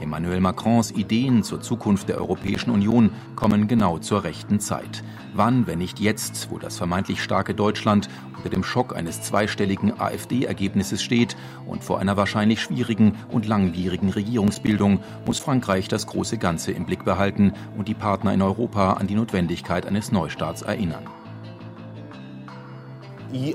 Emmanuel 0.00 0.40
Macrons 0.40 0.90
Ideen 0.90 1.42
zur 1.42 1.60
Zukunft 1.60 2.08
der 2.08 2.18
Europäischen 2.18 2.70
Union 2.70 3.10
kommen 3.36 3.68
genau 3.68 3.98
zur 3.98 4.24
rechten 4.24 4.60
Zeit. 4.60 5.02
Wann, 5.34 5.66
wenn 5.66 5.78
nicht 5.78 6.00
jetzt, 6.00 6.50
wo 6.50 6.58
das 6.58 6.76
vermeintlich 6.76 7.22
starke 7.22 7.54
Deutschland 7.54 8.08
unter 8.36 8.48
dem 8.48 8.64
Schock 8.64 8.94
eines 8.96 9.22
zweistelligen 9.22 10.00
AfD-Ergebnisses 10.00 11.02
steht 11.02 11.36
und 11.66 11.82
vor 11.82 11.98
einer 11.98 12.16
wahrscheinlich 12.16 12.60
schwierigen 12.60 13.16
und 13.30 13.46
langwierigen 13.46 14.10
Regierungsbildung, 14.10 15.00
muss 15.26 15.38
Frankreich 15.38 15.88
das 15.88 16.06
große 16.06 16.38
Ganze 16.38 16.72
im 16.72 16.86
Blick 16.86 17.04
behalten 17.04 17.52
und 17.76 17.88
die 17.88 17.94
Partner 17.94 18.32
in 18.32 18.42
Europa 18.42 18.94
an 18.94 19.06
die 19.06 19.14
Notwendigkeit 19.14 19.86
eines 19.86 20.12
Neustarts 20.12 20.62
erinnern. 20.62 21.04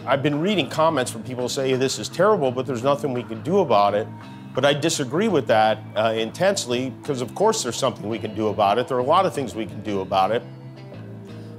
I've 0.05 0.21
been 0.21 0.41
reading 0.41 0.69
comments 0.69 1.09
from 1.09 1.23
people 1.23 1.47
say 1.47 1.77
this 1.77 1.99
is 1.99 2.09
terrible, 2.09 2.51
but 2.51 2.65
there's 2.65 2.83
nothing 2.83 3.13
we 3.13 3.23
can 3.23 3.41
do 3.43 3.61
about 3.61 3.97
it. 3.97 4.07
But 4.53 4.65
I 4.65 4.73
disagree 4.73 5.27
with 5.27 5.47
that 5.47 5.79
uh, 5.95 6.13
intensely 6.15 6.89
because, 6.89 7.21
of 7.21 7.33
course, 7.35 7.63
there's 7.63 7.77
something 7.77 8.09
we 8.09 8.19
can 8.19 8.35
do 8.35 8.47
about 8.47 8.77
it. 8.77 8.87
There 8.87 8.97
are 8.97 9.01
a 9.01 9.03
lot 9.03 9.25
of 9.25 9.33
things 9.33 9.53
we 9.55 9.65
can 9.65 9.81
do 9.81 10.01
about 10.01 10.31
it. 10.31 10.43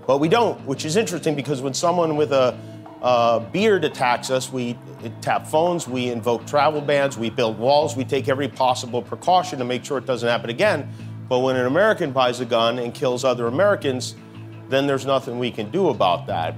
But 0.07 0.19
we 0.19 0.29
don't, 0.29 0.61
which 0.67 0.85
is 0.85 0.97
interesting 0.97 1.37
because 1.37 1.63
when 1.63 1.73
someone 1.73 2.17
with 2.17 2.33
a, 2.33 2.59
a 3.01 3.47
beard 3.53 3.85
attacks 3.85 4.29
us, 4.31 4.53
we 4.53 4.77
tap 5.21 5.47
phones, 5.47 5.87
we 5.87 6.11
invoke 6.11 6.47
travel 6.47 6.81
bans, 6.81 7.17
we 7.17 7.31
build 7.31 7.59
walls, 7.59 7.97
we 7.97 8.05
take 8.05 8.29
every 8.29 8.49
possible 8.49 9.03
precaution 9.03 9.59
to 9.61 9.65
make 9.65 9.85
sure 9.85 9.99
it 9.99 10.07
doesn't 10.07 10.29
happen 10.29 10.51
again. 10.51 10.89
But 11.29 11.41
when 11.41 11.55
an 11.55 11.67
American 11.67 12.11
buys 12.11 12.41
a 12.41 12.45
gun 12.45 12.81
and 12.81 12.93
kills 12.93 13.25
other 13.25 13.47
Americans, 13.47 14.17
then 14.69 14.89
there's 14.89 15.07
nothing 15.07 15.39
we 15.39 15.53
can 15.53 15.71
do 15.71 15.91
about 15.91 16.27
that. 16.27 16.57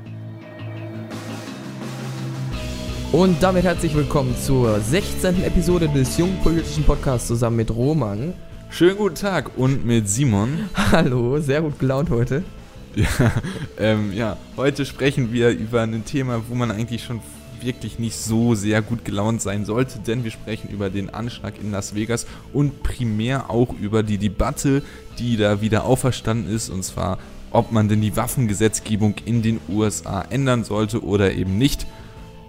Und 3.12 3.42
damit 3.42 3.64
herzlich 3.64 3.94
willkommen 3.94 4.34
zur 4.38 4.80
16. 4.80 5.44
Episode 5.44 5.86
des 5.86 6.16
Jungen 6.16 6.38
Politischen 6.42 6.82
Podcasts 6.82 7.28
zusammen 7.28 7.56
mit 7.56 7.70
Roman. 7.70 8.32
Schönen 8.70 8.96
guten 8.96 9.16
Tag 9.16 9.50
und 9.58 9.84
mit 9.84 10.08
Simon. 10.08 10.70
Hallo, 10.92 11.38
sehr 11.38 11.60
gut 11.60 11.78
gelaunt 11.78 12.08
heute. 12.08 12.42
Ja, 12.94 13.06
ähm, 13.78 14.14
ja, 14.14 14.38
heute 14.56 14.86
sprechen 14.86 15.30
wir 15.30 15.50
über 15.50 15.82
ein 15.82 16.06
Thema, 16.06 16.40
wo 16.48 16.54
man 16.54 16.70
eigentlich 16.70 17.04
schon 17.04 17.20
wirklich 17.60 17.98
nicht 17.98 18.16
so 18.16 18.54
sehr 18.54 18.80
gut 18.80 19.04
gelaunt 19.04 19.42
sein 19.42 19.66
sollte, 19.66 19.98
denn 19.98 20.24
wir 20.24 20.30
sprechen 20.30 20.70
über 20.70 20.88
den 20.88 21.10
Anschlag 21.10 21.60
in 21.60 21.70
Las 21.70 21.94
Vegas 21.94 22.26
und 22.54 22.82
primär 22.82 23.50
auch 23.50 23.74
über 23.78 24.02
die 24.02 24.16
Debatte, 24.16 24.82
die 25.18 25.36
da 25.36 25.60
wieder 25.60 25.84
auferstanden 25.84 26.50
ist, 26.50 26.70
und 26.70 26.82
zwar, 26.82 27.18
ob 27.50 27.72
man 27.72 27.90
denn 27.90 28.00
die 28.00 28.16
Waffengesetzgebung 28.16 29.16
in 29.26 29.42
den 29.42 29.60
USA 29.68 30.22
ändern 30.22 30.64
sollte 30.64 31.04
oder 31.04 31.34
eben 31.34 31.58
nicht 31.58 31.86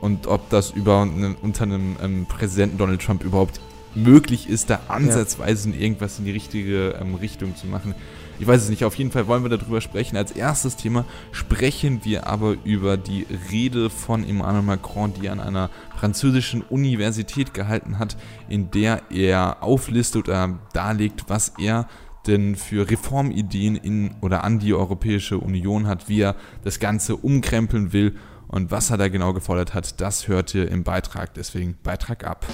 und 0.04 0.28
ob 0.28 0.50
das 0.50 0.72
über 0.72 1.02
einen, 1.02 1.36
unter 1.36 1.64
einem 1.64 1.96
ähm, 2.04 2.26
Präsidenten 2.26 2.78
Donald 2.78 3.02
Trump 3.02 3.24
überhaupt 3.24 3.62
möglich 3.96 4.50
ist, 4.50 4.70
da 4.70 4.82
ansatzweise 4.90 5.70
ja. 5.70 5.78
irgendwas 5.78 6.20
in 6.20 6.26
die 6.26 6.32
richtige 6.32 6.90
ähm, 7.00 7.16
Richtung 7.16 7.56
zu 7.56 7.68
machen. 7.68 7.96
Ich 8.38 8.46
weiß 8.46 8.64
es 8.64 8.70
nicht, 8.70 8.84
auf 8.84 8.96
jeden 8.96 9.12
Fall 9.12 9.28
wollen 9.28 9.44
wir 9.44 9.50
darüber 9.50 9.80
sprechen. 9.80 10.18
Als 10.18 10.34
erstes 10.34 10.76
Thema 10.76 11.06
sprechen 11.32 12.02
wir 12.04 12.28
aber 12.28 12.58
über 12.66 12.98
die 12.98 13.26
Rede 13.50 13.90
von 13.90 14.28
Emmanuel 14.28 14.64
Macron, 14.64 15.14
die 15.14 15.28
er 15.28 15.32
an 15.32 15.40
einer 15.40 15.70
französischen 15.98 16.64
Universität 16.64 17.54
gehalten 17.54 17.98
hat, 17.98 18.18
in 18.50 18.72
der 18.72 19.04
er 19.10 19.64
auflistet 19.64 20.28
oder 20.28 20.60
darlegt, 20.74 21.30
was 21.30 21.54
er 21.58 21.88
denn 22.28 22.58
für 22.58 22.90
Reformideen 22.90 23.78
in 23.78 24.16
oder 24.20 24.44
an 24.44 24.60
die 24.60 24.74
Europäische 24.74 25.38
Union 25.38 25.88
hat, 25.88 26.10
wie 26.10 26.22
er 26.22 26.36
das 26.66 26.80
Ganze 26.80 27.16
umkrempeln 27.16 27.94
will 27.94 28.18
und 28.54 28.70
was 28.70 28.92
er 28.92 28.98
da 28.98 29.08
genau 29.08 29.34
gefordert 29.34 29.74
hat, 29.74 30.00
das 30.00 30.28
hört 30.28 30.54
ihr 30.54 30.70
im 30.70 30.84
Beitrag. 30.84 31.34
Deswegen 31.34 31.76
Beitrag 31.82 32.24
ab. 32.24 32.46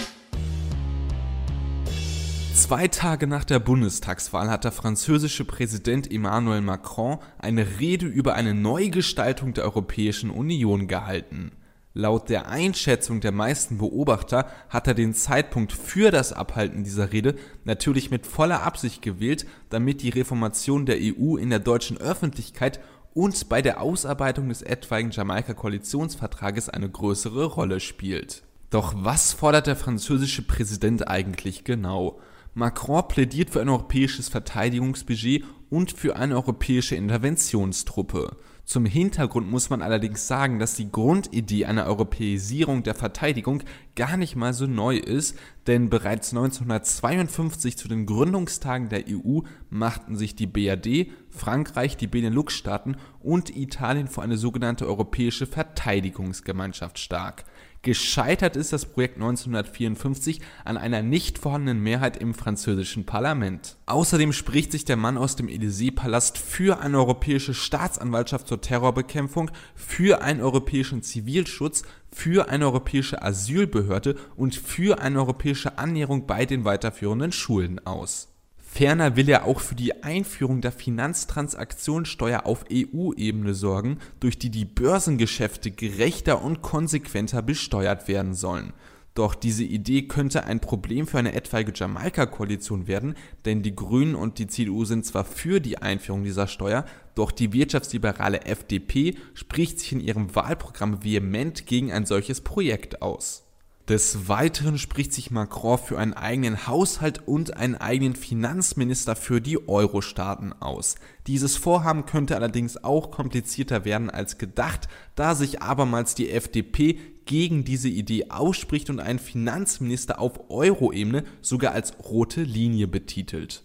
Zwei 2.54 2.88
Tage 2.88 3.28
nach 3.28 3.44
der 3.44 3.60
Bundestagswahl 3.60 4.50
hat 4.50 4.64
der 4.64 4.72
französische 4.72 5.44
Präsident 5.44 6.10
Emmanuel 6.10 6.62
Macron 6.62 7.18
eine 7.38 7.66
Rede 7.82 8.06
über 8.06 8.36
eine 8.36 8.54
Neugestaltung 8.54 9.54
der 9.54 9.66
Europäischen 9.66 10.30
Union 10.30 10.88
gehalten. 10.88 11.52
Laut 11.94 12.30
der 12.30 12.48
Einschätzung 12.48 13.20
der 13.20 13.34
meisten 13.34 13.78
Beobachter 13.78 14.50
hat 14.70 14.88
er 14.88 14.94
den 14.94 15.14
Zeitpunkt 15.14 15.74
für 15.74 16.12
das 16.12 16.32
Abhalten 16.32 16.86
dieser 16.86 17.12
Rede 17.12 17.36
natürlich 17.66 18.10
mit 18.10 18.26
voller 18.26 18.64
Absicht 18.64 19.02
gewählt, 19.02 19.46
damit 19.70 20.02
die 20.02 20.10
Reformation 20.10 20.86
der 20.86 20.98
EU 21.02 21.36
in 21.36 21.50
der 21.50 21.60
deutschen 21.60 21.98
Öffentlichkeit 21.98 22.80
und 23.14 23.50
bei 23.50 23.62
der 23.62 23.82
Ausarbeitung 23.82 24.50
des 24.50 24.62
etwaigen 24.62 25.12
Jamaika-Koalitionsvertrages 25.12 26.70
eine 26.70 26.90
größere 26.90 27.46
Rolle 27.46 27.80
spielt. 27.80 28.44
Doch 28.70 28.94
was 28.96 29.34
fordert 29.34 29.68
der 29.68 29.76
französische 29.76 30.44
Präsident 30.44 31.08
eigentlich 31.08 31.64
genau? 31.64 32.20
Macron 32.54 33.08
plädiert 33.08 33.50
für 33.50 33.62
ein 33.62 33.70
europäisches 33.70 34.30
Verteidigungsbudget 34.30 35.44
und 35.70 35.92
für 35.92 36.16
eine 36.16 36.36
europäische 36.36 36.96
Interventionstruppe. 36.96 38.36
Zum 38.70 38.86
Hintergrund 38.86 39.50
muss 39.50 39.72
man 39.72 39.82
allerdings 39.82 40.28
sagen, 40.28 40.60
dass 40.60 40.76
die 40.76 40.92
Grundidee 40.92 41.66
einer 41.66 41.88
Europäisierung 41.88 42.84
der 42.84 42.94
Verteidigung 42.94 43.64
gar 43.96 44.16
nicht 44.16 44.36
mal 44.36 44.54
so 44.54 44.68
neu 44.68 44.98
ist, 44.98 45.36
denn 45.66 45.90
bereits 45.90 46.34
1952 46.34 47.78
zu 47.78 47.88
den 47.88 48.06
Gründungstagen 48.06 48.90
der 48.90 49.06
EU 49.10 49.40
machten 49.72 50.16
sich 50.16 50.36
die 50.36 50.46
BRD, 50.46 51.10
Frankreich, 51.40 51.96
die 51.96 52.08
Benelux-Staaten 52.08 52.98
und 53.22 53.56
Italien 53.56 54.08
für 54.08 54.22
eine 54.22 54.38
sogenannte 54.38 54.86
europäische 54.86 55.48
Verteidigungsgemeinschaft 55.48 57.00
stark. 57.00 57.46
Gescheitert 57.82 58.58
ist 58.58 58.74
das 58.74 58.86
Projekt 58.86 59.16
1954 59.16 60.42
an 60.66 60.76
einer 60.76 61.02
nicht 61.02 61.40
vorhandenen 61.40 61.82
Mehrheit 61.82 62.18
im 62.18 62.34
französischen 62.34 63.06
Parlament. 63.06 63.78
Außerdem 63.86 64.34
spricht 64.34 64.74
sich 64.74 64.84
der 64.84 64.98
Mann 64.98 65.18
aus 65.18 65.38
dem 65.38 65.48
Élysée-Palast 65.48 66.38
für 66.38 66.82
eine 66.82 66.98
europäische 66.98 67.54
Staatsanwaltschaft 67.54 68.50
zur 68.50 68.60
Terrorbekämpfung, 68.60 69.50
für 69.76 70.22
einen 70.22 70.42
europäischen 70.42 71.04
Zivilschutz, 71.04 71.84
für 72.12 72.50
eine 72.50 72.66
europäische 72.66 73.22
Asylbehörde 73.22 74.18
und 74.36 74.56
für 74.56 75.00
eine 75.00 75.20
europäische 75.20 75.78
Annäherung 75.78 76.28
bei 76.28 76.46
den 76.46 76.66
weiterführenden 76.66 77.32
Schulen 77.32 77.86
aus. 77.88 78.29
Ferner 78.72 79.16
will 79.16 79.28
er 79.28 79.46
auch 79.46 79.60
für 79.60 79.74
die 79.74 80.04
Einführung 80.04 80.62
der 80.62 80.72
Finanztransaktionssteuer 80.72 82.46
auf 82.46 82.66
EU-Ebene 82.72 83.56
sorgen, 83.56 83.98
durch 84.20 84.38
die 84.38 84.52
die 84.52 84.64
Börsengeschäfte 84.64 85.72
gerechter 85.72 86.44
und 86.44 86.62
konsequenter 86.62 87.42
besteuert 87.42 88.08
werden 88.08 88.36
sollen. 88.36 88.72
Doch 89.16 89.34
diese 89.34 89.64
Idee 89.64 90.04
könnte 90.04 90.46
ein 90.46 90.62
Problem 90.62 91.08
für 91.08 91.18
eine 91.18 91.34
etwaige 91.34 91.74
Jamaika-Koalition 91.76 92.88
werden, 92.88 93.16
denn 93.44 93.64
die 93.64 93.76
Grünen 93.76 94.14
und 94.16 94.38
die 94.38 94.48
CDU 94.48 94.86
sind 94.86 95.04
zwar 95.04 95.26
für 95.26 95.60
die 95.60 95.80
Einführung 95.80 96.24
dieser 96.24 96.48
Steuer, 96.48 96.86
doch 97.16 97.32
die 97.32 97.52
wirtschaftsliberale 97.52 98.46
FDP 98.46 99.16
spricht 99.34 99.80
sich 99.80 99.92
in 99.92 100.00
ihrem 100.00 100.36
Wahlprogramm 100.36 101.04
vehement 101.04 101.66
gegen 101.66 101.92
ein 101.92 102.06
solches 102.06 102.42
Projekt 102.42 103.02
aus. 103.02 103.49
Des 103.90 104.28
Weiteren 104.28 104.78
spricht 104.78 105.12
sich 105.14 105.32
Macron 105.32 105.80
für 105.80 105.98
einen 105.98 106.14
eigenen 106.14 106.68
Haushalt 106.68 107.28
und 107.28 107.58
einen 107.58 107.74
eigenen 107.74 108.16
Finanzminister 108.16 109.16
für 109.16 109.42
die 109.42 109.68
Euro-Staaten 109.68 110.54
aus. 110.54 110.94
Dieses 111.26 111.58
Vorhaben 111.58 112.06
könnte 112.06 112.36
allerdings 112.36 112.84
auch 112.84 113.10
komplizierter 113.10 113.86
werden 113.86 114.12
als 114.12 114.38
gedacht, 114.38 114.90
da 115.16 115.34
sich 115.34 115.64
abermals 115.64 116.14
die 116.14 116.30
FDP 116.30 117.00
gegen 117.26 117.64
diese 117.64 117.90
Idee 117.90 118.30
ausspricht 118.30 118.92
und 118.92 119.00
einen 119.00 119.18
Finanzminister 119.18 120.20
auf 120.20 120.52
Euro-Ebene 120.52 121.24
sogar 121.42 121.72
als 121.72 121.94
rote 121.98 122.44
Linie 122.44 122.88
betitelt. 122.88 123.64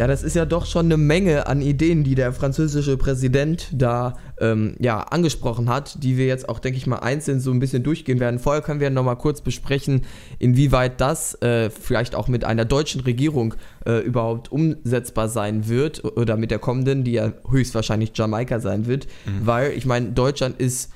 Ja, 0.00 0.06
das 0.06 0.22
ist 0.22 0.34
ja 0.34 0.46
doch 0.46 0.64
schon 0.64 0.86
eine 0.86 0.96
Menge 0.96 1.46
an 1.46 1.60
Ideen, 1.60 2.04
die 2.04 2.14
der 2.14 2.32
französische 2.32 2.96
Präsident 2.96 3.68
da 3.70 4.14
ähm, 4.40 4.74
ja, 4.78 5.00
angesprochen 5.00 5.68
hat, 5.68 6.02
die 6.02 6.16
wir 6.16 6.24
jetzt 6.24 6.48
auch, 6.48 6.58
denke 6.58 6.78
ich 6.78 6.86
mal, 6.86 7.00
einzeln 7.00 7.38
so 7.38 7.50
ein 7.50 7.58
bisschen 7.58 7.82
durchgehen 7.82 8.18
werden. 8.18 8.38
Vorher 8.38 8.62
können 8.62 8.80
wir 8.80 8.88
nochmal 8.88 9.18
kurz 9.18 9.42
besprechen, 9.42 10.06
inwieweit 10.38 11.02
das 11.02 11.34
äh, 11.42 11.68
vielleicht 11.68 12.14
auch 12.14 12.28
mit 12.28 12.46
einer 12.46 12.64
deutschen 12.64 13.02
Regierung 13.02 13.52
äh, 13.84 13.98
überhaupt 13.98 14.50
umsetzbar 14.50 15.28
sein 15.28 15.68
wird 15.68 16.02
oder 16.02 16.38
mit 16.38 16.50
der 16.50 16.60
kommenden, 16.60 17.04
die 17.04 17.12
ja 17.12 17.34
höchstwahrscheinlich 17.50 18.12
Jamaika 18.14 18.58
sein 18.58 18.86
wird, 18.86 19.06
mhm. 19.26 19.46
weil 19.46 19.72
ich 19.72 19.84
meine, 19.84 20.12
Deutschland 20.12 20.58
ist 20.58 20.92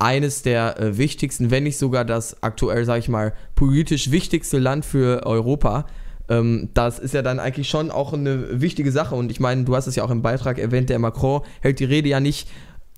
eines 0.00 0.42
der 0.42 0.80
äh, 0.80 0.98
wichtigsten, 0.98 1.52
wenn 1.52 1.62
nicht 1.62 1.78
sogar 1.78 2.04
das 2.04 2.42
aktuell, 2.42 2.84
sage 2.84 2.98
ich 2.98 3.08
mal, 3.08 3.34
politisch 3.54 4.10
wichtigste 4.10 4.58
Land 4.58 4.84
für 4.84 5.24
Europa 5.26 5.86
ähm, 6.28 6.68
das 6.74 6.98
ist 6.98 7.14
ja 7.14 7.22
dann 7.22 7.38
eigentlich 7.38 7.68
schon 7.68 7.90
auch 7.90 8.12
eine 8.12 8.60
wichtige 8.60 8.92
Sache. 8.92 9.14
Und 9.14 9.30
ich 9.30 9.40
meine, 9.40 9.64
du 9.64 9.74
hast 9.74 9.86
es 9.86 9.96
ja 9.96 10.04
auch 10.04 10.10
im 10.10 10.22
Beitrag 10.22 10.58
erwähnt, 10.58 10.90
der 10.90 10.98
Macron 10.98 11.42
hält 11.60 11.80
die 11.80 11.84
Rede 11.84 12.08
ja 12.08 12.20
nicht 12.20 12.48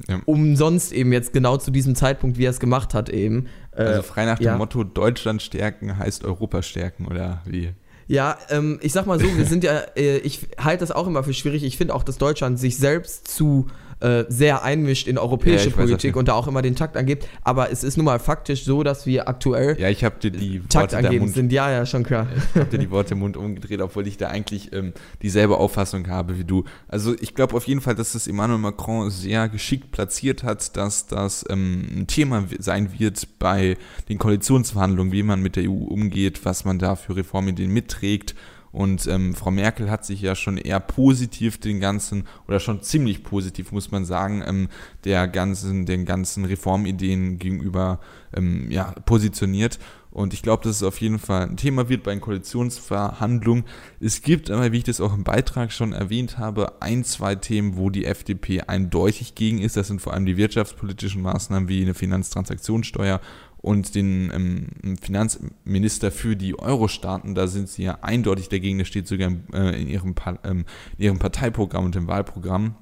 ja. 0.08 0.20
umsonst 0.24 0.92
eben 0.92 1.12
jetzt 1.12 1.32
genau 1.32 1.56
zu 1.56 1.70
diesem 1.70 1.94
Zeitpunkt, 1.94 2.38
wie 2.38 2.46
er 2.46 2.50
es 2.50 2.60
gemacht 2.60 2.94
hat 2.94 3.08
eben. 3.08 3.46
Äh, 3.72 3.82
also 3.82 4.02
frei 4.02 4.24
nach 4.24 4.38
dem 4.38 4.46
ja. 4.46 4.56
Motto 4.56 4.84
Deutschland 4.84 5.42
stärken 5.42 5.98
heißt 5.98 6.24
Europa 6.24 6.62
stärken 6.62 7.06
oder 7.06 7.42
wie? 7.44 7.70
Ja, 8.06 8.38
ähm, 8.48 8.80
ich 8.82 8.92
sag 8.92 9.06
mal 9.06 9.20
so, 9.20 9.36
wir 9.36 9.44
sind 9.46 9.62
ja, 9.62 9.78
äh, 9.96 10.18
ich 10.18 10.48
halte 10.58 10.80
das 10.80 10.90
auch 10.90 11.06
immer 11.06 11.22
für 11.22 11.32
schwierig. 11.32 11.62
Ich 11.62 11.76
finde 11.76 11.94
auch, 11.94 12.02
dass 12.02 12.18
Deutschland 12.18 12.58
sich 12.58 12.76
selbst 12.76 13.28
zu 13.28 13.68
äh, 14.00 14.24
sehr 14.28 14.62
einmischt 14.62 15.06
in 15.06 15.18
europäische 15.18 15.70
ja, 15.70 15.76
Politik 15.76 16.16
und 16.16 16.28
da 16.28 16.34
auch 16.34 16.48
immer 16.48 16.62
den 16.62 16.74
Takt 16.74 16.96
angibt. 16.96 17.28
Aber 17.42 17.70
es 17.70 17.84
ist 17.84 17.96
nun 17.96 18.06
mal 18.06 18.18
faktisch 18.18 18.64
so, 18.64 18.82
dass 18.82 19.06
wir 19.06 19.28
aktuell 19.28 19.78
ja, 19.78 19.88
ich 19.88 19.98
dir 19.98 20.30
die 20.30 20.60
Takt 20.68 20.94
angeben 20.94 21.28
sind. 21.28 21.52
Ja, 21.52 21.70
ja, 21.70 21.86
schon 21.86 22.02
klar. 22.02 22.26
Ich 22.54 22.60
habe 22.60 22.70
dir 22.70 22.78
die 22.78 22.90
Worte 22.90 23.14
im 23.14 23.20
Mund 23.20 23.36
umgedreht, 23.36 23.80
obwohl 23.80 24.06
ich 24.06 24.16
da 24.16 24.28
eigentlich 24.28 24.72
ähm, 24.72 24.92
dieselbe 25.22 25.58
Auffassung 25.58 26.08
habe 26.08 26.38
wie 26.38 26.44
du. 26.44 26.64
Also 26.88 27.14
ich 27.20 27.34
glaube 27.34 27.54
auf 27.54 27.66
jeden 27.66 27.80
Fall, 27.80 27.94
dass 27.94 28.12
das 28.12 28.26
Emmanuel 28.26 28.58
Macron 28.58 29.10
sehr 29.10 29.48
geschickt 29.48 29.92
platziert 29.92 30.42
hat, 30.42 30.76
dass 30.76 31.06
das 31.06 31.44
ähm, 31.48 31.86
ein 31.94 32.06
Thema 32.06 32.44
sein 32.58 32.98
wird 32.98 33.38
bei 33.38 33.76
den 34.08 34.18
Koalitionsverhandlungen, 34.18 35.12
wie 35.12 35.22
man 35.22 35.40
mit 35.40 35.56
der 35.56 35.64
EU 35.64 35.84
umgeht, 35.84 36.44
was 36.44 36.64
man 36.64 36.78
da 36.78 36.96
für 36.96 37.16
Reformideen 37.16 37.70
mitträgt 37.70 38.34
und 38.72 39.06
ähm, 39.08 39.34
Frau 39.34 39.50
Merkel 39.50 39.90
hat 39.90 40.04
sich 40.04 40.20
ja 40.20 40.34
schon 40.34 40.56
eher 40.56 40.78
positiv 40.78 41.58
den 41.58 41.80
ganzen, 41.80 42.26
oder 42.46 42.60
schon 42.60 42.82
ziemlich 42.82 43.24
positiv, 43.24 43.72
muss 43.72 43.90
man 43.90 44.04
sagen, 44.04 44.42
ähm, 44.46 44.68
der 45.04 45.26
ganzen, 45.26 45.86
den 45.86 46.04
ganzen 46.04 46.44
Reformideen 46.44 47.38
gegenüber 47.38 47.98
ähm, 48.34 48.70
ja, 48.70 48.92
positioniert. 49.04 49.78
Und 50.10 50.34
ich 50.34 50.42
glaube, 50.42 50.64
dass 50.64 50.76
es 50.76 50.82
auf 50.82 51.00
jeden 51.00 51.18
Fall 51.18 51.42
ein 51.42 51.56
Thema 51.56 51.88
wird 51.88 52.02
bei 52.02 52.10
den 52.10 52.20
Koalitionsverhandlungen. 52.20 53.64
Es 54.00 54.22
gibt 54.22 54.50
aber, 54.50 54.72
wie 54.72 54.78
ich 54.78 54.84
das 54.84 55.00
auch 55.00 55.14
im 55.14 55.22
Beitrag 55.22 55.72
schon 55.72 55.92
erwähnt 55.92 56.36
habe, 56.36 56.82
ein, 56.82 57.04
zwei 57.04 57.36
Themen, 57.36 57.76
wo 57.76 57.90
die 57.90 58.06
FDP 58.06 58.62
eindeutig 58.62 59.36
gegen 59.36 59.60
ist. 59.60 59.76
Das 59.76 59.86
sind 59.86 60.00
vor 60.00 60.12
allem 60.12 60.26
die 60.26 60.36
wirtschaftspolitischen 60.36 61.22
Maßnahmen 61.22 61.68
wie 61.68 61.82
eine 61.82 61.94
Finanztransaktionssteuer 61.94 63.20
und 63.62 63.94
den 63.94 64.32
ähm, 64.34 64.96
Finanzminister 65.02 66.10
für 66.10 66.34
die 66.34 66.58
Euro-Staaten, 66.58 67.34
da 67.34 67.46
sind 67.46 67.68
sie 67.68 67.84
ja 67.84 67.98
eindeutig 68.00 68.48
dagegen, 68.48 68.78
das 68.78 68.88
steht 68.88 69.06
sogar 69.06 69.32
äh, 69.52 69.80
in, 69.80 69.86
ihrem 69.86 70.14
ähm, 70.44 70.64
in 70.96 71.04
ihrem 71.04 71.18
Parteiprogramm 71.18 71.84
und 71.84 71.94
im 71.94 72.08
Wahlprogramm. 72.08 72.74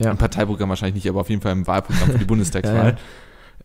Ja. 0.00 0.10
Im 0.10 0.16
Parteiprogramm 0.16 0.70
wahrscheinlich 0.70 1.04
nicht, 1.04 1.08
aber 1.10 1.20
auf 1.20 1.28
jeden 1.28 1.42
Fall 1.42 1.52
im 1.52 1.66
Wahlprogramm 1.66 2.12
für 2.12 2.18
die 2.18 2.24
Bundestagswahl. 2.24 2.74
ja, 2.76 2.90
ja. 2.90 2.96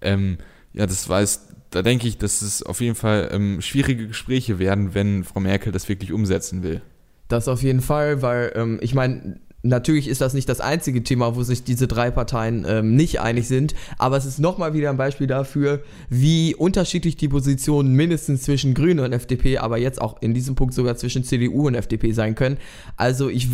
Ähm, 0.02 0.38
ja, 0.74 0.86
das 0.86 1.08
weiß, 1.08 1.56
da 1.78 1.84
denke 1.84 2.08
ich, 2.08 2.18
dass 2.18 2.42
es 2.42 2.64
auf 2.64 2.82
jeden 2.82 2.96
Fall 2.96 3.30
ähm, 3.32 3.62
schwierige 3.62 4.08
Gespräche 4.08 4.58
werden, 4.58 4.96
wenn 4.96 5.24
Frau 5.24 5.40
Merkel 5.40 5.72
das 5.72 5.88
wirklich 5.88 6.12
umsetzen 6.12 6.64
will. 6.64 6.82
Das 7.28 7.48
auf 7.48 7.62
jeden 7.62 7.82
Fall, 7.82 8.24
weil 8.24 8.52
ähm, 8.56 8.80
ich 8.82 8.96
meine, 8.96 9.40
Natürlich 9.68 10.08
ist 10.08 10.22
das 10.22 10.34
nicht 10.34 10.48
das 10.50 10.62
einzige 10.62 11.04
Thema, 11.04 11.36
wo 11.36 11.44
sich 11.44 11.64
diese 11.64 11.88
drei 11.88 12.12
Parteien 12.12 12.66
ähm, 12.68 12.96
nicht 12.96 13.20
einig 13.20 13.48
sind, 13.48 13.76
aber 13.98 14.18
es 14.18 14.26
ist 14.26 14.40
nochmal 14.40 14.74
wieder 14.74 14.90
ein 14.90 14.98
Beispiel 14.98 15.28
dafür, 15.28 15.82
wie 16.10 16.56
unterschiedlich 16.56 17.18
die 17.18 17.28
Positionen 17.28 17.94
mindestens 17.94 18.44
zwischen 18.44 18.74
Grünen 18.74 19.00
und 19.00 19.14
FDP, 19.14 19.58
aber 19.58 19.78
jetzt 19.78 20.02
auch 20.02 20.22
in 20.22 20.34
diesem 20.34 20.56
Punkt 20.56 20.74
sogar 20.74 20.96
zwischen 20.96 21.24
CDU 21.24 21.68
und 21.68 21.76
FDP 21.76 22.12
sein 22.14 22.36
können. 22.36 22.58
Also 22.96 23.30
ich, 23.30 23.50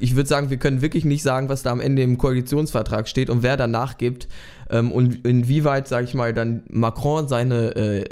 ich 0.00 0.16
würde 0.16 0.28
sagen, 0.28 0.50
wir 0.50 0.58
können 0.58 0.82
wirklich 0.82 1.04
nicht 1.04 1.22
sagen, 1.22 1.48
was 1.48 1.62
da 1.62 1.70
am 1.72 1.80
Ende 1.80 2.02
im 2.02 2.18
Koalitionsvertrag 2.18 3.08
steht 3.08 3.30
und 3.30 3.42
wer 3.42 3.56
danach 3.56 3.98
gibt 3.98 4.28
ähm, 4.70 4.92
und 4.92 5.26
inwieweit, 5.26 5.88
sage 5.88 6.04
ich 6.04 6.14
mal, 6.14 6.32
dann 6.34 6.62
Macron 6.68 7.28
seine 7.28 7.76
äh, 7.76 8.04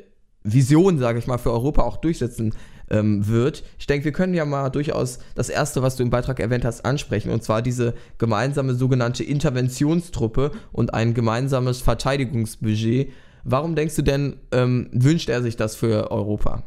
Vision, 0.45 0.99
sage 0.99 1.19
ich 1.19 1.27
mal, 1.27 1.39
für 1.39 1.53
Europa 1.53 1.83
auch 1.83 1.99
durchsetzen 1.99 2.55
ähm, 2.93 3.27
wird. 3.27 3.65
Ich 3.79 3.87
denke, 3.87 4.05
wir 4.05 4.13
können 4.13 4.35
ja 4.35 4.45
mal 4.45 4.69
durchaus 4.69 5.19
das 5.35 5.49
erste, 5.49 5.83
was 5.83 5.97
du 5.97 6.05
im 6.05 6.11
Beitrag 6.11 6.39
erwähnt 6.39 6.65
hast, 6.65 6.85
ansprechen, 6.85 7.31
und 7.31 7.43
zwar 7.43 7.63
diese 7.63 7.95
gemeinsame 8.19 8.75
sogenannte 8.75 9.25
Interventionstruppe 9.25 10.53
und 10.71 10.95
ein 10.95 11.15
gemeinsames 11.15 11.81
Verteidigungsbudget. 11.81 13.13
Warum 13.43 13.75
denkst 13.75 13.97
du 13.97 14.03
denn, 14.03 14.37
ähm, 14.53 14.89
wünscht 14.93 15.29
er 15.29 15.43
sich 15.43 15.57
das 15.57 15.75
für 15.75 16.13
Europa? 16.13 16.63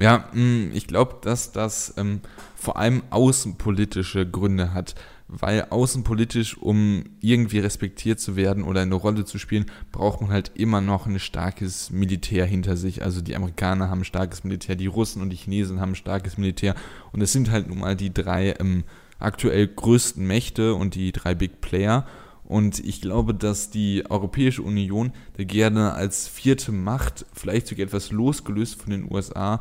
Ja, 0.00 0.28
mm, 0.32 0.72
ich 0.72 0.88
glaube, 0.88 1.16
dass 1.22 1.52
das 1.52 1.94
ähm, 1.96 2.20
vor 2.56 2.76
allem 2.76 3.02
außenpolitische 3.10 4.28
Gründe 4.28 4.74
hat 4.74 4.96
weil 5.28 5.66
außenpolitisch, 5.70 6.56
um 6.56 7.04
irgendwie 7.20 7.58
respektiert 7.58 8.20
zu 8.20 8.36
werden 8.36 8.62
oder 8.62 8.82
eine 8.82 8.94
Rolle 8.94 9.24
zu 9.24 9.38
spielen, 9.38 9.66
braucht 9.90 10.20
man 10.20 10.30
halt 10.30 10.52
immer 10.54 10.80
noch 10.80 11.06
ein 11.06 11.18
starkes 11.18 11.90
Militär 11.90 12.46
hinter 12.46 12.76
sich. 12.76 13.02
Also 13.02 13.20
die 13.20 13.34
Amerikaner 13.34 13.90
haben 13.90 14.00
ein 14.00 14.04
starkes 14.04 14.44
Militär, 14.44 14.76
die 14.76 14.86
Russen 14.86 15.22
und 15.22 15.30
die 15.30 15.36
Chinesen 15.36 15.80
haben 15.80 15.92
ein 15.92 15.96
starkes 15.96 16.38
Militär 16.38 16.74
und 17.12 17.20
es 17.20 17.32
sind 17.32 17.50
halt 17.50 17.68
nun 17.68 17.80
mal 17.80 17.96
die 17.96 18.14
drei 18.14 18.54
ähm, 18.60 18.84
aktuell 19.18 19.66
größten 19.66 20.24
Mächte 20.24 20.74
und 20.74 20.94
die 20.94 21.12
drei 21.12 21.34
Big 21.34 21.60
Player. 21.60 22.06
Und 22.44 22.78
ich 22.78 23.00
glaube, 23.00 23.34
dass 23.34 23.70
die 23.70 24.04
Europäische 24.08 24.62
Union 24.62 25.12
da 25.36 25.42
gerne 25.42 25.94
als 25.94 26.28
vierte 26.28 26.70
Macht, 26.70 27.26
vielleicht 27.32 27.66
sogar 27.66 27.86
etwas 27.86 28.12
losgelöst 28.12 28.80
von 28.80 28.90
den 28.90 29.12
USA, 29.12 29.60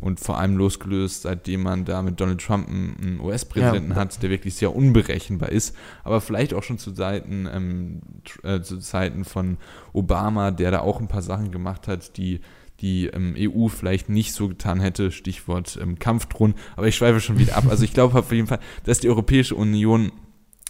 und 0.00 0.20
vor 0.20 0.38
allem 0.38 0.56
losgelöst, 0.56 1.22
seitdem 1.22 1.62
man 1.62 1.84
da 1.84 2.02
mit 2.02 2.20
Donald 2.20 2.40
Trump 2.40 2.68
einen 2.68 3.20
US-Präsidenten 3.20 3.90
ja. 3.90 3.96
hat, 3.96 4.22
der 4.22 4.30
wirklich 4.30 4.54
sehr 4.54 4.74
unberechenbar 4.74 5.50
ist, 5.50 5.74
aber 6.04 6.20
vielleicht 6.20 6.54
auch 6.54 6.62
schon 6.62 6.78
zu 6.78 6.92
Zeiten, 6.92 7.48
ähm, 7.52 8.00
äh, 8.42 8.60
zu 8.60 8.78
Zeiten 8.78 9.24
von 9.24 9.58
Obama, 9.92 10.50
der 10.50 10.70
da 10.70 10.80
auch 10.80 11.00
ein 11.00 11.08
paar 11.08 11.22
Sachen 11.22 11.50
gemacht 11.50 11.88
hat, 11.88 12.16
die 12.16 12.40
die 12.80 13.06
ähm, 13.06 13.34
EU 13.36 13.66
vielleicht 13.66 14.08
nicht 14.08 14.32
so 14.32 14.48
getan 14.48 14.80
hätte, 14.80 15.10
Stichwort 15.10 15.78
ähm, 15.82 15.98
Kampfdrohnen, 15.98 16.54
aber 16.76 16.86
ich 16.86 16.94
schweife 16.94 17.20
schon 17.20 17.38
wieder 17.38 17.56
ab. 17.56 17.64
Also 17.68 17.84
ich 17.84 17.92
glaube 17.92 18.16
auf 18.18 18.30
jeden 18.30 18.46
Fall, 18.46 18.60
dass 18.84 19.00
die 19.00 19.08
Europäische 19.08 19.56
Union 19.56 20.12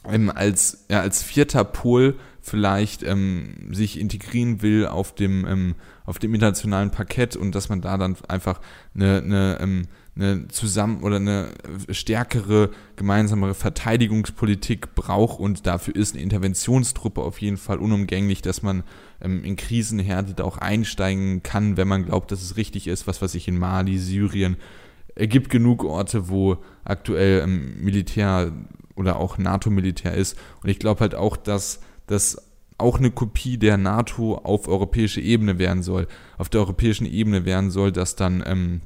ähm, 0.07 0.31
als, 0.35 0.87
ja, 0.91 1.01
als 1.01 1.23
vierter 1.23 1.65
Pol 1.65 2.17
vielleicht 2.41 3.03
ähm, 3.03 3.69
sich 3.73 4.01
integrieren 4.01 4.63
will 4.63 4.87
auf 4.87 5.15
dem, 5.15 5.47
ähm, 5.47 5.75
auf 6.09 6.19
dem 6.19 6.33
internationalen 6.33 6.91
Parkett 6.91 7.37
und 7.37 7.55
dass 7.55 7.69
man 7.69 7.83
da 7.83 7.99
dann 7.99 8.17
einfach 8.29 8.63
eine, 8.95 9.19
eine, 9.19 9.59
ähm, 9.61 9.83
eine 10.17 10.49
zusammen 10.49 11.03
oder 11.03 11.17
eine 11.17 11.51
stärkere 11.91 12.71
gemeinsamere 12.97 13.53
Verteidigungspolitik 13.53 14.95
braucht 14.95 15.39
und 15.39 15.67
dafür 15.67 15.95
ist 15.95 16.15
eine 16.15 16.23
Interventionstruppe 16.23 17.21
auf 17.21 17.43
jeden 17.43 17.59
Fall 17.59 17.77
unumgänglich, 17.77 18.41
dass 18.41 18.63
man 18.63 18.85
ähm, 19.21 19.45
in 19.45 19.57
Krisenherde 19.57 20.33
da 20.33 20.45
auch 20.45 20.57
einsteigen 20.57 21.43
kann, 21.43 21.77
wenn 21.77 21.89
man 21.89 22.07
glaubt, 22.07 22.33
dass 22.33 22.41
es 22.41 22.57
richtig 22.57 22.87
ist, 22.87 23.07
was 23.07 23.21
weiß 23.21 23.35
ich 23.35 23.47
in 23.47 23.59
Mali, 23.59 23.99
Syrien. 23.99 24.57
Es 25.15 25.29
gibt 25.29 25.51
genug 25.51 25.85
Orte, 25.85 26.31
wo 26.31 26.57
aktuell 26.85 27.43
ähm, 27.43 27.85
Militär 27.85 28.53
oder 28.97 29.17
auch 29.17 29.37
NATO-Militär 29.37 30.15
ist. 30.15 30.39
Und 30.63 30.71
ich 30.71 30.79
glaube 30.79 31.01
halt 31.01 31.15
auch, 31.15 31.37
dass 31.37 31.81
das 32.07 32.48
auch 32.79 32.99
eine 32.99 33.11
Kopie 33.11 33.59
der 33.59 33.77
NATO 33.77 34.37
auf 34.37 34.69
europäischer 34.69 35.21
Ebene 35.21 35.59
werden 35.59 35.83
soll. 35.83 36.07
Auf 36.37 36.49
der 36.49 36.61
europäischen 36.61 37.07
Ebene 37.07 37.45
werden 37.45 37.71
soll, 37.71 37.93
dass 37.93 38.17
dann 38.17 38.43
ähm, 38.47 38.81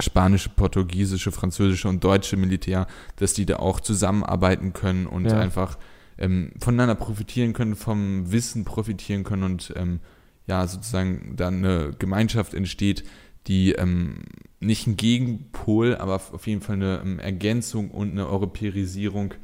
spanische, 0.00 0.48
portugiesische, 0.50 1.32
französische 1.32 1.88
und 1.88 2.02
deutsche 2.02 2.36
Militär, 2.36 2.86
dass 3.16 3.34
die 3.34 3.46
da 3.46 3.56
auch 3.56 3.80
zusammenarbeiten 3.80 4.72
können 4.72 5.06
und 5.06 5.26
ja. 5.26 5.38
einfach 5.38 5.78
ähm, 6.18 6.52
voneinander 6.58 6.94
profitieren 6.94 7.52
können, 7.52 7.76
vom 7.76 8.32
Wissen 8.32 8.64
profitieren 8.64 9.24
können 9.24 9.42
und 9.42 9.72
ähm, 9.76 10.00
ja, 10.46 10.66
sozusagen 10.66 11.34
dann 11.36 11.56
eine 11.56 11.90
Gemeinschaft 11.98 12.54
entsteht, 12.54 13.04
die 13.46 13.72
ähm, 13.72 14.24
nicht 14.60 14.86
ein 14.86 14.96
Gegenpol, 14.96 15.96
aber 15.96 16.14
auf 16.14 16.46
jeden 16.46 16.60
Fall 16.60 16.76
eine 16.76 17.00
ähm, 17.04 17.18
Ergänzung 17.18 17.90
und 17.90 18.12
eine 18.12 18.28
Europäisierung 18.28 19.34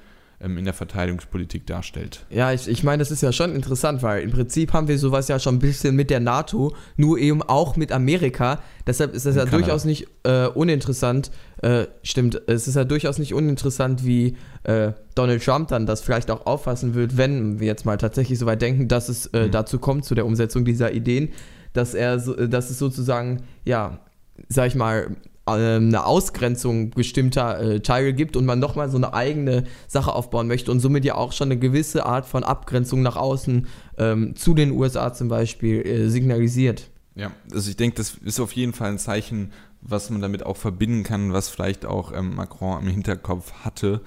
ähm, 0.43 0.59
in 0.59 0.65
der 0.65 0.75
Verteidigungspolitik 0.75 1.67
darstellt. 1.67 2.25
Ja, 2.31 2.53
ich, 2.53 2.69
ich 2.69 2.83
meine, 2.83 3.01
das 3.01 3.11
ist 3.11 3.23
ja 3.23 3.33
schon 3.33 3.55
interessant, 3.55 4.03
weil 4.03 4.23
im 4.23 4.31
Prinzip 4.31 4.73
haben 4.73 4.89
wir 4.89 4.99
sowas 4.99 5.29
ja 5.29 5.39
schon 5.39 5.57
ein 5.57 5.59
bisschen 5.61 5.95
mit 5.95 6.11
der 6.11 6.21
NATO, 6.21 6.75
nur 6.97 7.19
eben 7.19 7.43
auch 7.43 7.77
mit 7.77 7.93
Amerika. 7.93 8.61
Deshalb 8.87 9.15
ist 9.15 9.27
das 9.27 9.37
ja 9.37 9.45
durchaus 9.45 9.85
nicht 9.85 10.09
äh, 10.25 10.47
uninteressant. 10.47 11.31
Äh, 11.63 11.87
stimmt, 12.03 12.43
es 12.47 12.67
ist 12.67 12.75
ja 12.75 12.85
durchaus 12.85 13.19
nicht 13.19 13.35
uninteressant, 13.35 14.05
wie 14.05 14.37
äh, 14.65 14.93
Donald 15.15 15.45
Trump 15.45 15.69
dann 15.69 15.87
das 15.87 16.01
vielleicht 16.01 16.31
auch 16.31 16.47
auffassen 16.47 16.95
wird, 16.95 17.17
wenn 17.17 17.61
wir 17.61 17.67
jetzt 17.67 17.87
mal 17.87 17.97
tatsächlich 17.97 18.39
so 18.39 18.47
weit 18.47 18.63
denken, 18.63 18.89
dass 18.89 19.09
es 19.09 19.27
äh, 19.27 19.47
mhm. 19.47 19.51
dazu 19.53 19.79
kommt, 19.79 20.05
zu 20.05 20.15
der 20.15 20.27
Umsetzung 20.27 20.65
dieser 20.65 20.93
Ideen, 20.93 21.31
dass 21.73 21.95
er, 21.95 22.19
so, 22.19 22.35
dass 22.35 22.71
es 22.71 22.79
sozusagen, 22.79 23.43
ja, 23.65 24.01
sag 24.49 24.67
ich 24.67 24.75
mal, 24.75 25.17
eine 25.45 26.07
Ausgrenzung 26.07 26.91
bestimmter 26.91 27.61
äh, 27.61 27.81
Teile 27.81 28.15
gibt 28.15 28.37
und 28.37 28.47
man 28.47 28.61
nochmal 28.61 28.89
so 28.91 28.97
eine 28.97 29.13
eigene 29.13 29.65
Sache 29.89 30.13
aufbauen 30.13 30.47
möchte 30.47 30.71
und 30.71 30.81
somit 30.81 31.05
ja 31.05 31.17
auch 31.17 31.33
schon 31.33 31.49
eine 31.49 31.59
gewisse 31.59 32.07
Art 32.07 32.27
von 32.27 32.45
Abgrenzung 32.45 33.03
nach 33.03 33.17
außen 33.17 33.67
ähm, 33.99 34.37
zu 34.37 34.55
den 34.55 34.71
USA 34.71 35.13
zum 35.13 35.29
Beispiel 35.29 35.85
äh, 35.85 36.09
signalisiert. 36.09 36.91
Ja, 37.15 37.33
also 37.53 37.69
ich 37.69 37.77
denke, 37.77 37.97
das 37.97 38.15
ist 38.25 38.41
auf 38.41 38.53
jeden 38.53 38.73
Fall 38.73 38.91
ein 38.91 38.99
Zeichen, 38.99 39.53
was 39.81 40.11
man 40.11 40.23
damit 40.23 40.47
auch 40.47 40.57
verbinden 40.57 41.03
kann, 41.03 41.33
was 41.33 41.49
vielleicht 41.49 41.85
auch 41.87 42.13
ähm, 42.13 42.37
Macron 42.37 42.83
im 42.83 42.89
Hinterkopf 42.89 43.53
hatte. 43.65 44.01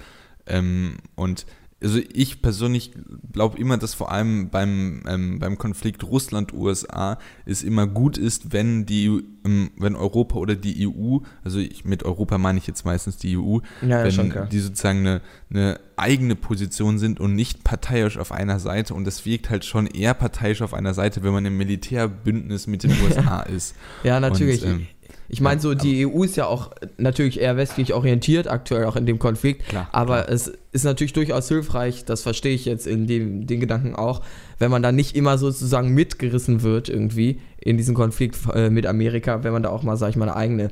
Ähm, 0.47 0.97
und 1.15 1.45
also 1.83 1.99
ich 2.13 2.41
persönlich 2.41 2.91
glaube 3.33 3.57
immer, 3.59 3.77
dass 3.77 3.93
vor 3.93 4.11
allem 4.11 4.49
beim, 4.49 5.03
ähm, 5.07 5.39
beim 5.39 5.57
Konflikt 5.57 6.03
Russland-USA 6.03 7.19
es 7.45 7.63
immer 7.63 7.85
gut 7.85 8.17
ist, 8.17 8.53
wenn 8.53 8.85
die, 8.85 9.07
ähm, 9.45 9.71
wenn 9.77 9.95
Europa 9.95 10.35
oder 10.35 10.55
die 10.55 10.87
EU, 10.87 11.19
also 11.43 11.59
ich, 11.59 11.83
mit 11.83 12.03
Europa 12.03 12.37
meine 12.37 12.59
ich 12.59 12.67
jetzt 12.67 12.85
meistens 12.85 13.17
die 13.17 13.37
EU, 13.37 13.59
ja, 13.81 14.03
wenn 14.03 14.49
die 14.49 14.59
sozusagen 14.59 14.99
eine, 14.99 15.21
eine 15.49 15.79
eigene 15.97 16.35
Position 16.35 16.97
sind 16.97 17.19
und 17.19 17.35
nicht 17.35 17.63
parteiisch 17.63 18.17
auf 18.17 18.31
einer 18.31 18.59
Seite. 18.59 18.93
Und 18.93 19.05
das 19.05 19.25
wirkt 19.25 19.49
halt 19.49 19.65
schon 19.65 19.87
eher 19.87 20.13
parteiisch 20.13 20.61
auf 20.61 20.73
einer 20.73 20.93
Seite, 20.93 21.23
wenn 21.23 21.33
man 21.33 21.45
im 21.45 21.57
Militärbündnis 21.57 22.67
mit 22.67 22.83
den 22.83 22.91
USA 23.03 23.41
ist. 23.41 23.75
Ja, 24.03 24.19
natürlich. 24.19 24.63
Und, 24.63 24.71
ähm, 24.71 24.87
Ich 25.35 25.41
meine, 25.41 25.59
so 25.59 25.73
die 25.73 26.07
EU 26.07 26.23
ist 26.23 26.37
ja 26.37 26.45
auch 26.47 26.71
natürlich 26.97 27.41
eher 27.41 27.57
westlich 27.57 27.93
orientiert, 27.93 28.47
aktuell 28.47 28.85
auch 28.85 28.95
in 28.95 29.05
dem 29.05 29.19
Konflikt. 29.19 29.67
Klar, 29.67 29.89
aber 29.91 30.21
klar. 30.23 30.29
es 30.33 30.49
ist 30.71 30.85
natürlich 30.85 31.11
durchaus 31.11 31.49
hilfreich, 31.49 32.05
das 32.05 32.21
verstehe 32.21 32.55
ich 32.55 32.63
jetzt 32.63 32.87
in 32.87 33.05
dem, 33.05 33.45
den 33.45 33.59
Gedanken 33.59 33.95
auch, 33.95 34.21
wenn 34.59 34.71
man 34.71 34.81
da 34.81 34.93
nicht 34.93 35.13
immer 35.13 35.37
sozusagen 35.37 35.89
mitgerissen 35.93 36.61
wird 36.61 36.87
irgendwie 36.87 37.41
in 37.57 37.75
diesem 37.75 37.95
Konflikt 37.95 38.37
äh, 38.53 38.69
mit 38.69 38.85
Amerika, 38.85 39.43
wenn 39.43 39.51
man 39.51 39.61
da 39.63 39.71
auch 39.71 39.83
mal, 39.83 39.97
sag 39.97 40.11
ich 40.11 40.15
mal, 40.15 40.29
eine 40.29 40.37
eigene 40.37 40.69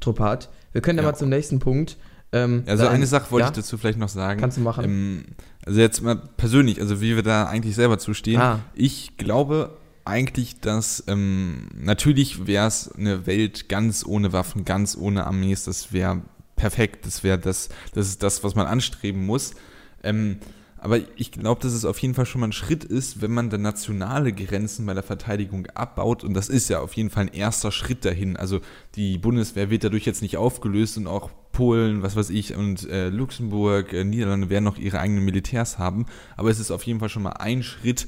Truppe 0.00 0.24
hat. 0.24 0.48
Wir 0.72 0.80
können 0.80 0.96
ja, 0.96 1.04
Ja. 1.04 1.10
mal 1.10 1.16
zum 1.16 1.28
nächsten 1.28 1.58
Punkt. 1.58 1.98
Ähm, 2.32 2.62
Also 2.66 2.84
dann- 2.84 2.94
eine 2.94 3.06
Sache 3.06 3.30
wollte 3.32 3.44
ja? 3.44 3.50
ich 3.50 3.56
dazu 3.56 3.76
vielleicht 3.76 3.98
noch 3.98 4.08
sagen. 4.08 4.40
Kannst 4.40 4.56
du 4.56 4.62
machen. 4.62 4.84
Ähm, 4.86 5.24
also 5.66 5.78
jetzt 5.78 6.00
mal 6.02 6.16
persönlich, 6.38 6.80
also 6.80 7.02
wie 7.02 7.16
wir 7.16 7.22
da 7.22 7.44
eigentlich 7.48 7.74
selber 7.74 7.98
zustehen. 7.98 8.40
Ah. 8.40 8.60
Ich 8.74 9.18
glaube 9.18 9.72
eigentlich, 10.06 10.60
dass 10.60 11.04
ähm, 11.08 11.68
natürlich 11.74 12.46
wäre 12.46 12.66
es 12.66 12.92
eine 12.92 13.26
Welt 13.26 13.68
ganz 13.68 14.04
ohne 14.06 14.32
Waffen, 14.32 14.64
ganz 14.64 14.96
ohne 14.96 15.26
Armees, 15.26 15.64
das 15.64 15.92
wäre 15.92 16.22
perfekt, 16.56 17.06
das 17.06 17.22
wäre 17.22 17.38
das, 17.38 17.68
das 17.92 18.08
ist 18.08 18.22
das, 18.22 18.42
was 18.42 18.54
man 18.54 18.66
anstreben 18.66 19.26
muss. 19.26 19.54
Ähm, 20.02 20.38
aber 20.78 21.00
ich 21.16 21.32
glaube, 21.32 21.60
dass 21.60 21.72
es 21.72 21.84
auf 21.84 21.98
jeden 21.98 22.14
Fall 22.14 22.26
schon 22.26 22.42
mal 22.42 22.48
ein 22.48 22.52
Schritt 22.52 22.84
ist, 22.84 23.20
wenn 23.20 23.32
man 23.32 23.50
dann 23.50 23.62
nationale 23.62 24.32
Grenzen 24.32 24.86
bei 24.86 24.94
der 24.94 25.02
Verteidigung 25.02 25.66
abbaut. 25.74 26.22
Und 26.22 26.34
das 26.34 26.48
ist 26.48 26.68
ja 26.68 26.80
auf 26.80 26.92
jeden 26.92 27.10
Fall 27.10 27.24
ein 27.24 27.34
erster 27.34 27.72
Schritt 27.72 28.04
dahin. 28.04 28.36
Also 28.36 28.60
die 28.94 29.18
Bundeswehr 29.18 29.70
wird 29.70 29.84
dadurch 29.84 30.04
jetzt 30.04 30.22
nicht 30.22 30.36
aufgelöst 30.36 30.96
und 30.98 31.06
auch 31.08 31.30
Polen, 31.50 32.02
was 32.02 32.14
weiß 32.14 32.30
ich, 32.30 32.54
und 32.54 32.88
äh, 32.88 33.08
Luxemburg, 33.08 33.94
äh, 33.94 34.04
Niederlande 34.04 34.50
werden 34.50 34.64
noch 34.64 34.78
ihre 34.78 35.00
eigenen 35.00 35.24
Militärs 35.24 35.78
haben. 35.78 36.06
Aber 36.36 36.50
es 36.50 36.60
ist 36.60 36.70
auf 36.70 36.84
jeden 36.84 37.00
Fall 37.00 37.08
schon 37.08 37.22
mal 37.22 37.32
ein 37.32 37.62
Schritt, 37.62 38.06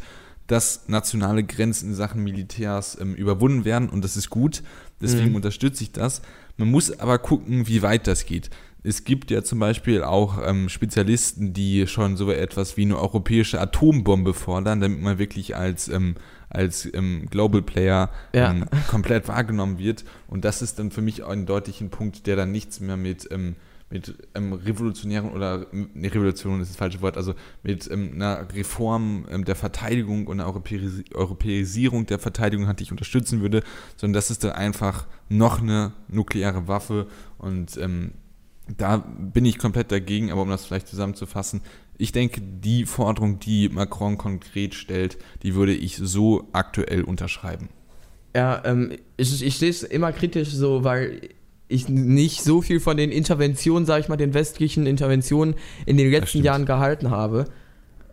dass 0.48 0.88
nationale 0.88 1.44
Grenzen 1.44 1.90
in 1.90 1.94
Sachen 1.94 2.24
Militärs 2.24 2.98
ähm, 3.00 3.14
überwunden 3.14 3.64
werden 3.64 3.88
und 3.88 4.02
das 4.02 4.16
ist 4.16 4.30
gut. 4.30 4.62
Deswegen 5.00 5.36
unterstütze 5.36 5.84
ich 5.84 5.92
das. 5.92 6.22
Man 6.56 6.70
muss 6.70 6.98
aber 6.98 7.18
gucken, 7.18 7.68
wie 7.68 7.82
weit 7.82 8.08
das 8.08 8.26
geht. 8.26 8.50
Es 8.82 9.04
gibt 9.04 9.30
ja 9.30 9.42
zum 9.44 9.58
Beispiel 9.60 10.02
auch 10.02 10.38
ähm, 10.44 10.68
Spezialisten, 10.68 11.52
die 11.52 11.86
schon 11.86 12.16
so 12.16 12.30
etwas 12.32 12.76
wie 12.76 12.82
eine 12.82 12.98
europäische 12.98 13.60
Atombombe 13.60 14.34
fordern, 14.34 14.80
damit 14.80 15.00
man 15.00 15.18
wirklich 15.18 15.54
als, 15.54 15.88
ähm, 15.88 16.16
als 16.48 16.88
ähm, 16.94 17.26
Global 17.30 17.62
Player 17.62 18.10
Ja. 18.34 18.50
ähm, 18.50 18.64
komplett 18.88 19.28
wahrgenommen 19.28 19.78
wird. 19.78 20.04
Und 20.26 20.44
das 20.44 20.62
ist 20.62 20.78
dann 20.78 20.90
für 20.90 21.02
mich 21.02 21.24
eindeutig 21.24 21.80
ein 21.80 21.90
Punkt, 21.90 22.26
der 22.26 22.36
dann 22.36 22.50
nichts 22.50 22.80
mehr 22.80 22.96
mit, 22.96 23.28
ähm, 23.30 23.56
mit 23.90 24.14
ähm, 24.34 24.52
revolutionären 24.52 25.30
oder 25.30 25.66
ne, 25.72 26.12
Revolution 26.12 26.60
ist 26.60 26.70
das 26.70 26.76
falsche 26.76 27.00
Wort, 27.00 27.16
also 27.16 27.34
mit 27.62 27.90
ähm, 27.90 28.12
einer 28.14 28.46
Reform 28.54 29.26
ähm, 29.30 29.44
der 29.44 29.56
Verteidigung 29.56 30.26
und 30.26 30.40
einer 30.40 30.48
Europäis 30.48 31.04
Europäisierung 31.14 32.06
der 32.06 32.18
Verteidigung 32.18 32.66
hat, 32.66 32.80
die 32.80 32.84
ich 32.84 32.92
unterstützen 32.92 33.40
würde, 33.40 33.62
sondern 33.96 34.14
das 34.14 34.30
ist 34.30 34.44
dann 34.44 34.52
einfach 34.52 35.06
noch 35.28 35.60
eine 35.60 35.92
nukleare 36.08 36.68
Waffe 36.68 37.06
und 37.38 37.76
ähm, 37.78 38.12
da 38.76 38.98
bin 38.98 39.46
ich 39.46 39.58
komplett 39.58 39.90
dagegen, 39.90 40.30
aber 40.30 40.42
um 40.42 40.50
das 40.50 40.66
vielleicht 40.66 40.88
zusammenzufassen, 40.88 41.62
ich 41.96 42.12
denke, 42.12 42.40
die 42.42 42.84
Forderung, 42.84 43.38
die 43.38 43.68
Macron 43.70 44.18
konkret 44.18 44.74
stellt, 44.74 45.18
die 45.42 45.54
würde 45.54 45.74
ich 45.74 45.96
so 45.96 46.48
aktuell 46.52 47.02
unterschreiben. 47.02 47.70
Ja, 48.36 48.62
ähm, 48.64 48.92
ich, 49.16 49.42
ich 49.42 49.58
sehe 49.58 49.70
es 49.70 49.82
immer 49.82 50.12
kritisch 50.12 50.50
so, 50.50 50.84
weil 50.84 51.30
ich 51.68 51.88
nicht 51.88 52.42
so 52.42 52.62
viel 52.62 52.80
von 52.80 52.96
den 52.96 53.10
Interventionen, 53.10 53.86
sag 53.86 54.00
ich 54.00 54.08
mal, 54.08 54.16
den 54.16 54.34
westlichen 54.34 54.86
Interventionen 54.86 55.54
in 55.86 55.96
den 55.96 56.10
letzten. 56.10 56.42
Jahren 56.42 56.66
gehalten 56.66 57.10
habe. 57.10 57.46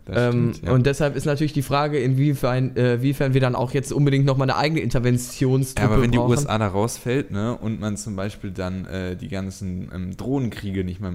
Ähm, 0.08 0.52
stimmt, 0.52 0.68
ja. 0.68 0.72
Und 0.72 0.86
deshalb 0.86 1.16
ist 1.16 1.24
natürlich 1.24 1.52
die 1.52 1.62
Frage, 1.62 1.98
inwiefern, 1.98 2.76
äh, 2.76 2.94
inwiefern 2.94 3.34
wir 3.34 3.40
dann 3.40 3.56
auch 3.56 3.72
jetzt 3.72 3.92
unbedingt 3.92 4.24
nochmal 4.24 4.48
eine 4.48 4.58
eigene 4.58 4.80
Interventionstruppe 4.80 5.88
Ja, 5.88 5.92
aber 5.92 6.02
wenn 6.02 6.12
die 6.12 6.18
brauchen. 6.18 6.30
USA 6.30 6.58
da 6.58 6.68
rausfällt, 6.68 7.30
ne, 7.30 7.56
und 7.56 7.80
man 7.80 7.96
zum 7.96 8.14
Beispiel 8.14 8.52
dann 8.52 8.84
äh, 8.86 9.16
die 9.16 9.28
ganzen 9.28 9.90
ähm, 9.92 10.16
Drohnenkriege 10.16 10.84
nicht 10.84 11.00
mehr 11.00 11.14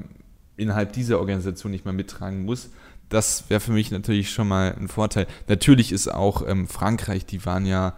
innerhalb 0.58 0.94
dieser 0.94 1.20
Organisation 1.20 1.72
nicht 1.72 1.86
mehr 1.86 1.94
mittragen 1.94 2.44
muss, 2.44 2.70
das 3.08 3.50
wäre 3.50 3.60
für 3.60 3.72
mich 3.72 3.92
natürlich 3.92 4.32
schon 4.32 4.48
mal 4.48 4.76
ein 4.78 4.88
Vorteil. 4.88 5.28
Natürlich 5.48 5.92
ist 5.92 6.08
auch 6.08 6.48
ähm, 6.48 6.68
Frankreich, 6.68 7.26
die 7.26 7.46
waren 7.46 7.66
ja 7.66 7.94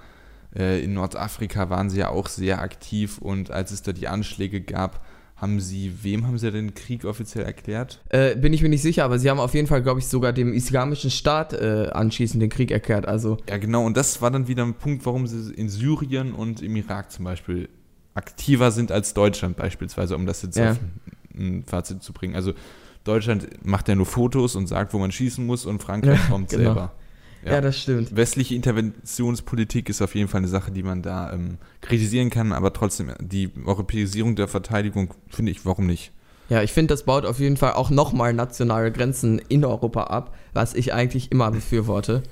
äh, 0.55 0.83
in 0.83 0.93
Nordafrika 0.93 1.69
waren 1.69 1.89
sie 1.89 1.99
ja 1.99 2.09
auch 2.09 2.27
sehr 2.27 2.61
aktiv 2.61 3.17
und 3.19 3.51
als 3.51 3.71
es 3.71 3.81
da 3.81 3.91
die 3.93 4.07
Anschläge 4.07 4.61
gab, 4.61 5.05
haben 5.35 5.59
sie, 5.59 5.91
wem 6.03 6.25
haben 6.25 6.37
sie 6.37 6.51
den 6.51 6.73
Krieg 6.73 7.03
offiziell 7.03 7.43
erklärt? 7.43 8.01
Äh, 8.09 8.35
bin 8.37 8.53
ich 8.53 8.61
mir 8.61 8.69
nicht 8.69 8.81
sicher, 8.83 9.03
aber 9.03 9.19
sie 9.19 9.29
haben 9.29 9.39
auf 9.41 9.53
jeden 9.53 9.67
Fall, 9.67 9.81
glaube 9.83 9.99
ich, 9.99 10.07
sogar 10.07 10.31
dem 10.31 10.53
islamischen 10.53 11.11
Staat 11.11 11.51
äh, 11.53 11.89
anschließend 11.91 12.41
den 12.41 12.49
Krieg 12.49 12.71
erklärt. 12.71 13.05
Also, 13.07 13.37
Ja, 13.49 13.57
genau, 13.57 13.85
und 13.85 13.97
das 13.97 14.21
war 14.21 14.31
dann 14.31 14.47
wieder 14.47 14.63
ein 14.63 14.75
Punkt, 14.75 15.05
warum 15.05 15.27
sie 15.27 15.51
in 15.53 15.67
Syrien 15.67 16.33
und 16.33 16.61
im 16.61 16.75
Irak 16.77 17.11
zum 17.11 17.25
Beispiel 17.25 17.67
aktiver 18.13 18.71
sind 18.71 18.91
als 18.91 19.13
Deutschland 19.13 19.57
beispielsweise, 19.57 20.15
um 20.15 20.25
das 20.25 20.43
jetzt 20.43 20.55
Ja. 20.57 20.71
auf 20.71 20.79
ein, 21.35 21.63
Fazit 21.65 22.03
zu 22.03 22.13
bringen. 22.13 22.35
Also 22.35 22.53
Deutschland 23.03 23.65
macht 23.65 23.89
ja 23.89 23.95
nur 23.95 24.05
Fotos 24.05 24.55
und 24.55 24.67
sagt, 24.67 24.93
wo 24.93 24.99
man 24.99 25.11
schießen 25.11 25.45
muss 25.45 25.65
und 25.65 25.81
Frankreich 25.81 26.19
Ja, 26.23 26.29
kommt 26.29 26.49
genau. 26.49 26.63
selber. 26.63 26.91
Ja. 27.45 27.61
das 27.61 27.79
stimmt. 27.79 28.15
Westliche 28.15 28.55
Interventionspolitik 28.55 29.89
ist 29.89 30.01
auf 30.01 30.15
jeden 30.15 30.27
Fall 30.27 30.39
eine 30.39 30.47
Sache, 30.47 30.71
die 30.71 30.83
man 30.83 31.01
da 31.01 31.33
ähm, 31.33 31.57
kritisieren 31.81 32.29
kann, 32.29 32.51
aber 32.51 32.73
trotzdem 32.73 33.11
die 33.19 33.51
Europäisierung 33.65 34.35
der 34.35 34.47
Verteidigung 34.47 35.13
finde 35.29 35.51
ich, 35.51 35.65
warum 35.65 35.85
nicht? 35.85 36.11
Ja, 36.49 36.61
ich 36.61 36.71
finde, 36.71 36.93
das 36.93 37.03
baut 37.03 37.25
auf 37.25 37.39
jeden 37.39 37.57
Fall 37.57 37.73
auch 37.73 37.89
nochmal 37.89 38.33
nationale 38.33 38.91
Grenzen 38.91 39.39
in 39.39 39.63
Europa 39.65 40.03
ab, 40.03 40.35
was 40.53 40.73
ich 40.73 40.93
eigentlich 40.93 41.31
immer 41.31 41.51
befürworte. 41.51 42.23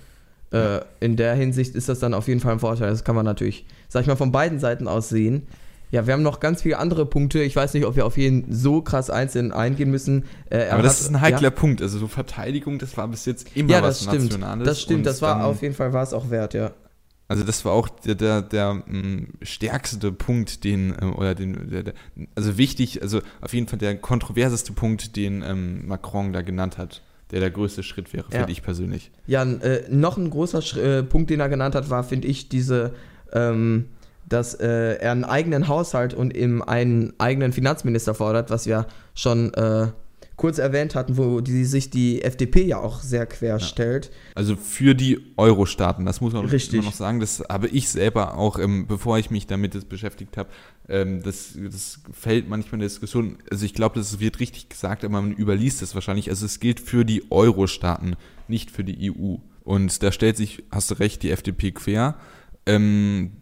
Äh, 0.51 0.81
in 0.99 1.15
der 1.15 1.33
Hinsicht 1.33 1.75
ist 1.75 1.87
das 1.87 1.99
dann 1.99 2.13
auf 2.13 2.27
jeden 2.27 2.41
Fall 2.41 2.51
ein 2.51 2.59
Vorteil. 2.59 2.89
Das 2.89 3.03
kann 3.03 3.15
man 3.15 3.25
natürlich, 3.25 3.65
sag 3.87 4.01
ich 4.01 4.07
mal, 4.07 4.17
von 4.17 4.31
beiden 4.31 4.59
Seiten 4.59 4.87
aus 4.87 5.09
sehen. 5.09 5.47
Ja, 5.91 6.07
wir 6.07 6.13
haben 6.13 6.24
noch 6.24 6.39
ganz 6.39 6.62
viele 6.62 6.77
andere 6.79 7.05
Punkte. 7.05 7.43
Ich 7.43 7.55
weiß 7.55 7.74
nicht, 7.74 7.86
ob 7.86 7.95
wir 7.98 8.05
auf 8.05 8.17
jeden 8.17 8.51
so 8.53 8.81
krass 8.81 9.10
einzeln 9.10 9.51
eingehen 9.51 9.91
müssen. 9.91 10.24
Äh, 10.50 10.60
er 10.60 10.74
Aber 10.74 10.83
das 10.83 10.95
hat- 10.95 11.01
ist 11.01 11.10
ein 11.10 11.21
heikler 11.21 11.41
ja, 11.41 11.50
Punkt. 11.50 11.81
Also 11.81 12.00
so 12.00 12.07
Verteidigung, 12.07 12.79
das 12.79 12.95
war 12.98 13.07
bis 13.10 13.25
jetzt 13.25 13.48
immer 13.55 13.71
ja, 13.71 13.81
was 13.83 14.00
das 14.00 14.07
stimmt. 14.07 14.24
Nationales. 14.25 14.65
Das 14.65 14.81
stimmt, 14.81 15.05
das 15.05 15.21
war 15.21 15.45
auf 15.45 15.62
jeden 15.62 15.75
Fall 15.75 15.91
war 15.93 16.03
es 16.03 16.13
auch 16.13 16.29
wert, 16.29 16.53
ja. 16.53 16.71
Also 17.27 17.43
das 17.45 17.63
war 17.63 17.71
auch 17.71 17.88
der, 17.88 18.15
der, 18.15 18.41
der 18.41 18.74
mh, 18.74 19.27
stärkste 19.41 20.12
Punkt, 20.12 20.63
den, 20.65 20.93
ähm, 21.01 21.15
oder 21.15 21.33
den, 21.36 21.69
der, 21.69 21.83
der, 21.83 21.93
also 22.36 22.57
wichtig, 22.57 23.01
also 23.01 23.21
auf 23.39 23.53
jeden 23.53 23.67
Fall 23.67 23.79
der 23.79 23.95
kontroverseste 23.98 24.74
Punkt, 24.74 25.15
den 25.15 25.41
ähm, 25.41 25.88
Macron 25.88 26.33
da 26.33 26.41
genannt 26.41 26.77
hat, 26.77 27.01
der 27.31 27.39
der 27.39 27.50
größte 27.51 27.83
Schritt 27.83 28.12
wäre, 28.13 28.25
Ja. 28.31 28.39
finde 28.39 28.51
ich 28.51 28.63
persönlich. 28.63 29.12
Ja, 29.27 29.43
äh, 29.43 29.83
noch 29.89 30.17
ein 30.17 30.29
großer 30.29 30.62
Sch 30.62 30.75
äh, 30.75 31.03
Punkt, 31.03 31.29
den 31.29 31.39
er 31.39 31.48
genannt 31.48 31.74
hat, 31.75 31.89
war, 31.89 32.03
finde 32.03 32.27
ich, 32.27 32.50
diese, 32.50 32.93
ähm, 33.31 33.86
dass 34.31 34.53
äh, 34.53 34.95
er 34.95 35.11
einen 35.11 35.23
eigenen 35.23 35.67
Haushalt 35.67 36.13
und 36.13 36.35
eben 36.35 36.63
einen 36.63 37.13
eigenen 37.19 37.51
Finanzminister 37.53 38.13
fordert, 38.13 38.50
was 38.50 38.65
wir 38.65 38.88
schon 39.13 39.53
äh, 39.53 39.88
kurz 40.41 40.57
erwähnt 40.57 40.95
hatten, 40.95 41.17
wo 41.17 41.39
die, 41.39 41.65
sich 41.65 41.91
die 41.91 42.23
FDP 42.23 42.63
ja 42.63 42.79
auch 42.79 43.01
sehr 43.01 43.27
quer 43.27 43.59
stellt. 43.59 44.09
Also 44.33 44.55
für 44.55 44.95
die 44.95 45.19
Euro-Staaten, 45.38 46.03
das 46.05 46.19
muss 46.19 46.33
man 46.33 46.45
Richtig. 46.45 46.83
noch 46.83 46.93
sagen, 46.93 47.19
das 47.19 47.43
habe 47.47 47.67
ich 47.67 47.89
selber 47.89 48.38
auch, 48.38 48.57
ähm, 48.57 48.88
bevor 48.88 49.19
ich 49.19 49.29
mich 49.29 49.45
damit 49.45 49.75
jetzt 49.75 49.88
beschäftigt 49.88 50.38
habe, 50.38 50.50
ähm, 50.89 51.21
das, 51.21 51.53
das 51.55 52.00
fällt 52.11 52.50
manchmal 52.50 52.75
in 52.75 52.79
der 52.79 52.89
Diskussion, 52.89 53.38
also 53.51 53.65
ich 53.65 53.75
glaube, 53.75 54.00
das 54.00 54.19
wird 54.19 54.39
richtig 54.39 54.69
gesagt, 54.69 55.03
aber 55.03 55.21
man 55.21 55.31
überliest 55.31 55.83
es 55.83 55.93
wahrscheinlich, 55.93 56.29
also 56.29 56.47
es 56.47 56.59
gilt 56.59 56.79
für 56.79 57.05
die 57.05 57.29
Euro-Staaten, 57.29 58.15
nicht 58.47 58.71
für 58.71 58.83
die 58.83 59.11
EU. 59.11 59.35
Und 59.63 60.01
da 60.01 60.11
stellt 60.11 60.38
sich, 60.38 60.63
hast 60.71 60.89
du 60.89 60.95
recht, 60.95 61.21
die 61.21 61.29
FDP 61.29 61.71
quer. 61.71 62.15
Ähm, 62.65 63.33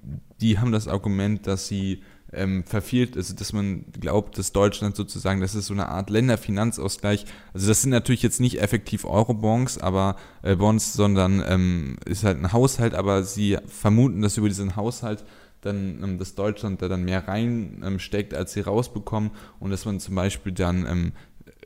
die 0.42 0.60
haben 0.60 0.72
das 0.72 0.88
Argument, 0.88 1.46
dass 1.48 1.68
sie 1.68 2.02
ähm, 2.32 2.64
verfehlt, 2.64 3.18
also 3.18 3.34
dass 3.34 3.54
man 3.54 3.86
glaubt, 4.00 4.38
dass 4.38 4.52
Deutschland 4.52 4.96
sozusagen, 4.96 5.42
das 5.42 5.56
ist 5.56 5.68
so 5.68 5.74
eine 5.74 5.90
Art 5.90 6.10
Länderfinanzausgleich. 6.10 7.26
Also 7.54 7.68
das 7.68 7.82
sind 7.82 7.92
natürlich 7.92 8.22
jetzt 8.22 8.40
nicht 8.40 8.62
effektiv 8.62 9.06
Eurobonds, 9.06 9.80
aber 9.80 10.16
äh, 10.44 10.56
Bonds, 10.56 10.94
sondern 10.94 11.44
ähm, 11.48 11.98
ist 12.06 12.24
halt 12.24 12.38
ein 12.38 12.54
Haushalt, 12.54 12.94
aber 12.94 13.24
sie 13.24 13.58
vermuten, 13.68 14.22
dass 14.22 14.38
über 14.38 14.48
diesen 14.48 14.76
Haushalt 14.76 15.24
dann, 15.62 16.04
ähm, 16.04 16.18
dass 16.18 16.36
Deutschland 16.36 16.82
da 16.82 16.88
dann 16.88 17.04
mehr 17.04 17.28
reinsteckt, 17.28 18.34
ähm, 18.34 18.40
als 18.40 18.54
sie 18.54 18.62
rausbekommen 18.62 19.32
und 19.60 19.72
dass 19.72 19.86
man 19.86 20.00
zum 20.00 20.16
Beispiel 20.16 20.52
dann 20.52 20.86
ähm, 20.86 21.12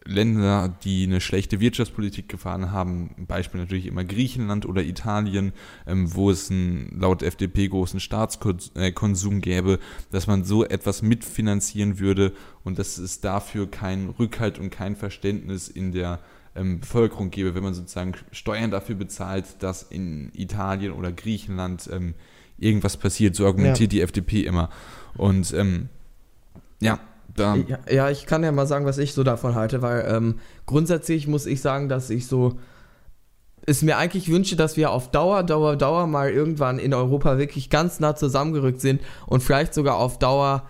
Länder, 0.06 0.76
die 0.84 1.06
eine 1.06 1.22
schlechte 1.22 1.60
Wirtschaftspolitik 1.60 2.28
gefahren 2.28 2.72
haben, 2.72 3.12
Beispiel 3.28 3.62
natürlich 3.62 3.86
immer 3.86 4.04
Griechenland 4.04 4.66
oder 4.66 4.84
Italien, 4.84 5.54
ähm, 5.88 6.14
wo 6.14 6.30
es 6.30 6.52
einen 6.52 7.00
laut 7.00 7.24
FDP 7.24 7.68
großen 7.68 8.00
Staatskonsum 8.00 9.42
gäbe, 9.42 9.80
dass 10.12 10.28
man 10.28 10.44
so 10.44 10.66
etwas 10.66 11.02
mitfinanzieren 11.02 12.00
würde 12.00 12.34
und 12.64 12.80
dass 12.80 12.98
es 12.98 13.22
dafür 13.22 13.70
keinen 13.70 14.10
Rückhalt 14.10 14.60
und 14.60 14.70
kein 14.70 14.96
Verständnis 14.96 15.70
in 15.70 15.92
der 15.92 16.20
ähm, 16.56 16.80
Bevölkerung 16.82 17.30
gäbe, 17.32 17.56
wenn 17.56 17.64
man 17.64 17.74
sozusagen 17.74 18.14
Steuern 18.32 18.72
dafür 18.72 18.96
bezahlt, 18.96 19.46
dass 19.60 19.84
in 19.84 20.32
Italien 20.34 20.92
oder 20.92 21.12
Griechenland 21.12 21.90
ähm, 21.92 22.14
irgendwas 22.58 22.98
passiert. 22.98 23.36
So 23.36 23.46
argumentiert 23.46 23.92
die 23.92 24.02
FDP 24.02 24.42
immer. 24.42 24.70
Und 25.16 25.54
ähm, 25.54 25.90
ja, 26.80 27.00
da. 27.36 27.56
Ja, 27.56 27.80
ja, 27.90 28.10
ich 28.10 28.26
kann 28.26 28.44
ja 28.44 28.52
mal 28.52 28.68
sagen, 28.68 28.86
was 28.86 28.98
ich 28.98 29.14
so 29.14 29.24
davon 29.24 29.56
halte, 29.56 29.82
weil 29.82 30.06
ähm, 30.08 30.40
grundsätzlich 30.66 31.28
muss 31.28 31.46
ich 31.46 31.62
sagen, 31.62 31.90
dass 31.90 32.10
ich 32.10 32.28
so 32.28 32.58
es 33.66 33.82
mir 33.82 33.98
eigentlich 33.98 34.30
wünsche, 34.30 34.58
dass 34.58 34.76
wir 34.76 34.92
auf 34.92 35.12
Dauer, 35.12 35.44
Dauer, 35.44 35.78
Dauer 35.78 36.06
mal 36.06 36.30
irgendwann 36.30 36.80
in 36.80 36.94
Europa 36.94 37.38
wirklich 37.38 37.70
ganz 37.70 38.00
nah 38.02 38.14
zusammengerückt 38.14 38.82
sind 38.82 39.02
und 39.26 39.42
vielleicht 39.42 39.74
sogar 39.74 39.98
auf 39.98 40.20
Dauer 40.20 40.64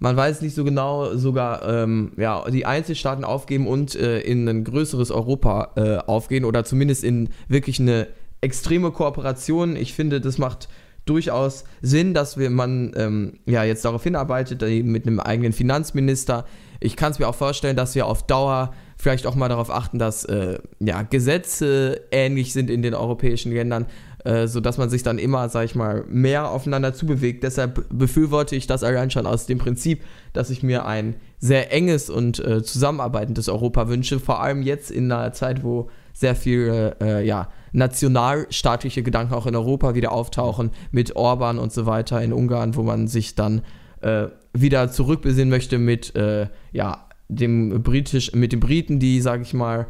man 0.00 0.16
weiß 0.16 0.40
nicht 0.40 0.54
so 0.54 0.64
genau, 0.64 1.14
sogar 1.14 1.62
ähm, 1.68 2.12
ja, 2.16 2.48
die 2.50 2.64
Einzelstaaten 2.64 3.22
aufgeben 3.22 3.68
und 3.68 3.94
äh, 3.94 4.20
in 4.20 4.48
ein 4.48 4.64
größeres 4.64 5.10
Europa 5.10 5.72
äh, 5.76 5.98
aufgehen 5.98 6.46
oder 6.46 6.64
zumindest 6.64 7.04
in 7.04 7.28
wirklich 7.48 7.78
eine 7.78 8.08
extreme 8.40 8.90
Kooperation. 8.92 9.76
Ich 9.76 9.92
finde, 9.92 10.22
das 10.22 10.38
macht 10.38 10.70
durchaus 11.04 11.64
Sinn, 11.82 12.14
dass 12.14 12.36
wir 12.38 12.50
man 12.50 12.92
ähm, 12.96 13.32
ja 13.46 13.64
jetzt 13.64 13.84
darauf 13.84 14.02
hinarbeitet, 14.02 14.62
mit 14.84 15.06
einem 15.06 15.20
eigenen 15.20 15.52
Finanzminister. 15.52 16.44
Ich 16.80 16.96
kann 16.96 17.12
es 17.12 17.18
mir 17.18 17.28
auch 17.28 17.34
vorstellen, 17.34 17.76
dass 17.76 17.94
wir 17.94 18.06
auf 18.06 18.26
Dauer 18.26 18.72
vielleicht 18.96 19.26
auch 19.26 19.34
mal 19.34 19.48
darauf 19.48 19.70
achten, 19.70 19.98
dass 19.98 20.24
äh, 20.24 20.58
ja, 20.78 21.02
Gesetze 21.02 22.02
ähnlich 22.10 22.52
sind 22.52 22.70
in 22.70 22.82
den 22.82 22.94
europäischen 22.94 23.52
Ländern, 23.52 23.86
äh, 24.24 24.46
sodass 24.46 24.78
man 24.78 24.90
sich 24.90 25.02
dann 25.02 25.18
immer, 25.18 25.48
sag 25.48 25.64
ich 25.64 25.74
mal, 25.74 26.04
mehr 26.08 26.50
aufeinander 26.50 26.92
zubewegt. 26.92 27.42
Deshalb 27.42 27.86
befürworte 27.90 28.56
ich 28.56 28.66
das 28.66 28.82
allein 28.82 29.10
schon 29.10 29.26
aus 29.26 29.46
dem 29.46 29.58
Prinzip, 29.58 30.04
dass 30.32 30.50
ich 30.50 30.62
mir 30.62 30.84
ein 30.86 31.16
sehr 31.38 31.72
enges 31.72 32.10
und 32.10 32.38
äh, 32.38 32.62
zusammenarbeitendes 32.62 33.48
Europa 33.48 33.88
wünsche, 33.88 34.20
vor 34.20 34.42
allem 34.42 34.62
jetzt 34.62 34.90
in 34.90 35.10
einer 35.10 35.32
Zeit, 35.32 35.64
wo 35.64 35.88
sehr 36.12 36.36
viele 36.36 36.96
äh, 37.00 37.26
ja, 37.26 37.48
nationalstaatliche 37.72 39.02
Gedanken 39.02 39.34
auch 39.34 39.46
in 39.46 39.56
Europa 39.56 39.94
wieder 39.94 40.12
auftauchen, 40.12 40.70
mit 40.90 41.16
Orban 41.16 41.58
und 41.58 41.72
so 41.72 41.86
weiter 41.86 42.22
in 42.22 42.32
Ungarn, 42.32 42.76
wo 42.76 42.82
man 42.82 43.08
sich 43.08 43.34
dann 43.34 43.62
äh, 44.00 44.28
wieder 44.52 44.90
zurückbesinnen 44.90 45.50
möchte 45.50 45.78
mit 45.78 46.14
äh, 46.16 46.48
ja, 46.72 47.06
dem 47.28 47.82
britisch, 47.82 48.32
mit 48.32 48.52
den 48.52 48.60
Briten, 48.60 48.98
die, 48.98 49.20
sage 49.20 49.42
ich 49.42 49.54
mal, 49.54 49.86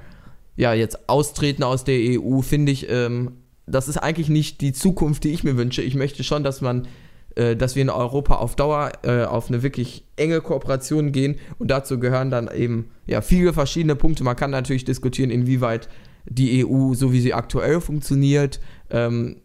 ja, 0.56 0.74
jetzt 0.74 1.08
austreten 1.08 1.62
aus 1.62 1.84
der 1.84 1.98
EU, 1.98 2.42
finde 2.42 2.72
ich, 2.72 2.90
ähm, 2.90 3.32
das 3.66 3.88
ist 3.88 3.96
eigentlich 3.96 4.28
nicht 4.28 4.60
die 4.60 4.72
Zukunft, 4.72 5.24
die 5.24 5.30
ich 5.30 5.44
mir 5.44 5.56
wünsche. 5.56 5.82
Ich 5.82 5.94
möchte 5.94 6.24
schon, 6.24 6.42
dass 6.42 6.60
man, 6.60 6.86
äh, 7.36 7.56
dass 7.56 7.76
wir 7.76 7.82
in 7.82 7.90
Europa 7.90 8.34
auf 8.36 8.56
Dauer 8.56 8.92
äh, 9.02 9.24
auf 9.24 9.48
eine 9.48 9.62
wirklich 9.62 10.04
enge 10.16 10.40
Kooperation 10.40 11.12
gehen 11.12 11.36
und 11.58 11.70
dazu 11.70 11.98
gehören 11.98 12.30
dann 12.30 12.50
eben 12.52 12.90
ja 13.06 13.22
viele 13.22 13.52
verschiedene 13.52 13.96
Punkte. 13.96 14.24
Man 14.24 14.36
kann 14.36 14.50
natürlich 14.50 14.84
diskutieren, 14.84 15.30
inwieweit 15.30 15.88
die 16.28 16.64
EU, 16.64 16.94
so 16.94 17.12
wie 17.12 17.20
sie 17.20 17.34
aktuell 17.34 17.80
funktioniert, 17.80 18.60
ähm, 18.90 19.36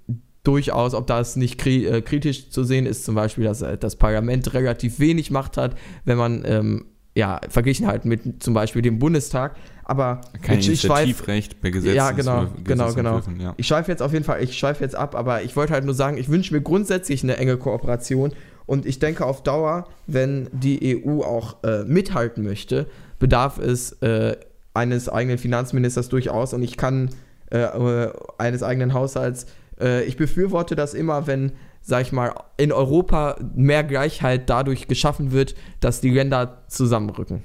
durchaus, 0.44 0.94
ob 0.94 1.08
das 1.08 1.36
nicht 1.36 1.58
kri 1.58 1.86
äh, 1.86 2.02
kritisch 2.02 2.50
zu 2.50 2.64
sehen 2.64 2.86
ist, 2.86 3.04
zum 3.04 3.16
Beispiel, 3.16 3.44
dass 3.44 3.62
äh, 3.62 3.78
das 3.78 3.96
Parlament 3.96 4.54
relativ 4.54 5.00
wenig 5.00 5.32
Macht 5.32 5.58
hat, 5.58 5.76
wenn 6.06 6.18
man 6.18 6.44
ähm, 6.46 6.86
ja, 7.16 7.40
verglichen 7.50 7.88
halt 7.88 8.06
mit 8.06 8.44
zum 8.44 8.54
Beispiel 8.54 8.82
dem 8.82 9.00
Bundestag. 9.00 9.56
Aber 9.86 10.22
kein 10.42 10.60
ich, 10.60 10.68
Initiativrecht 10.68 11.62
bei 11.62 11.70
Gesetzen. 11.70 11.96
Ja, 11.96 12.12
genau, 12.12 12.48
genau, 12.64 12.94
genau. 12.94 13.22
Ja. 13.40 13.54
Ich 13.58 13.68
schweife 13.68 13.92
jetzt 13.92 14.02
auf 14.02 14.12
jeden 14.12 14.26
Fall, 14.26 14.44
ich 14.44 14.58
schweife 14.58 14.84
jetzt 14.84 14.96
ab, 14.96 15.16
aber 15.16 15.44
ich 15.44 15.56
wollte 15.56 15.74
halt 15.74 15.86
nur 15.86 15.94
sagen, 15.94 16.18
ich 16.18 16.28
wünsche 16.28 16.54
mir 16.54 16.62
grundsätzlich 16.62 17.24
eine 17.24 17.38
enge 17.38 17.58
Kooperation 17.58 18.34
und 18.66 18.86
ich 18.86 19.00
denke 19.00 19.26
auf 19.26 19.44
Dauer, 19.44 19.88
wenn 20.08 20.50
die 20.52 21.04
EU 21.06 21.22
auch 21.22 21.64
äh, 21.64 21.84
mithalten 21.86 22.44
möchte, 22.44 22.88
bedarf 23.20 23.60
es 23.60 23.94
äh, 24.02 24.36
eines 24.76 25.10
eigenen 25.10 25.38
Finanzministers 25.38 26.10
durchaus 26.10 26.54
und 26.54 26.64
ich 26.64 26.78
kann 26.78 27.10
äh, 27.52 27.60
äh 27.60 28.14
eines 28.38 28.64
eigenen 28.64 28.94
Haushalts. 28.94 29.48
Äh, 29.80 30.04
ich 30.06 30.18
befürworte 30.18 30.76
das 30.76 30.94
immer, 30.94 31.28
wenn 31.28 31.54
sag 31.86 32.02
ich 32.02 32.12
mal, 32.12 32.34
in 32.58 32.72
Europa 32.72 33.38
mehr 33.54 33.84
Gleichheit 33.84 34.50
dadurch 34.50 34.88
geschaffen 34.88 35.32
wird, 35.32 35.54
dass 35.82 36.02
die 36.02 36.10
Länder 36.10 36.64
zusammenrücken. 36.68 37.44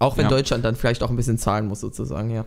Auch 0.00 0.16
wenn 0.16 0.24
ja. 0.24 0.30
Deutschland 0.30 0.64
dann 0.64 0.74
vielleicht 0.74 1.04
auch 1.04 1.10
ein 1.10 1.16
bisschen 1.16 1.38
zahlen 1.38 1.68
muss, 1.68 1.80
sozusagen, 1.80 2.30
ja. 2.30 2.44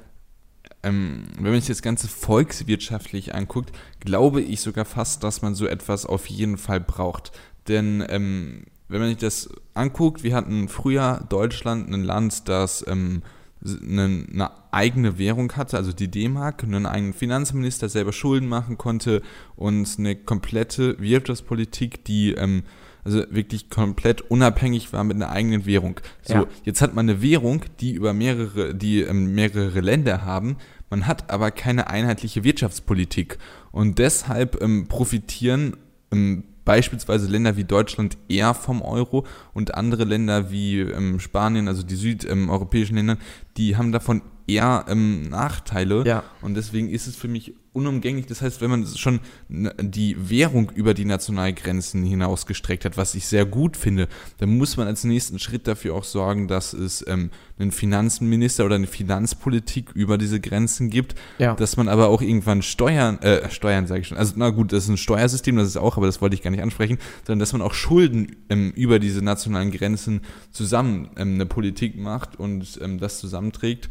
Ähm, 0.83 1.23
wenn 1.35 1.51
man 1.51 1.61
sich 1.61 1.69
das 1.69 1.81
Ganze 1.81 2.09
volkswirtschaftlich 2.09 3.33
anguckt, 3.33 3.71
glaube 4.01 4.41
ich 4.41 4.59
sogar 4.59 4.83
fast, 4.83 5.23
dass 5.23 5.41
man 5.41 5.55
so 5.55 5.67
etwas 5.67 6.05
auf 6.05 6.27
jeden 6.27 6.57
Fall 6.57 6.81
braucht. 6.81 7.31
Denn 7.69 8.03
ähm, 8.09 8.65
wenn 8.89 8.99
man 8.99 9.09
sich 9.09 9.17
das 9.17 9.49
anguckt, 9.73 10.23
wir 10.23 10.35
hatten 10.35 10.67
früher 10.67 11.25
Deutschland 11.29 11.89
ein 11.93 12.03
Land, 12.03 12.49
das 12.49 12.85
ähm, 12.87 13.23
eine, 13.65 14.25
eine, 14.31 14.51
eigene 14.71 15.17
Währung 15.17 15.51
hatte, 15.53 15.77
also 15.77 15.91
die 15.91 16.09
D-Mark, 16.09 16.63
einen 16.63 16.85
eigenen 16.85 17.13
Finanzminister, 17.13 17.89
selber 17.89 18.13
Schulden 18.13 18.47
machen 18.47 18.77
konnte 18.77 19.21
und 19.55 19.95
eine 19.97 20.15
komplette 20.15 20.99
Wirtschaftspolitik, 20.99 22.05
die 22.05 22.33
ähm, 22.33 22.63
also 23.03 23.23
wirklich 23.29 23.69
komplett 23.69 24.21
unabhängig 24.21 24.93
war 24.93 25.03
mit 25.03 25.15
einer 25.15 25.29
eigenen 25.29 25.65
Währung. 25.65 25.99
So, 26.21 26.33
ja. 26.33 26.47
jetzt 26.63 26.81
hat 26.81 26.93
man 26.93 27.09
eine 27.09 27.21
Währung, 27.21 27.63
die 27.79 27.93
über 27.93 28.13
mehrere, 28.13 28.75
die 28.75 29.01
ähm, 29.01 29.33
mehrere 29.33 29.79
Länder 29.79 30.23
haben. 30.23 30.57
Man 30.89 31.07
hat 31.07 31.29
aber 31.29 31.51
keine 31.51 31.89
einheitliche 31.89 32.43
Wirtschaftspolitik 32.43 33.37
und 33.71 33.99
deshalb 33.99 34.61
ähm, 34.61 34.87
profitieren 34.87 35.77
ähm, 36.11 36.43
beispielsweise 36.69 37.25
Länder 37.25 37.57
wie 37.57 37.63
Deutschland 37.63 38.15
eher 38.27 38.53
vom 38.53 38.83
Euro 38.83 39.25
und 39.55 39.73
andere 39.73 40.03
Länder 40.03 40.51
wie 40.51 40.81
ähm, 40.81 41.19
Spanien, 41.19 41.67
also 41.67 41.81
die 41.81 41.95
südeuropäischen 41.95 42.95
Länder, 42.95 43.17
die 43.57 43.75
haben 43.75 43.91
davon 43.91 44.21
eher 44.45 44.85
ähm, 44.87 45.29
Nachteile. 45.29 46.03
Ja. 46.05 46.23
Und 46.43 46.53
deswegen 46.53 46.91
ist 46.91 47.07
es 47.07 47.15
für 47.15 47.27
mich 47.27 47.55
unumgänglich. 47.73 48.25
Das 48.25 48.41
heißt, 48.41 48.61
wenn 48.61 48.69
man 48.69 48.85
schon 48.85 49.19
die 49.47 50.15
Währung 50.29 50.71
über 50.71 50.93
die 50.93 51.05
Nationalgrenzen 51.05 52.03
hinaus 52.03 52.45
gestreckt 52.45 52.85
hat, 52.85 52.97
was 52.97 53.15
ich 53.15 53.27
sehr 53.27 53.45
gut 53.45 53.77
finde, 53.77 54.07
dann 54.37 54.57
muss 54.57 54.77
man 54.77 54.87
als 54.87 55.03
nächsten 55.03 55.39
Schritt 55.39 55.67
dafür 55.67 55.95
auch 55.95 56.03
sorgen, 56.03 56.47
dass 56.47 56.73
es 56.73 57.05
ähm, 57.07 57.29
einen 57.59 57.71
Finanzminister 57.71 58.65
oder 58.65 58.75
eine 58.75 58.87
Finanzpolitik 58.87 59.91
über 59.93 60.17
diese 60.17 60.39
Grenzen 60.39 60.89
gibt, 60.89 61.15
ja. 61.37 61.53
dass 61.53 61.77
man 61.77 61.87
aber 61.87 62.07
auch 62.07 62.21
irgendwann 62.21 62.61
Steuern, 62.61 63.19
äh, 63.19 63.49
Steuern 63.49 63.87
sage 63.87 64.01
ich 64.01 64.07
schon, 64.07 64.17
also 64.17 64.33
na 64.35 64.49
gut, 64.49 64.71
das 64.71 64.85
ist 64.85 64.89
ein 64.89 64.97
Steuersystem, 64.97 65.55
das 65.55 65.67
ist 65.67 65.77
auch, 65.77 65.97
aber 65.97 66.05
das 66.05 66.21
wollte 66.21 66.35
ich 66.35 66.41
gar 66.41 66.51
nicht 66.51 66.63
ansprechen, 66.63 66.97
sondern 67.25 67.39
dass 67.39 67.53
man 67.53 67.61
auch 67.61 67.73
Schulden 67.73 68.37
ähm, 68.49 68.71
über 68.75 68.99
diese 68.99 69.21
nationalen 69.21 69.71
Grenzen 69.71 70.21
zusammen 70.51 71.09
ähm, 71.17 71.35
eine 71.35 71.45
Politik 71.45 71.97
macht 71.97 72.39
und 72.39 72.79
ähm, 72.81 72.99
das 72.99 73.19
zusammenträgt 73.19 73.89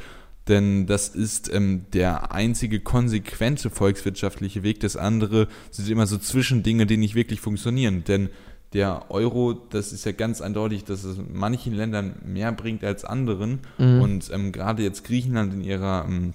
denn 0.49 0.87
das 0.87 1.09
ist 1.09 1.53
ähm, 1.53 1.85
der 1.93 2.33
einzige 2.33 2.81
konsequente 2.81 3.71
volkswirtschaftliche 3.71 4.63
Weg. 4.63 4.81
Das 4.81 4.97
andere 4.97 5.49
sind 5.71 5.89
immer 5.89 6.07
so 6.07 6.19
Zwischendinge, 6.19 6.87
die 6.87 6.97
nicht 6.97 7.15
wirklich 7.15 7.41
funktionieren. 7.41 8.05
Denn 8.05 8.31
der 8.73 9.11
Euro, 9.11 9.55
das 9.55 9.93
ist 9.93 10.05
ja 10.05 10.13
ganz 10.13 10.41
eindeutig, 10.41 10.85
dass 10.85 11.05
es 11.05 11.19
manchen 11.33 11.75
Ländern 11.75 12.17
mehr 12.25 12.53
bringt 12.53 12.85
als 12.85 13.05
anderen. 13.05 13.61
Mhm. 13.79 14.01
Und 14.01 14.31
ähm, 14.33 14.53
gerade 14.53 14.83
jetzt 14.83 15.05
Griechenland 15.05 15.55
in 15.55 15.63
ihrer 15.63 16.05
ähm, 16.07 16.35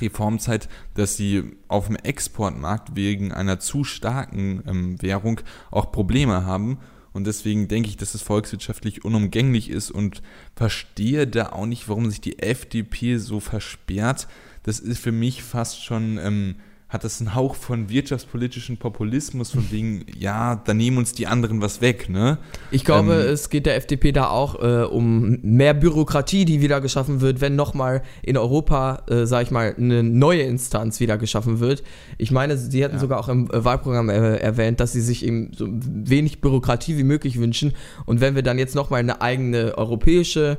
Reformzeit, 0.00 0.68
dass 0.94 1.16
sie 1.16 1.56
auf 1.68 1.86
dem 1.86 1.96
Exportmarkt 1.96 2.96
wegen 2.96 3.32
einer 3.32 3.60
zu 3.60 3.84
starken 3.84 4.62
ähm, 4.66 5.02
Währung 5.02 5.40
auch 5.70 5.92
Probleme 5.92 6.44
haben. 6.44 6.78
Und 7.12 7.26
deswegen 7.26 7.68
denke 7.68 7.88
ich, 7.88 7.96
dass 7.96 8.14
es 8.14 8.22
volkswirtschaftlich 8.22 9.04
unumgänglich 9.04 9.70
ist 9.70 9.90
und 9.90 10.22
verstehe 10.54 11.26
da 11.26 11.50
auch 11.50 11.66
nicht, 11.66 11.88
warum 11.88 12.10
sich 12.10 12.20
die 12.20 12.38
FDP 12.38 13.18
so 13.18 13.40
versperrt. 13.40 14.28
Das 14.62 14.80
ist 14.80 14.98
für 14.98 15.12
mich 15.12 15.42
fast 15.42 15.84
schon 15.84 16.18
ähm, 16.18 16.56
hat 16.92 17.04
das 17.04 17.20
einen 17.20 17.34
Hauch 17.34 17.54
von 17.54 17.88
wirtschaftspolitischen 17.88 18.76
Populismus, 18.76 19.52
von 19.52 19.70
wegen, 19.70 20.04
ja, 20.14 20.56
da 20.56 20.74
nehmen 20.74 20.98
uns 20.98 21.14
die 21.14 21.26
anderen 21.26 21.62
was 21.62 21.80
weg, 21.80 22.10
ne? 22.10 22.36
Ich 22.70 22.84
glaube, 22.84 23.14
ähm, 23.14 23.32
es 23.32 23.48
geht 23.48 23.64
der 23.64 23.76
FDP 23.76 24.12
da 24.12 24.28
auch 24.28 24.62
äh, 24.62 24.84
um 24.84 25.38
mehr 25.40 25.72
Bürokratie, 25.72 26.44
die 26.44 26.60
wieder 26.60 26.82
geschaffen 26.82 27.22
wird, 27.22 27.40
wenn 27.40 27.56
nochmal 27.56 28.02
in 28.20 28.36
Europa, 28.36 29.04
äh, 29.08 29.24
sag 29.24 29.44
ich 29.44 29.50
mal, 29.50 29.74
eine 29.74 30.02
neue 30.02 30.42
Instanz 30.42 31.00
wieder 31.00 31.16
geschaffen 31.16 31.60
wird. 31.60 31.82
Ich 32.18 32.30
meine, 32.30 32.58
sie 32.58 32.84
hatten 32.84 32.96
ja. 32.96 33.00
sogar 33.00 33.20
auch 33.20 33.30
im 33.30 33.50
äh, 33.50 33.64
Wahlprogramm 33.64 34.10
äh, 34.10 34.36
erwähnt, 34.36 34.78
dass 34.78 34.92
sie 34.92 35.00
sich 35.00 35.24
eben 35.24 35.52
so 35.56 35.66
wenig 35.70 36.42
Bürokratie 36.42 36.98
wie 36.98 37.04
möglich 37.04 37.40
wünschen. 37.40 37.72
Und 38.04 38.20
wenn 38.20 38.34
wir 38.34 38.42
dann 38.42 38.58
jetzt 38.58 38.74
nochmal 38.74 39.00
eine 39.00 39.22
eigene 39.22 39.78
europäische 39.78 40.58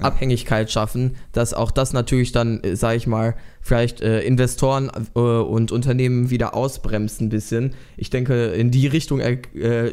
Abhängigkeit 0.00 0.70
schaffen, 0.70 1.16
dass 1.32 1.54
auch 1.54 1.70
das 1.70 1.92
natürlich 1.92 2.32
dann, 2.32 2.62
äh, 2.62 2.76
sage 2.76 2.96
ich 2.96 3.06
mal, 3.06 3.34
vielleicht 3.60 4.00
äh, 4.00 4.22
Investoren 4.22 4.90
äh, 5.14 5.18
und 5.18 5.72
Unternehmen 5.72 6.30
wieder 6.30 6.54
ausbremst 6.54 7.20
ein 7.20 7.28
bisschen. 7.28 7.74
Ich 7.96 8.10
denke, 8.10 8.46
in 8.46 8.70
die 8.70 8.86
Richtung 8.86 9.20
er, 9.20 9.38
äh, 9.54 9.92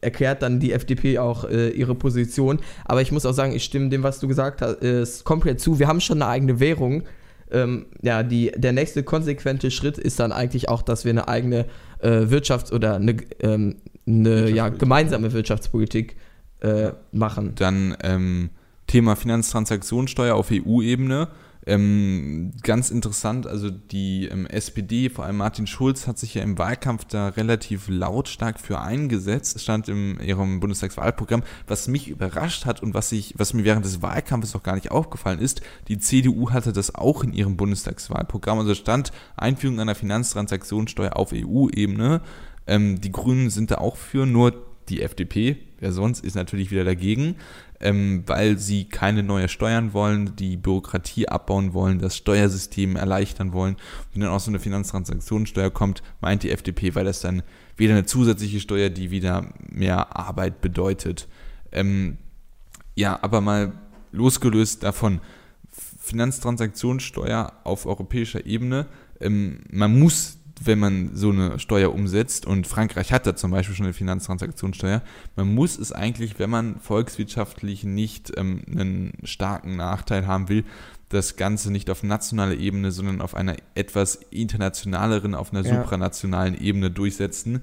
erklärt 0.00 0.42
dann 0.42 0.60
die 0.60 0.72
FDP 0.72 1.18
auch 1.18 1.44
äh, 1.44 1.70
ihre 1.70 1.94
Position. 1.94 2.60
Aber 2.84 3.02
ich 3.02 3.12
muss 3.12 3.26
auch 3.26 3.32
sagen, 3.32 3.52
ich 3.52 3.64
stimme 3.64 3.88
dem, 3.88 4.02
was 4.02 4.20
du 4.20 4.28
gesagt 4.28 4.62
hast, 4.62 4.82
äh, 4.82 5.04
komplett 5.24 5.60
zu. 5.60 5.78
Wir 5.78 5.88
haben 5.88 6.00
schon 6.00 6.22
eine 6.22 6.30
eigene 6.30 6.60
Währung. 6.60 7.02
Ähm, 7.50 7.86
ja, 8.00 8.22
die, 8.22 8.52
der 8.56 8.72
nächste 8.72 9.02
konsequente 9.02 9.72
Schritt 9.72 9.98
ist 9.98 10.20
dann 10.20 10.30
eigentlich 10.30 10.68
auch, 10.68 10.82
dass 10.82 11.04
wir 11.04 11.10
eine 11.10 11.28
eigene 11.28 11.66
Wirtschafts- 12.02 12.72
oder 12.72 12.94
eine, 12.94 13.16
ähm, 13.40 13.76
eine 14.06 14.48
ja, 14.48 14.70
gemeinsame 14.70 15.34
Wirtschaftspolitik 15.34 16.16
machen. 17.12 17.52
Dann 17.56 17.94
ähm 18.02 18.48
Thema 18.90 19.14
Finanztransaktionssteuer 19.14 20.34
auf 20.34 20.50
EU-Ebene. 20.50 21.28
Ähm, 21.64 22.52
ganz 22.64 22.90
interessant, 22.90 23.46
also 23.46 23.70
die 23.70 24.26
ähm, 24.26 24.46
SPD, 24.46 25.10
vor 25.10 25.26
allem 25.26 25.36
Martin 25.36 25.68
Schulz, 25.68 26.08
hat 26.08 26.18
sich 26.18 26.34
ja 26.34 26.42
im 26.42 26.58
Wahlkampf 26.58 27.04
da 27.04 27.28
relativ 27.28 27.86
lautstark 27.88 28.58
für 28.58 28.80
eingesetzt. 28.80 29.54
Es 29.54 29.62
stand 29.62 29.88
in 29.88 30.18
ihrem 30.18 30.58
Bundestagswahlprogramm. 30.58 31.44
Was 31.68 31.86
mich 31.86 32.08
überrascht 32.08 32.66
hat 32.66 32.82
und 32.82 32.92
was, 32.92 33.12
ich, 33.12 33.34
was 33.36 33.54
mir 33.54 33.62
während 33.62 33.84
des 33.84 34.02
Wahlkampfes 34.02 34.56
auch 34.56 34.64
gar 34.64 34.74
nicht 34.74 34.90
aufgefallen 34.90 35.38
ist, 35.38 35.60
die 35.86 35.98
CDU 35.98 36.50
hatte 36.50 36.72
das 36.72 36.92
auch 36.92 37.22
in 37.22 37.32
ihrem 37.32 37.56
Bundestagswahlprogramm. 37.56 38.58
Also 38.58 38.74
stand 38.74 39.12
Einführung 39.36 39.78
einer 39.78 39.94
Finanztransaktionssteuer 39.94 41.14
auf 41.14 41.32
EU-Ebene. 41.32 42.22
Ähm, 42.66 43.00
die 43.00 43.12
Grünen 43.12 43.50
sind 43.50 43.70
da 43.70 43.76
auch 43.76 43.94
für, 43.94 44.26
nur 44.26 44.66
die 44.88 45.02
FDP, 45.02 45.56
wer 45.78 45.92
sonst, 45.92 46.24
ist 46.24 46.34
natürlich 46.34 46.70
wieder 46.70 46.84
dagegen, 46.84 47.36
ähm, 47.80 48.24
weil 48.26 48.58
sie 48.58 48.84
keine 48.84 49.22
neue 49.22 49.48
Steuern 49.48 49.92
wollen, 49.92 50.36
die 50.36 50.56
Bürokratie 50.56 51.28
abbauen 51.28 51.72
wollen, 51.72 51.98
das 51.98 52.16
Steuersystem 52.16 52.96
erleichtern 52.96 53.52
wollen. 53.52 53.76
Wenn 54.12 54.22
dann 54.22 54.30
auch 54.30 54.40
so 54.40 54.50
eine 54.50 54.58
Finanztransaktionssteuer 54.58 55.70
kommt, 55.70 56.02
meint 56.20 56.42
die 56.42 56.50
FDP, 56.50 56.94
weil 56.94 57.06
das 57.06 57.20
dann 57.20 57.42
wieder 57.76 57.94
eine 57.94 58.04
zusätzliche 58.04 58.60
Steuer, 58.60 58.90
die 58.90 59.10
wieder 59.10 59.52
mehr 59.70 60.16
Arbeit 60.16 60.60
bedeutet. 60.60 61.26
Ähm, 61.72 62.18
ja, 62.94 63.18
aber 63.22 63.40
mal 63.40 63.72
losgelöst 64.12 64.82
davon, 64.82 65.20
Finanztransaktionssteuer 66.00 67.52
auf 67.64 67.86
europäischer 67.86 68.44
Ebene, 68.44 68.86
ähm, 69.20 69.60
man 69.70 69.98
muss 69.98 70.39
wenn 70.62 70.78
man 70.78 71.10
so 71.14 71.30
eine 71.30 71.58
Steuer 71.58 71.94
umsetzt, 71.94 72.46
und 72.46 72.66
Frankreich 72.66 73.12
hat 73.12 73.26
da 73.26 73.34
zum 73.34 73.50
Beispiel 73.50 73.74
schon 73.74 73.86
eine 73.86 73.94
Finanztransaktionssteuer, 73.94 75.02
man 75.34 75.54
muss 75.54 75.78
es 75.78 75.90
eigentlich, 75.90 76.38
wenn 76.38 76.50
man 76.50 76.78
volkswirtschaftlich 76.80 77.82
nicht 77.84 78.32
ähm, 78.36 78.62
einen 78.70 79.12
starken 79.24 79.76
Nachteil 79.76 80.26
haben 80.26 80.48
will, 80.48 80.64
das 81.08 81.36
Ganze 81.36 81.72
nicht 81.72 81.90
auf 81.90 82.02
nationaler 82.02 82.56
Ebene, 82.56 82.92
sondern 82.92 83.20
auf 83.20 83.34
einer 83.34 83.56
etwas 83.74 84.16
internationaleren, 84.30 85.34
auf 85.34 85.52
einer 85.52 85.66
ja. 85.66 85.76
supranationalen 85.76 86.60
Ebene 86.60 86.90
durchsetzen 86.90 87.62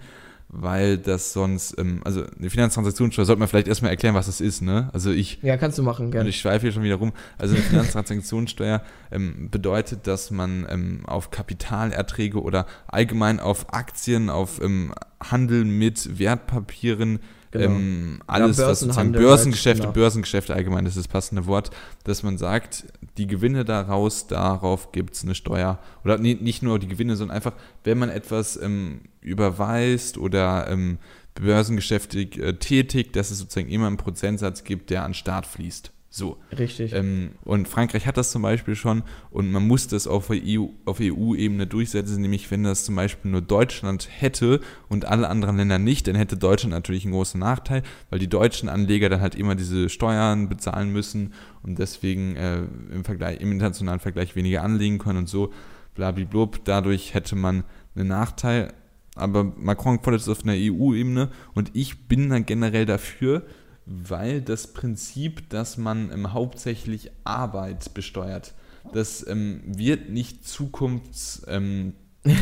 weil 0.50 0.98
das 0.98 1.34
sonst, 1.34 1.78
ähm, 1.78 2.02
also 2.06 2.24
eine 2.38 2.50
Finanztransaktionssteuer 2.50 3.26
sollte 3.26 3.40
man 3.40 3.48
vielleicht 3.48 3.68
erstmal 3.68 3.92
erklären, 3.92 4.16
was 4.16 4.28
das 4.28 4.40
ist, 4.40 4.62
ne? 4.62 4.90
Also 4.94 5.12
ich. 5.12 5.40
Ja, 5.42 5.58
kannst 5.58 5.78
du 5.78 5.84
machen, 5.84 6.12
gerne. 6.12 6.24
Und 6.24 6.30
ich 6.30 6.40
schweife 6.40 6.62
hier 6.62 6.72
schon 6.72 6.84
wieder 6.84 6.96
rum. 6.96 7.12
Also 7.38 7.56
eine 7.56 7.64
Finanztransaktionssteuer 7.64 8.82
ähm, 9.12 9.50
bedeutet, 9.50 10.08
dass 10.08 10.32
man 10.32 10.66
ähm, 10.70 11.06
auf 11.06 11.32
Kapitalerträge 11.32 12.42
oder 12.42 12.66
allgemein 12.88 13.40
auf 13.40 13.74
Aktien, 13.74 14.30
auf 14.30 14.62
ähm, 14.62 14.94
Handel 15.22 15.66
mit 15.66 16.18
Wertpapieren 16.18 17.20
Genau. 17.58 17.76
Ähm, 17.76 18.20
alles, 18.28 18.58
ja, 18.58 18.68
was 18.68 18.80
sozusagen 18.82 19.12
Börsengeschäfte, 19.12 19.82
genau. 19.84 19.94
Börsengeschäfte 19.94 20.54
allgemein, 20.54 20.86
das 20.86 20.96
ist 20.96 21.06
das 21.06 21.12
passende 21.12 21.46
Wort, 21.46 21.72
dass 22.04 22.24
man 22.24 22.38
sagt, 22.38 22.86
die 23.18 23.28
Gewinne 23.28 23.66
daraus, 23.66 24.28
darauf 24.28 24.92
gibt 24.92 25.16
es 25.16 25.24
eine 25.24 25.36
Steuer. 25.36 25.80
Oder 26.04 26.18
nee, 26.18 26.38
nicht 26.40 26.64
nur 26.64 26.80
die 26.80 26.88
Gewinne, 26.88 27.16
sondern 27.16 27.36
einfach, 27.36 27.54
wenn 27.84 27.98
man 27.98 28.10
etwas 28.10 28.62
ähm, 28.62 29.02
überweist 29.22 30.18
oder 30.18 30.68
ähm, 30.70 31.00
börsengeschäftig 31.36 32.40
äh, 32.40 32.54
tätigt, 32.54 33.16
dass 33.16 33.32
es 33.32 33.40
sozusagen 33.40 33.70
immer 33.70 33.88
einen 33.88 33.98
Prozentsatz 33.98 34.64
gibt, 34.64 34.90
der 34.90 35.04
an 35.04 35.14
Staat 35.14 35.46
fließt. 35.46 35.92
So. 36.10 36.38
Richtig. 36.58 36.94
Ähm, 36.94 37.32
und 37.44 37.68
Frankreich 37.68 38.08
hat 38.08 38.18
das 38.18 38.32
zum 38.32 38.42
Beispiel 38.42 38.76
schon 38.76 39.04
und 39.30 39.52
man 39.52 39.68
muss 39.68 39.88
das 39.88 40.08
auf 40.08 40.30
EU-Ebene 40.32 41.64
EU 41.64 41.66
durchsetzen, 41.66 42.22
nämlich 42.22 42.50
wenn 42.50 42.64
das 42.64 42.86
zum 42.86 42.96
Beispiel 42.96 43.32
nur 43.32 43.42
Deutschland 43.42 44.08
hätte 44.10 44.62
und 44.88 45.06
alle 45.06 45.30
anderen 45.30 45.58
Länder 45.58 45.80
nicht, 45.80 46.08
dann 46.08 46.16
hätte 46.16 46.38
Deutschland 46.38 46.72
natürlich 46.72 47.04
einen 47.04 47.14
großen 47.14 47.40
Nachteil, 47.40 47.84
weil 48.10 48.20
die 48.20 48.30
deutschen 48.30 48.70
Anleger 48.70 49.10
dann 49.10 49.22
halt 49.22 49.36
immer 49.36 49.56
diese 49.56 49.90
Steuern 49.90 50.48
bezahlen 50.48 50.92
müssen 50.94 51.34
und 51.62 51.78
deswegen 51.78 52.36
äh, 52.38 52.64
im, 52.94 53.04
Vergleich, 53.04 53.42
im 53.42 53.52
internationalen 53.52 54.00
Vergleich 54.00 54.36
weniger 54.36 54.64
anlegen 54.64 55.00
können 55.00 55.20
und 55.20 55.30
so, 55.30 55.52
blablablub. 55.94 56.64
Dadurch 56.64 57.14
hätte 57.14 57.36
man 57.36 57.64
einen 57.96 58.08
Nachteil. 58.08 58.74
Aber 59.16 59.44
Macron 59.44 60.00
fordert 60.00 60.22
es 60.22 60.30
auf 60.30 60.44
einer 60.44 60.54
EU-Ebene 60.56 61.30
und 61.56 61.72
ich 61.74 62.08
bin 62.08 62.30
dann 62.30 62.46
generell 62.46 62.86
dafür, 62.86 63.44
weil 63.88 64.42
das 64.42 64.68
Prinzip, 64.68 65.50
dass 65.50 65.78
man 65.78 66.12
ähm, 66.12 66.34
hauptsächlich 66.34 67.12
Arbeit 67.24 67.94
besteuert, 67.94 68.54
das 68.94 69.26
ähm, 69.28 69.62
wird 69.66 70.10
nicht 70.10 70.48
Zukunfts, 70.48 71.44
ähm, 71.48 71.94
äh, 72.24 72.34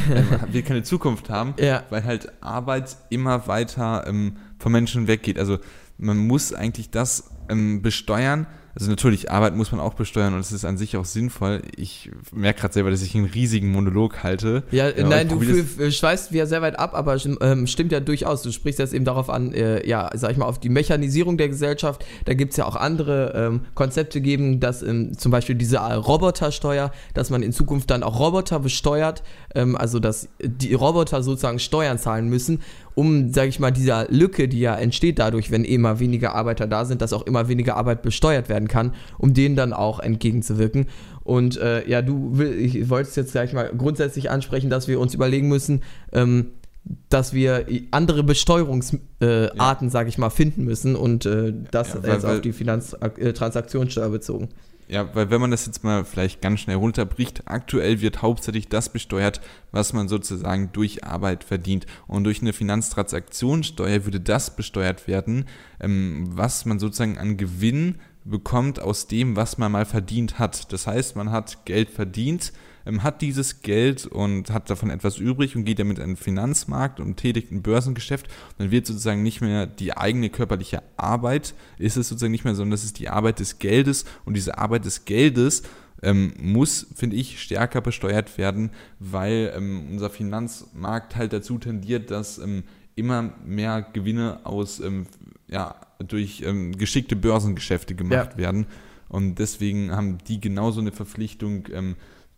wird 0.51 0.65
keine 0.65 0.84
Zukunft 0.84 1.29
haben, 1.29 1.53
ja. 1.60 1.84
weil 1.89 2.03
halt 2.03 2.31
Arbeit 2.41 2.97
immer 3.10 3.47
weiter 3.47 4.05
ähm, 4.08 4.38
vom 4.58 4.71
Menschen 4.71 5.08
weggeht. 5.08 5.38
Also 5.38 5.60
man 5.97 6.17
muss 6.17 6.51
eigentlich 6.51 6.89
das 6.89 7.29
ähm, 7.47 7.81
besteuern, 7.81 8.47
also 8.78 8.90
natürlich, 8.90 9.32
Arbeit 9.32 9.56
muss 9.56 9.72
man 9.72 9.80
auch 9.80 9.94
besteuern 9.94 10.34
und 10.34 10.42
es 10.42 10.52
ist 10.52 10.66
an 10.66 10.78
sich 10.78 10.98
auch 10.98 11.06
sinnvoll. 11.06 11.62
Ich 11.78 12.12
merke 12.34 12.60
gerade 12.60 12.74
selber, 12.74 12.92
dass 12.92 13.02
ich 13.02 13.16
einen 13.16 13.24
riesigen 13.26 13.72
Monolog 13.72 14.22
halte. 14.22 14.64
Ja, 14.72 14.90
ja 14.90 15.08
nein, 15.08 15.30
du 15.30 15.42
schweißt 15.92 16.34
wieder 16.34 16.46
sehr 16.46 16.62
weit 16.62 16.78
ab, 16.78 16.94
aber 16.94 17.18
ähm, 17.40 17.68
stimmt 17.68 17.94
ja 17.94 18.02
durchaus. 18.02 18.42
Du 18.42 18.52
sprichst 18.52 18.80
jetzt 18.80 18.94
eben 18.94 19.06
darauf 19.06 19.30
an, 19.30 19.54
äh, 19.54 19.88
ja, 19.88 20.10
sag 20.14 20.32
ich 20.32 20.38
mal, 20.38 20.46
auf 20.46 20.60
die 20.60 20.68
Mechanisierung 20.68 21.38
der 21.38 21.48
Gesellschaft. 21.48 22.06
Da 22.26 22.34
gibt 22.34 22.52
es 22.52 22.58
ja 22.58 22.66
auch 22.66 22.76
andere 22.76 23.32
ähm, 23.34 23.62
Konzepte 23.76 24.20
geben, 24.20 24.60
dass 24.60 24.84
ähm, 24.84 25.18
zum 25.18 25.32
Beispiel 25.32 25.56
diese 25.56 25.80
Robotersteuer, 25.80 26.92
dass 27.14 27.30
man 27.30 27.44
in 27.44 27.54
Zukunft 27.54 27.90
dann 27.92 28.04
auch 28.04 28.20
Roboter 28.20 28.60
besteuert, 28.60 29.24
ähm, 29.56 29.76
also 29.76 30.00
dass 30.00 30.28
die 30.41 30.74
Roboter 30.74 31.24
sozusagen 31.24 31.60
Steuern 31.60 31.98
zahlen 31.98 32.30
müssen 32.30 32.60
um, 32.96 33.34
sage 33.34 33.50
ich 33.50 33.60
mal, 33.60 33.72
dieser 33.72 34.08
Lücke, 34.10 34.48
die 34.48 34.62
ja 34.62 34.76
entsteht 34.76 35.20
dadurch, 35.20 35.52
wenn 35.52 35.65
immer 35.65 36.00
weniger 36.00 36.34
Arbeiter 36.34 36.65
da 36.65 36.86
sind, 36.86 37.02
dass 37.02 37.13
auch 37.13 37.24
immer 37.24 37.48
weniger 37.50 37.76
Arbeit 37.76 38.02
besteuert 38.02 38.50
werden 38.50 38.68
kann, 38.68 38.94
um 39.18 39.34
denen 39.34 39.56
dann 39.56 39.74
auch 39.74 40.00
entgegenzuwirken. 40.00 40.88
Und 41.24 41.58
äh, 41.58 41.88
ja, 41.88 42.02
du 42.02 42.38
will, 42.38 42.54
ich 42.54 42.89
wollte 42.89 43.10
es 43.10 43.15
jetzt 43.15 43.34
gleich 43.34 43.54
mal 43.54 43.72
grundsätzlich 43.78 44.32
ansprechen, 44.32 44.70
dass 44.70 44.88
wir 44.88 45.00
uns 45.00 45.13
überlegen 45.13 45.50
müssen, 45.50 45.84
ähm, 46.13 46.52
dass 47.10 47.34
wir 47.34 47.65
andere 47.91 48.24
Besteuerungsarten, 48.24 49.02
äh, 49.20 49.48
ja. 49.56 49.89
sage 49.89 50.08
ich 50.08 50.18
mal, 50.18 50.30
finden 50.30 50.63
müssen 50.63 50.96
und 50.96 51.26
äh, 51.26 51.54
das 51.72 51.96
ja, 51.96 52.04
weil, 52.04 52.13
jetzt 52.13 52.26
auf 52.26 52.41
die 52.41 52.54
Finanztransaktionssteuer 52.54 54.10
bezogen. 54.10 54.50
Ja, 54.88 55.15
weil 55.15 55.32
wenn 55.32 55.41
man 55.41 55.52
das 55.52 55.65
jetzt 55.65 55.84
mal 55.84 56.06
vielleicht 56.06 56.41
ganz 56.41 56.60
schnell 56.60 56.76
runterbricht, 56.76 57.43
aktuell 57.45 58.02
wird 58.02 58.21
hauptsächlich 58.21 58.69
das 58.69 58.89
besteuert, 58.89 59.41
was 59.71 59.93
man 59.93 60.08
sozusagen 60.08 60.71
durch 60.74 61.04
Arbeit 61.04 61.43
verdient. 61.43 61.88
Und 62.08 62.24
durch 62.24 62.41
eine 62.41 62.54
Finanztransaktionssteuer 62.54 64.06
würde 64.06 64.19
das 64.19 64.56
besteuert 64.56 65.08
werden, 65.08 65.45
ähm, 65.80 66.26
was 66.30 66.65
man 66.65 66.78
sozusagen 66.78 67.17
an 67.17 67.38
Gewinn 67.38 67.95
bekommt 68.26 68.80
aus 68.80 69.08
dem, 69.08 69.36
was 69.36 69.58
man 69.58 69.71
mal 69.71 69.86
verdient 69.86 70.38
hat. 70.38 70.71
Das 70.71 70.86
heißt, 70.86 71.15
man 71.15 71.32
hat 71.32 71.65
Geld 71.65 71.89
verdient, 71.89 72.54
hat 72.86 73.21
dieses 73.21 73.62
Geld 73.62 74.06
und 74.06 74.52
hat 74.52 74.69
davon 74.69 74.89
etwas 74.89 75.17
übrig 75.17 75.56
und 75.56 75.65
geht 75.65 75.80
damit 75.80 76.00
an 76.00 76.12
den 76.12 76.17
Finanzmarkt 76.17 77.00
und 77.00 77.17
tätigt 77.17 77.52
ein 77.52 77.62
Börsengeschäft. 77.62 78.28
Und 78.28 78.60
dann 78.60 78.71
wird 78.71 78.86
sozusagen 78.86 79.24
nicht 79.24 79.41
mehr 79.41 79.65
die 79.65 79.98
eigene 79.98 80.30
körperliche 80.30 80.84
Arbeit, 80.98 81.56
ist 81.78 81.98
es 81.98 82.10
sozusagen 82.10 82.32
nicht 82.32 82.45
mehr, 82.45 82.56
sondern 82.56 82.71
das 82.71 82.84
ist 82.84 83.00
die 83.00 83.10
Arbeit 83.10 83.39
des 83.39 83.60
Geldes 83.60 84.06
und 84.26 84.36
diese 84.36 84.58
Arbeit 84.58 84.86
des 84.86 85.06
Geldes 85.06 85.63
ähm, 86.04 86.34
muss, 86.39 86.88
finde 86.95 87.15
ich, 87.15 87.41
stärker 87.41 87.82
besteuert 87.82 88.38
werden, 88.38 88.69
weil 89.00 89.54
ähm, 89.56 89.88
unser 89.91 90.10
Finanzmarkt 90.10 91.15
halt 91.15 91.34
dazu 91.34 91.58
tendiert, 91.58 92.12
dass 92.12 92.38
ähm, 92.38 92.63
immer 92.95 93.34
mehr 93.45 93.82
Gewinne 93.82 94.45
aus 94.45 94.80
ähm, 94.80 95.08
ja, 95.48 95.76
durch 96.00 96.43
ähm, 96.45 96.78
geschickte 96.78 97.15
Börsengeschäfte 97.15 97.95
gemacht 97.95 98.32
ja. 98.34 98.38
werden. 98.38 98.67
Und 99.10 99.36
deswegen 99.36 99.91
haben 99.91 100.17
die 100.28 100.39
genauso 100.39 100.82
eine 100.82 100.91
Verpflichtung, 100.91 101.67
ähm, 101.71 101.95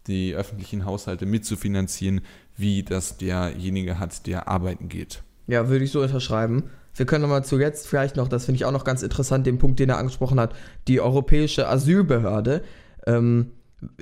die 0.07 0.33
öffentlichen 0.35 0.85
Haushalte 0.85 1.25
mitzufinanzieren, 1.25 2.21
wie 2.55 2.83
das 2.83 3.17
derjenige 3.17 3.99
hat, 3.99 4.25
der 4.27 4.47
arbeiten 4.47 4.89
geht. 4.89 5.23
Ja, 5.47 5.69
würde 5.69 5.85
ich 5.85 5.91
so 5.91 6.01
unterschreiben. 6.01 6.63
Wir 6.95 7.05
können 7.05 7.21
nochmal 7.21 7.45
zuletzt 7.45 7.87
vielleicht 7.87 8.15
noch, 8.15 8.27
das 8.27 8.45
finde 8.45 8.57
ich 8.57 8.65
auch 8.65 8.71
noch 8.71 8.83
ganz 8.83 9.03
interessant, 9.03 9.45
den 9.45 9.59
Punkt, 9.59 9.79
den 9.79 9.89
er 9.89 9.97
angesprochen 9.97 10.39
hat, 10.39 10.55
die 10.87 10.99
Europäische 10.99 11.67
Asylbehörde. 11.67 12.63
Ähm, 13.05 13.51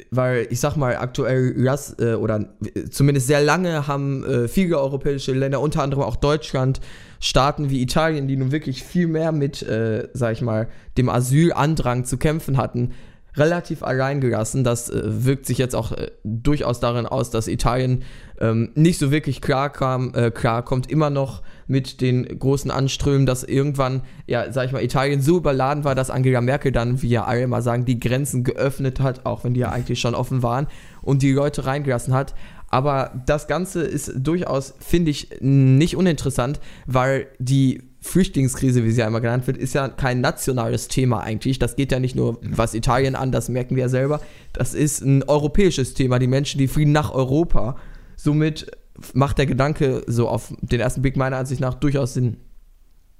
weil 0.10 0.48
ich 0.50 0.62
sag 0.62 0.78
mal, 0.78 0.96
aktuell 0.96 1.54
äh, 2.00 2.14
oder 2.14 2.46
zumindest 2.90 3.28
sehr 3.28 3.42
lange 3.42 3.88
haben 3.88 4.24
äh, 4.24 4.48
viele 4.48 4.80
europäische 4.80 5.34
Länder, 5.34 5.60
unter 5.60 5.84
anderem 5.84 6.04
auch 6.04 6.16
Deutschland, 6.16 6.80
Staaten 7.20 7.70
wie 7.70 7.82
Italien, 7.82 8.28
die 8.28 8.38
nun 8.38 8.52
wirklich 8.52 8.84
viel 8.84 9.08
mehr 9.08 9.32
mit, 9.32 9.62
äh, 9.64 10.08
sag 10.14 10.34
ich 10.34 10.42
mal, 10.42 10.70
dem 10.98 11.10
Asylandrang 11.10 12.06
zu 12.06 12.18
kämpfen 12.18 12.56
hatten, 12.56 12.94
relativ 13.38 13.84
allein 13.84 14.22
gelassen. 14.22 14.64
Das 14.64 14.90
äh, 14.90 15.02
wirkt 15.04 15.46
sich 15.46 15.58
jetzt 15.58 15.76
auch 15.76 15.92
äh, 15.92 16.12
durchaus 16.24 16.80
darin 16.80 17.06
aus, 17.06 17.30
dass 17.30 17.48
Italien 17.48 18.04
ähm, 18.40 18.72
nicht 18.76 19.00
so 19.00 19.12
wirklich 19.12 19.42
klar 19.42 19.70
kam, 19.70 20.14
äh, 20.14 20.32
klar 20.32 20.64
kommt 20.64 20.90
immer 20.90 21.10
noch 21.10 21.42
mit 21.68 22.02
den 22.02 22.40
großen 22.40 22.70
Anströmen, 22.72 23.26
dass 23.26 23.44
irgendwann, 23.44 24.02
ja, 24.28 24.52
sag 24.52 24.68
ich 24.68 24.72
mal, 24.72 24.84
Italien 24.84 25.22
so 25.22 25.38
überladen 25.38 25.84
war, 25.84 25.96
dass 25.96 26.10
Angela 26.10 26.42
Merkel 26.42 26.72
dann, 26.72 27.02
wie 27.02 27.10
ja 27.10 27.26
alle 27.26 27.48
mal 27.48 27.62
sagen, 27.62 27.86
die 27.86 28.00
Grenzen 28.00 28.44
geöffnet 28.44 29.00
hat, 29.00 29.26
auch 29.26 29.44
wenn 29.44 29.54
die 29.54 29.62
ja 29.62 29.72
eigentlich 29.72 30.00
schon 30.00 30.16
offen 30.16 30.44
waren 30.44 30.68
und 31.02 31.22
die 31.22 31.32
Leute 31.32 31.66
reingelassen 31.66 32.14
hat. 32.14 32.36
Aber 32.70 33.22
das 33.26 33.48
Ganze 33.48 33.84
ist 33.84 34.12
durchaus, 34.18 34.74
finde 34.80 35.12
ich, 35.12 35.38
nicht 35.40 35.96
uninteressant, 35.96 36.60
weil 36.88 37.28
die 37.40 37.84
Flüchtlingskrise, 38.06 38.84
wie 38.84 38.92
sie 38.92 39.02
ja 39.02 39.08
immer 39.08 39.20
genannt 39.20 39.48
wird, 39.48 39.58
ist 39.58 39.74
ja 39.74 39.88
kein 39.90 40.22
nationales 40.22 40.88
Thema 40.88 41.22
eigentlich. 41.22 41.58
Das 41.58 41.76
geht 41.76 41.92
ja 41.92 42.00
nicht 42.00 42.16
nur 42.16 42.40
was 42.44 42.76
Italien 42.76 43.16
an, 43.16 43.32
das 43.32 43.50
merken 43.50 43.76
wir 43.76 43.84
ja 43.84 43.90
selber. 43.90 44.22
Das 44.54 44.76
ist 44.76 45.02
ein 45.02 45.24
europäisches 45.24 45.96
Thema. 45.96 46.20
Die 46.20 46.28
Menschen, 46.28 46.60
die 46.60 46.68
fliehen 46.68 46.92
nach 46.92 47.12
Europa. 47.12 47.78
Somit 48.16 48.72
macht 49.14 49.40
der 49.40 49.48
Gedanke 49.48 50.04
so 50.06 50.30
auf 50.30 50.54
den 50.62 50.80
ersten 50.80 51.02
Blick 51.02 51.18
meiner 51.18 51.38
Ansicht 51.38 51.60
nach 51.60 51.74
durchaus 51.74 52.14
Sinn. 52.14 52.38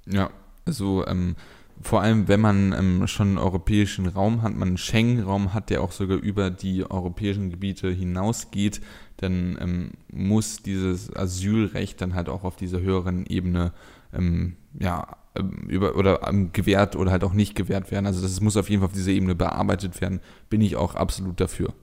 Ja, 0.08 0.30
also 0.64 1.04
ähm, 1.06 1.34
vor 1.82 2.00
allem, 2.00 2.28
wenn 2.28 2.40
man 2.40 2.72
ähm, 2.72 3.06
schon 3.08 3.28
einen 3.28 3.38
europäischen 3.38 4.06
Raum 4.06 4.42
hat, 4.42 4.54
man 4.54 4.68
einen 4.68 4.76
Schengen-Raum 4.78 5.52
hat, 5.52 5.68
der 5.68 5.82
auch 5.82 5.92
sogar 5.92 6.16
über 6.16 6.50
die 6.50 6.88
europäischen 6.88 7.50
Gebiete 7.50 7.90
hinausgeht, 7.90 8.80
dann 9.16 9.58
ähm, 9.60 9.90
muss 10.12 10.62
dieses 10.62 11.14
Asylrecht 11.14 12.00
dann 12.00 12.14
halt 12.14 12.28
auch 12.28 12.44
auf 12.44 12.54
dieser 12.54 12.80
höheren 12.80 13.26
Ebene 13.26 13.72
ähm, 14.12 14.56
ja, 14.78 15.16
ähm, 15.34 15.66
über, 15.68 15.96
oder 15.96 16.26
ähm, 16.28 16.52
gewährt 16.52 16.96
oder 16.96 17.10
halt 17.10 17.24
auch 17.24 17.32
nicht 17.32 17.54
gewährt 17.54 17.90
werden. 17.90 18.06
Also 18.06 18.22
das 18.22 18.40
muss 18.40 18.56
auf 18.56 18.70
jeden 18.70 18.80
Fall 18.80 18.88
auf 18.88 18.94
dieser 18.94 19.10
Ebene 19.12 19.34
bearbeitet 19.34 20.00
werden. 20.00 20.20
Bin 20.48 20.60
ich 20.60 20.76
auch 20.76 20.94
absolut 20.94 21.40
dafür. 21.40 21.74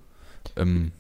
Ähm, 0.55 0.91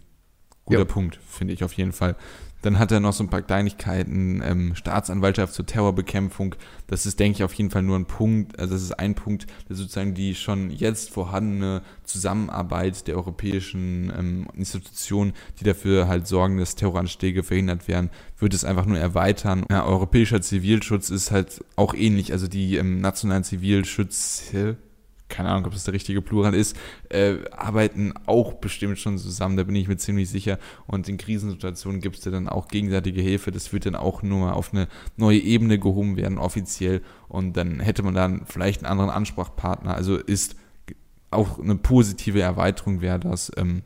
guter 0.65 0.79
ja. 0.79 0.85
Punkt, 0.85 1.19
finde 1.27 1.53
ich 1.53 1.63
auf 1.63 1.73
jeden 1.73 1.91
Fall. 1.91 2.15
Dann 2.63 2.79
hat 2.79 2.91
er 2.91 3.01
noch 3.01 3.13
so 3.13 3.23
ein 3.23 3.29
paar 3.29 3.41
Kleinigkeiten, 3.41 4.41
ähm, 4.43 4.75
Staatsanwaltschaft 4.75 5.53
zur 5.53 5.65
Terrorbekämpfung. 5.65 6.55
Das 6.87 7.05
ist, 7.05 7.19
denke 7.19 7.37
ich, 7.37 7.43
auf 7.43 7.53
jeden 7.53 7.69
Fall 7.69 7.83
nur 7.83 7.99
ein 7.99 8.05
Punkt, 8.05 8.57
also 8.57 8.73
das 8.73 8.81
ist 8.81 8.97
ein 8.97 9.15
Punkt, 9.15 9.47
der 9.69 9.75
sozusagen 9.75 10.13
die 10.13 10.33
schon 10.33 10.71
jetzt 10.71 11.09
vorhandene 11.11 11.81
Zusammenarbeit 12.05 13.07
der 13.07 13.17
europäischen 13.17 14.11
ähm, 14.17 14.47
Institutionen, 14.55 15.33
die 15.59 15.65
dafür 15.65 16.07
halt 16.07 16.25
sorgen, 16.25 16.57
dass 16.57 16.75
Terroranschläge 16.75 17.43
verhindert 17.43 17.87
werden, 17.89 18.09
wird 18.39 18.53
es 18.53 18.63
einfach 18.63 18.85
nur 18.85 18.97
erweitern. 18.97 19.65
Ja, 19.69 19.85
europäischer 19.85 20.41
Zivilschutz 20.41 21.09
ist 21.09 21.31
halt 21.31 21.63
auch 21.75 21.93
ähnlich, 21.93 22.31
also 22.31 22.47
die 22.47 22.77
ähm, 22.77 23.01
nationalen 23.01 23.43
Zivilschütze 23.43 24.77
keine 25.33 25.49
Ahnung, 25.49 25.65
ob 25.65 25.73
das 25.73 25.83
der 25.83 25.95
richtige 25.95 26.21
Plural 26.21 26.53
ist, 26.53 26.77
äh, 27.09 27.37
arbeiten 27.51 28.13
auch 28.27 28.53
bestimmt 28.53 28.99
schon 28.99 29.17
zusammen, 29.17 29.57
da 29.57 29.63
bin 29.63 29.75
ich 29.75 29.87
mir 29.87 29.97
ziemlich 29.97 30.29
sicher. 30.29 30.59
Und 30.85 31.09
in 31.09 31.17
Krisensituationen 31.17 32.01
gibt 32.01 32.17
es 32.17 32.21
dann 32.21 32.47
auch 32.47 32.67
gegenseitige 32.67 33.19
Hilfe. 33.19 33.51
Das 33.51 33.73
wird 33.73 33.87
dann 33.87 33.95
auch 33.95 34.21
nur 34.21 34.39
mal 34.39 34.53
auf 34.53 34.73
eine 34.73 34.87
neue 35.17 35.39
Ebene 35.39 35.79
gehoben 35.79 36.17
werden, 36.17 36.37
offiziell. 36.37 37.01
Und 37.27 37.57
dann 37.57 37.79
hätte 37.79 38.03
man 38.03 38.13
dann 38.13 38.43
vielleicht 38.45 38.83
einen 38.83 38.91
anderen 38.91 39.09
Ansprachpartner. 39.09 39.95
Also 39.95 40.17
ist 40.17 40.55
auch 41.31 41.59
eine 41.59 41.75
positive 41.75 42.39
Erweiterung 42.39 43.01
wäre 43.01 43.19
das. 43.19 43.51
Ähm, 43.57 43.81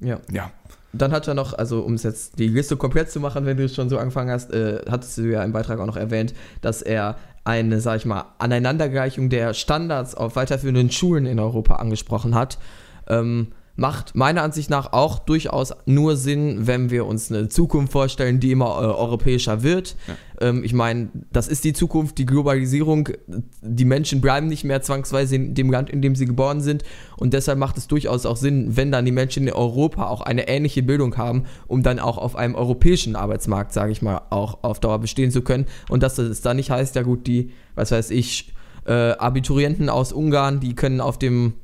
ja. 0.00 0.20
ja. 0.30 0.52
Dann 0.92 1.12
hat 1.12 1.26
er 1.28 1.34
noch, 1.34 1.54
also 1.54 1.80
um 1.80 1.94
es 1.94 2.02
jetzt 2.02 2.38
die 2.38 2.48
Liste 2.48 2.76
komplett 2.76 3.10
zu 3.10 3.20
machen, 3.20 3.46
wenn 3.46 3.56
du 3.56 3.64
es 3.64 3.74
schon 3.74 3.88
so 3.88 3.96
angefangen 3.96 4.30
hast, 4.30 4.52
äh, 4.52 4.82
hattest 4.90 5.16
du 5.16 5.22
ja 5.22 5.42
im 5.44 5.52
Beitrag 5.52 5.78
auch 5.78 5.86
noch 5.86 5.96
erwähnt, 5.96 6.34
dass 6.60 6.82
er 6.82 7.16
eine, 7.50 7.80
sag 7.80 7.96
ich 7.96 8.06
mal, 8.06 8.26
Aneinandergleichung 8.38 9.28
der 9.28 9.54
Standards 9.54 10.14
auf 10.14 10.36
weiterführenden 10.36 10.90
Schulen 10.90 11.26
in 11.26 11.40
Europa 11.40 11.76
angesprochen 11.76 12.34
hat. 12.34 12.58
Ähm, 13.08 13.48
macht 13.80 14.14
meiner 14.14 14.42
Ansicht 14.42 14.68
nach 14.68 14.92
auch 14.92 15.18
durchaus 15.18 15.72
nur 15.86 16.14
Sinn, 16.14 16.66
wenn 16.66 16.90
wir 16.90 17.06
uns 17.06 17.32
eine 17.32 17.48
Zukunft 17.48 17.92
vorstellen, 17.92 18.38
die 18.38 18.52
immer 18.52 18.66
äh, 18.66 18.84
europäischer 18.84 19.62
wird. 19.62 19.96
Ja. 20.06 20.48
Ähm, 20.48 20.62
ich 20.64 20.74
meine, 20.74 21.08
das 21.32 21.48
ist 21.48 21.64
die 21.64 21.72
Zukunft, 21.72 22.18
die 22.18 22.26
Globalisierung. 22.26 23.08
Die 23.62 23.86
Menschen 23.86 24.20
bleiben 24.20 24.48
nicht 24.48 24.64
mehr 24.64 24.82
zwangsweise 24.82 25.36
in 25.36 25.54
dem 25.54 25.70
Land, 25.70 25.88
in 25.88 26.02
dem 26.02 26.14
sie 26.14 26.26
geboren 26.26 26.60
sind. 26.60 26.82
Und 27.16 27.32
deshalb 27.32 27.58
macht 27.58 27.78
es 27.78 27.88
durchaus 27.88 28.26
auch 28.26 28.36
Sinn, 28.36 28.76
wenn 28.76 28.92
dann 28.92 29.06
die 29.06 29.12
Menschen 29.12 29.48
in 29.48 29.52
Europa 29.54 30.08
auch 30.08 30.20
eine 30.20 30.46
ähnliche 30.46 30.82
Bildung 30.82 31.16
haben, 31.16 31.44
um 31.66 31.82
dann 31.82 31.98
auch 31.98 32.18
auf 32.18 32.36
einem 32.36 32.56
europäischen 32.56 33.16
Arbeitsmarkt, 33.16 33.72
sage 33.72 33.92
ich 33.92 34.02
mal, 34.02 34.20
auch 34.28 34.62
auf 34.62 34.80
Dauer 34.80 34.98
bestehen 34.98 35.30
zu 35.30 35.40
können. 35.40 35.64
Und 35.88 36.02
dass 36.02 36.16
das 36.16 36.42
dann 36.42 36.58
nicht 36.58 36.70
heißt, 36.70 36.96
ja 36.96 37.02
gut, 37.02 37.26
die, 37.26 37.52
was 37.76 37.92
weiß 37.92 38.10
ich, 38.10 38.52
äh, 38.84 39.12
Abiturienten 39.12 39.88
aus 39.88 40.12
Ungarn, 40.12 40.60
die 40.60 40.74
können 40.74 41.00
auf 41.00 41.18
dem 41.18 41.54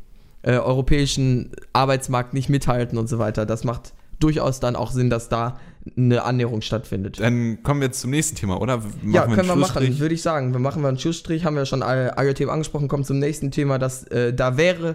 äh, 0.46 0.58
europäischen 0.58 1.50
Arbeitsmarkt 1.72 2.32
nicht 2.32 2.48
mithalten 2.48 2.98
und 2.98 3.08
so 3.08 3.18
weiter. 3.18 3.44
Das 3.46 3.64
macht 3.64 3.92
durchaus 4.20 4.60
dann 4.60 4.76
auch 4.76 4.92
Sinn, 4.92 5.10
dass 5.10 5.28
da 5.28 5.58
eine 5.96 6.22
Annäherung 6.22 6.62
stattfindet. 6.62 7.18
Dann 7.20 7.62
kommen 7.64 7.80
wir 7.80 7.88
jetzt 7.88 8.00
zum 8.00 8.10
nächsten 8.10 8.36
Thema, 8.36 8.60
oder? 8.60 8.78
Machen 8.78 9.12
ja, 9.12 9.26
können 9.26 9.48
wir 9.48 9.56
machen, 9.56 9.98
würde 9.98 10.14
ich 10.14 10.22
sagen. 10.22 10.52
Wir 10.52 10.60
machen 10.60 10.82
mal 10.82 10.88
einen 10.88 10.98
Schussstrich, 10.98 11.44
haben 11.44 11.56
wir 11.56 11.66
schon 11.66 11.82
alle, 11.82 12.16
alle 12.16 12.32
Themen 12.32 12.50
angesprochen, 12.50 12.86
kommen 12.86 13.04
zum 13.04 13.18
nächsten 13.18 13.50
Thema, 13.50 13.78
das 13.78 14.04
äh, 14.04 14.32
da 14.32 14.56
wäre 14.56 14.94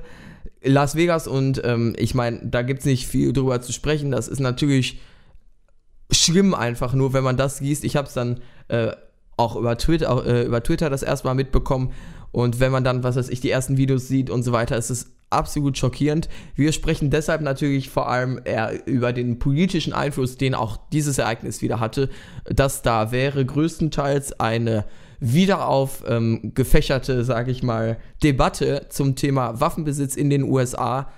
Las 0.63 0.95
Vegas 0.95 1.27
und 1.27 1.61
ähm, 1.65 1.95
ich 1.97 2.15
meine, 2.15 2.39
da 2.43 2.61
gibt 2.61 2.79
es 2.79 2.85
nicht 2.85 3.07
viel 3.07 3.33
drüber 3.33 3.61
zu 3.61 3.73
sprechen. 3.73 4.11
Das 4.11 4.29
ist 4.29 4.39
natürlich 4.39 5.01
schlimm 6.11 6.53
einfach 6.53 6.93
nur, 6.93 7.13
wenn 7.13 7.23
man 7.23 7.35
das 7.35 7.59
liest. 7.59 7.83
Ich 7.83 7.97
habe 7.97 8.07
es 8.07 8.13
dann 8.13 8.39
äh, 8.69 8.91
auch 9.35 9.57
über 9.57 9.77
Twitter, 9.77 10.11
auch, 10.11 10.25
äh, 10.25 10.43
über 10.43 10.63
Twitter 10.63 10.89
das 10.89 11.03
erstmal 11.03 11.35
mitbekommen 11.35 11.91
und 12.31 12.61
wenn 12.61 12.71
man 12.71 12.85
dann, 12.85 13.03
was 13.03 13.17
weiß 13.17 13.29
ich, 13.29 13.41
die 13.41 13.49
ersten 13.49 13.75
Videos 13.75 14.07
sieht 14.07 14.29
und 14.29 14.43
so 14.43 14.51
weiter, 14.51 14.77
ist 14.77 14.89
es 14.89 15.07
absolut 15.31 15.77
schockierend. 15.77 16.29
Wir 16.55 16.71
sprechen 16.71 17.09
deshalb 17.09 17.41
natürlich 17.41 17.89
vor 17.89 18.09
allem 18.09 18.39
eher 18.43 18.85
über 18.87 19.13
den 19.13 19.39
politischen 19.39 19.93
Einfluss, 19.93 20.37
den 20.37 20.55
auch 20.55 20.77
dieses 20.91 21.17
Ereignis 21.17 21.61
wieder 21.61 21.79
hatte. 21.79 22.09
Das 22.45 22.81
da 22.81 23.11
wäre 23.11 23.45
größtenteils 23.45 24.39
eine 24.39 24.85
wieder 25.19 25.67
auf 25.67 26.03
ähm, 26.07 26.51
gefächerte, 26.55 27.23
sage 27.23 27.51
ich 27.51 27.61
mal, 27.61 27.97
Debatte 28.23 28.87
zum 28.89 29.15
Thema 29.15 29.59
Waffenbesitz 29.61 30.15
in 30.15 30.29
den 30.31 30.43
USA, 30.43 31.09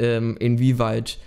ähm, 0.00 0.36
inwieweit 0.38 1.18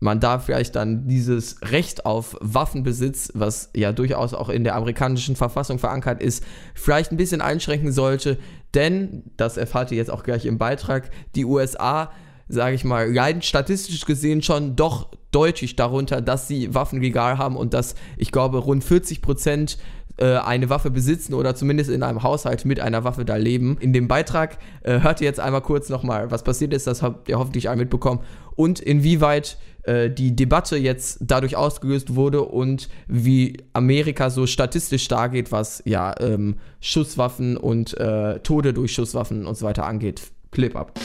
man 0.00 0.18
da 0.18 0.38
vielleicht 0.38 0.74
dann 0.76 1.06
dieses 1.06 1.60
Recht 1.62 2.06
auf 2.06 2.36
Waffenbesitz, 2.40 3.30
was 3.34 3.70
ja 3.76 3.92
durchaus 3.92 4.34
auch 4.34 4.48
in 4.48 4.64
der 4.64 4.74
amerikanischen 4.74 5.36
Verfassung 5.36 5.78
verankert 5.78 6.22
ist, 6.22 6.42
vielleicht 6.74 7.12
ein 7.12 7.18
bisschen 7.18 7.42
einschränken 7.42 7.92
sollte. 7.92 8.38
Denn, 8.74 9.24
das 9.36 9.56
erfahrt 9.56 9.92
ihr 9.92 9.98
jetzt 9.98 10.10
auch 10.10 10.22
gleich 10.22 10.46
im 10.46 10.58
Beitrag, 10.58 11.10
die 11.34 11.44
USA, 11.44 12.10
sage 12.48 12.74
ich 12.74 12.84
mal, 12.84 13.12
leiden 13.12 13.42
statistisch 13.42 14.06
gesehen 14.06 14.42
schon 14.42 14.74
doch 14.74 15.10
deutlich 15.32 15.76
darunter, 15.76 16.20
dass 16.20 16.48
sie 16.48 16.74
Waffen 16.74 17.00
legal 17.00 17.38
haben 17.38 17.56
und 17.56 17.74
dass, 17.74 17.94
ich 18.16 18.32
glaube, 18.32 18.58
rund 18.58 18.82
40 18.82 19.22
Prozent 19.22 19.78
äh, 20.16 20.36
eine 20.36 20.68
Waffe 20.70 20.90
besitzen 20.90 21.34
oder 21.34 21.54
zumindest 21.54 21.90
in 21.90 22.02
einem 22.02 22.22
Haushalt 22.22 22.64
mit 22.64 22.80
einer 22.80 23.04
Waffe 23.04 23.24
da 23.24 23.36
leben. 23.36 23.76
In 23.80 23.92
dem 23.92 24.08
Beitrag 24.08 24.58
äh, 24.82 25.00
hört 25.00 25.20
ihr 25.20 25.26
jetzt 25.26 25.40
einmal 25.40 25.62
kurz 25.62 25.88
nochmal, 25.88 26.30
was 26.30 26.42
passiert 26.42 26.72
ist, 26.72 26.86
das 26.86 27.02
habt 27.02 27.28
ihr 27.28 27.38
hoffentlich 27.38 27.68
alle 27.68 27.78
mitbekommen 27.78 28.20
und 28.56 28.80
inwieweit 28.80 29.56
äh, 29.84 30.10
die 30.10 30.34
Debatte 30.34 30.76
jetzt 30.76 31.18
dadurch 31.20 31.56
ausgelöst 31.56 32.14
wurde 32.14 32.42
und 32.42 32.88
wie 33.08 33.56
Amerika 33.72 34.30
so 34.30 34.46
statistisch 34.46 35.08
dargeht, 35.08 35.52
was 35.52 35.82
ja 35.84 36.14
ähm, 36.20 36.56
Schusswaffen 36.80 37.56
und 37.56 37.96
äh, 37.98 38.40
Tode 38.40 38.72
durch 38.72 38.92
Schusswaffen 38.92 39.46
und 39.46 39.56
so 39.56 39.66
weiter 39.66 39.86
angeht. 39.86 40.22
Clip 40.50 40.74
ab. 40.76 40.98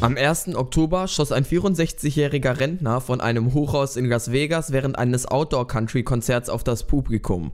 Am 0.00 0.16
1. 0.16 0.54
Oktober 0.54 1.08
schoss 1.08 1.32
ein 1.32 1.44
64-jähriger 1.44 2.60
Rentner 2.60 3.00
von 3.00 3.20
einem 3.20 3.52
Hochhaus 3.52 3.96
in 3.96 4.04
Las 4.04 4.30
Vegas 4.30 4.70
während 4.70 4.96
eines 4.96 5.26
Outdoor-Country-Konzerts 5.26 6.48
auf 6.50 6.62
das 6.62 6.86
Publikum. 6.86 7.50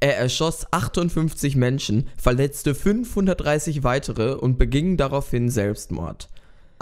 Er 0.00 0.18
erschoss 0.18 0.66
58 0.72 1.54
Menschen, 1.54 2.08
verletzte 2.16 2.74
530 2.74 3.84
weitere 3.84 4.34
und 4.34 4.58
beging 4.58 4.96
daraufhin 4.96 5.50
Selbstmord. 5.50 6.28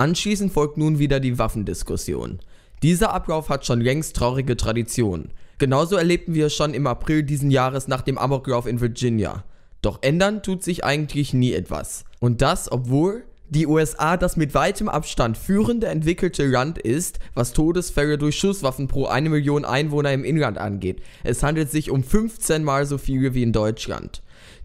Anschließend 0.03 0.53
folgt 0.53 0.79
nun 0.79 0.99
wieder 0.99 1.21
die 1.21 1.39
Waffendiskussion. 1.39 2.41
Dieser 2.83 3.15
Ablauf 3.15 3.49
hat 3.49 3.65
schon 3.65 3.81
längst 3.81 4.17
traurige 4.17 4.57
Traditionen. 4.57 5.31
Genauso 5.59 5.95
erlebten 5.95 6.35
wir 6.35 6.47
es 6.47 6.57
schon 6.57 6.75
im 6.75 6.89
April 6.89 7.23
diesen 7.23 7.53
Jahres 7.53 7.87
nach 7.87 8.01
dem 8.01 8.19
Amoklauf 8.19 8.67
in 8.67 8.81
Virginia. 8.81 9.45
Doch 9.81 10.01
ändern 10.03 10.43
tut 10.43 10.65
sich 10.65 10.83
eigentlich 10.83 11.35
nie 11.35 11.53
etwas. 11.53 12.05
Und 12.19 12.43
das, 12.43 12.73
obwohl 12.73 13.23
die 13.49 13.69
USA 13.69 14.17
das 14.17 14.37
mit 14.37 14.55
weitem 14.55 14.89
Abstand 14.89 15.39
führende 15.39 15.87
entwickelte 15.87 16.47
Land 16.47 16.79
ist, 16.79 17.21
was 17.35 17.53
Todesfälle 17.53 18.19
durch 18.19 18.37
Schusswaffen 18.37 18.89
pro 18.89 19.07
eine 19.07 19.31
Million 19.31 19.65
Einwohner 19.65 20.13
im 20.13 20.25
Inland 20.25 20.59
angeht. 20.59 21.01
Es 21.23 21.45
handelt 21.45 21.71
sich 21.71 21.93
um 21.93 22.03
15 22.03 22.65
mal 22.65 22.87
so 22.87 22.99
viele 22.99 23.35
wie 23.35 23.45
in 23.45 23.53
Deutschland 23.53 24.21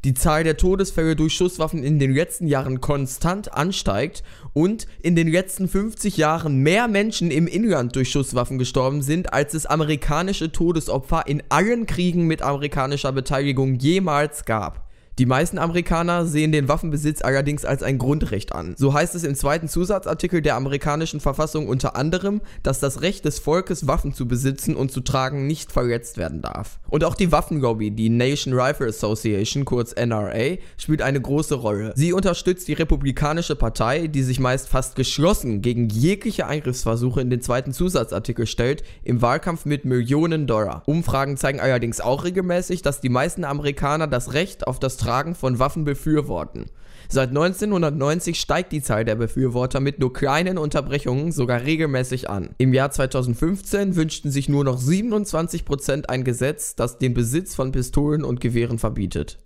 die 0.08 0.14
Zahl 0.14 0.46
der 0.46 0.56
Todesfälle 0.56 1.18
durch 1.18 1.34
Schusswaffen 1.34 1.84
in 1.84 2.00
den 2.00 2.14
letzten 2.14 2.48
Jahren 2.48 2.80
konstant 2.80 3.52
ansteigt 3.52 4.24
und 4.54 4.88
in 5.02 5.18
den 5.18 5.28
letzten 5.28 5.68
50 5.68 6.16
Jahren 6.16 6.64
mehr 6.64 6.88
Menschen 6.88 7.30
im 7.30 7.46
Inland 7.46 7.94
durch 7.94 8.10
Schusswaffen 8.10 8.58
gestorben 8.58 9.02
sind, 9.02 9.34
als 9.34 9.54
es 9.54 9.66
amerikanische 9.66 10.54
Todesopfer 10.54 11.28
in 11.28 11.44
allen 11.50 11.88
Kriegen 11.88 12.26
mit 12.26 12.42
amerikanischer 12.42 13.12
Beteiligung 13.12 13.76
jemals 13.76 14.46
gab. 14.46 14.87
Die 15.20 15.26
meisten 15.26 15.58
Amerikaner 15.58 16.28
sehen 16.28 16.52
den 16.52 16.68
Waffenbesitz 16.68 17.24
allerdings 17.24 17.66
als 17.66 17.82
ein 17.82 17.98
Grundrecht 17.98 18.54
an. 18.54 18.76
So 18.78 18.94
heißt 18.94 19.16
es 19.16 19.24
im 19.24 19.34
zweiten 19.34 19.68
Zusatzartikel 19.68 20.44
der 20.44 20.56
amerikanischen 20.56 21.20
Verfassung 21.20 21.68
unter 21.68 21.96
anderem, 21.96 22.40
dass 22.62 22.80
das 22.80 23.02
Recht 23.02 23.26
des 23.26 23.40
Volkes, 23.40 23.88
Waffen 23.88 24.14
zu 24.14 24.28
besitzen 24.28 24.76
und 24.76 24.92
zu 24.92 25.02
tragen, 25.02 25.48
nicht 25.48 25.72
verletzt 25.72 26.18
werden 26.18 26.44
darf. 26.44 26.80
Und 26.88 27.04
auch 27.04 27.16
die 27.16 27.32
Waffenlobby, 27.32 27.90
die 27.90 28.10
Nation 28.10 28.54
Rifle 28.54 28.90
Association, 28.90 29.66
kurz 29.66 29.96
NRA, 29.96 30.58
spielt 30.78 31.02
eine 31.02 31.20
große 31.20 31.56
Rolle. 31.56 31.94
Sie 31.96 32.14
unterstützt 32.14 32.68
die 32.68 32.74
Republikanische 32.74 33.56
Partei, 33.56 34.06
die 34.06 34.22
sich 34.22 34.40
meist 34.40 34.70
fast 34.70 34.96
geschlossen 34.96 35.64
gegen 35.64 35.90
jegliche 35.90 36.46
Eingriffsversuche 36.46 37.22
in 37.22 37.32
den 37.32 37.42
zweiten 37.42 37.74
Zusatzartikel 37.74 38.46
stellt, 38.46 38.84
im 39.04 39.24
Wahlkampf 39.24 39.66
mit 39.66 39.84
Millionen 39.84 40.46
Dollar. 40.46 40.84
Umfragen 40.86 41.38
zeigen 41.38 41.60
allerdings 41.60 42.02
auch 42.02 42.24
regelmäßig, 42.24 42.84
dass 42.84 43.02
die 43.02 43.10
meisten 43.10 43.46
Amerikaner 43.46 44.06
das 44.06 44.34
Recht 44.34 44.68
auf 44.68 44.78
das 44.78 45.07
Fragen 45.08 45.36
von 45.36 45.58
Waffen 45.58 45.86
befürworten. 45.86 46.66
Seit 47.08 47.30
1990 47.30 48.38
steigt 48.38 48.74
die 48.74 48.82
Zahl 48.82 49.06
der 49.06 49.16
Befürworter 49.16 49.80
mit 49.80 50.00
nur 50.00 50.12
kleinen 50.12 50.58
Unterbrechungen 50.58 51.32
sogar 51.32 51.62
regelmäßig 51.62 52.30
an. 52.30 52.50
Im 52.58 52.74
Jahr 52.74 52.92
2015 52.92 53.96
wünschten 53.96 54.32
sich 54.32 54.50
nur 54.50 54.66
noch 54.66 54.78
27% 54.78 56.08
ein 56.08 56.26
Gesetz, 56.26 56.76
das 56.76 56.98
den 56.98 57.14
Besitz 57.14 57.56
von 57.56 57.72
Pistolen 57.72 58.26
und 58.26 58.42
Gewehren 58.42 58.80
verbietet. 58.80 59.38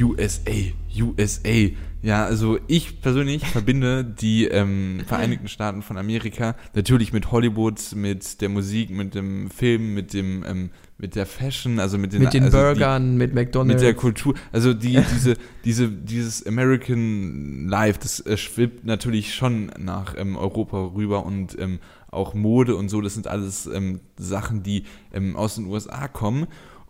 USA, 0.00 0.50
USA. 0.98 1.68
Ja, 2.02 2.24
also 2.24 2.58
ich 2.68 3.00
persönlich 3.00 3.46
verbinde 3.46 4.04
die 4.04 4.44
ähm, 4.44 5.00
Vereinigten 5.06 5.48
Staaten 5.48 5.82
von 5.82 5.98
Amerika 5.98 6.54
natürlich 6.74 7.12
mit 7.12 7.32
Hollywood, 7.32 7.80
mit 7.94 8.40
der 8.40 8.48
Musik, 8.48 8.90
mit 8.90 9.14
dem 9.14 9.50
Film, 9.50 9.94
mit 9.94 10.12
dem 10.12 10.44
ähm, 10.44 10.70
mit 10.98 11.14
der 11.14 11.26
Fashion, 11.26 11.78
also 11.78 11.98
mit 11.98 12.12
den, 12.12 12.22
mit 12.22 12.32
den 12.32 12.44
also 12.44 12.56
Burgern, 12.56 13.12
die, 13.12 13.16
mit 13.18 13.34
McDonald's. 13.34 13.82
Mit 13.82 13.86
der 13.86 13.94
Kultur. 13.94 14.34
Also 14.50 14.72
die, 14.72 14.98
diese, 15.14 15.36
diese, 15.64 15.88
dieses 15.88 16.46
American 16.46 17.68
Life, 17.68 17.98
das 18.02 18.20
äh, 18.20 18.36
schwippt 18.36 18.86
natürlich 18.86 19.34
schon 19.34 19.70
nach 19.78 20.14
ähm, 20.16 20.36
Europa 20.36 20.78
rüber 20.94 21.26
und 21.26 21.58
ähm, 21.58 21.80
auch 22.10 22.32
Mode 22.32 22.76
und 22.76 22.88
so, 22.88 23.02
das 23.02 23.12
sind 23.12 23.26
alles 23.26 23.66
ähm, 23.66 24.00
Sachen, 24.16 24.62
die 24.62 24.84
ähm, 25.12 25.36
aus 25.36 25.56
den 25.56 25.66
USA 25.66 26.08
kommen. 26.08 26.46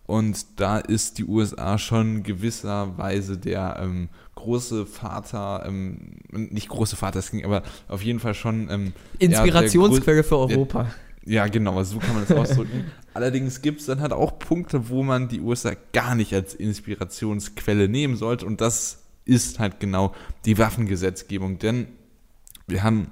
Und 0.07 0.61
da 0.61 0.79
ist 0.79 1.19
die 1.19 1.25
USA 1.25 1.79
schon 1.79 2.23
gewisserweise 2.23 3.38
der 3.38 3.79
ähm, 3.83 4.09
große 4.37 4.87
Vater, 4.87 5.64
ähm, 5.66 6.19
nicht 6.31 6.69
große 6.69 6.95
Vater, 6.97 7.19
das 7.19 7.33
ging 7.33 7.45
aber 7.45 7.62
auf 7.88 8.03
jeden 8.03 8.21
Fall 8.21 8.35
schon 8.35 8.71
ähm, 8.71 8.92
Inspirationsquelle 9.19 10.19
ja, 10.19 10.23
für 10.23 10.38
Europa. 10.38 10.83
Der, 11.25 11.35
ja, 11.35 11.47
genau, 11.49 11.83
so 11.83 11.99
kann 11.99 12.14
man 12.14 12.25
das 12.27 12.37
ausdrücken. 12.51 12.85
Allerdings 13.14 13.62
gibt 13.62 13.81
es 13.81 13.87
dann 13.87 14.01
halt 14.01 14.12
auch 14.12 14.38
Punkte, 14.38 14.88
wo 14.88 15.03
man 15.03 15.29
die 15.29 15.40
USA 15.40 15.73
gar 15.92 16.14
nicht 16.14 16.33
als 16.35 16.55
Inspirationsquelle 16.55 17.88
nehmen 17.88 18.16
sollte. 18.16 18.47
Und 18.47 18.61
das 18.61 19.03
ist 19.25 19.59
halt 19.59 19.81
genau 19.81 20.14
die 20.45 20.57
Waffengesetzgebung. 20.57 21.59
Denn 21.59 21.88
wir 22.69 22.85
haben 22.85 23.09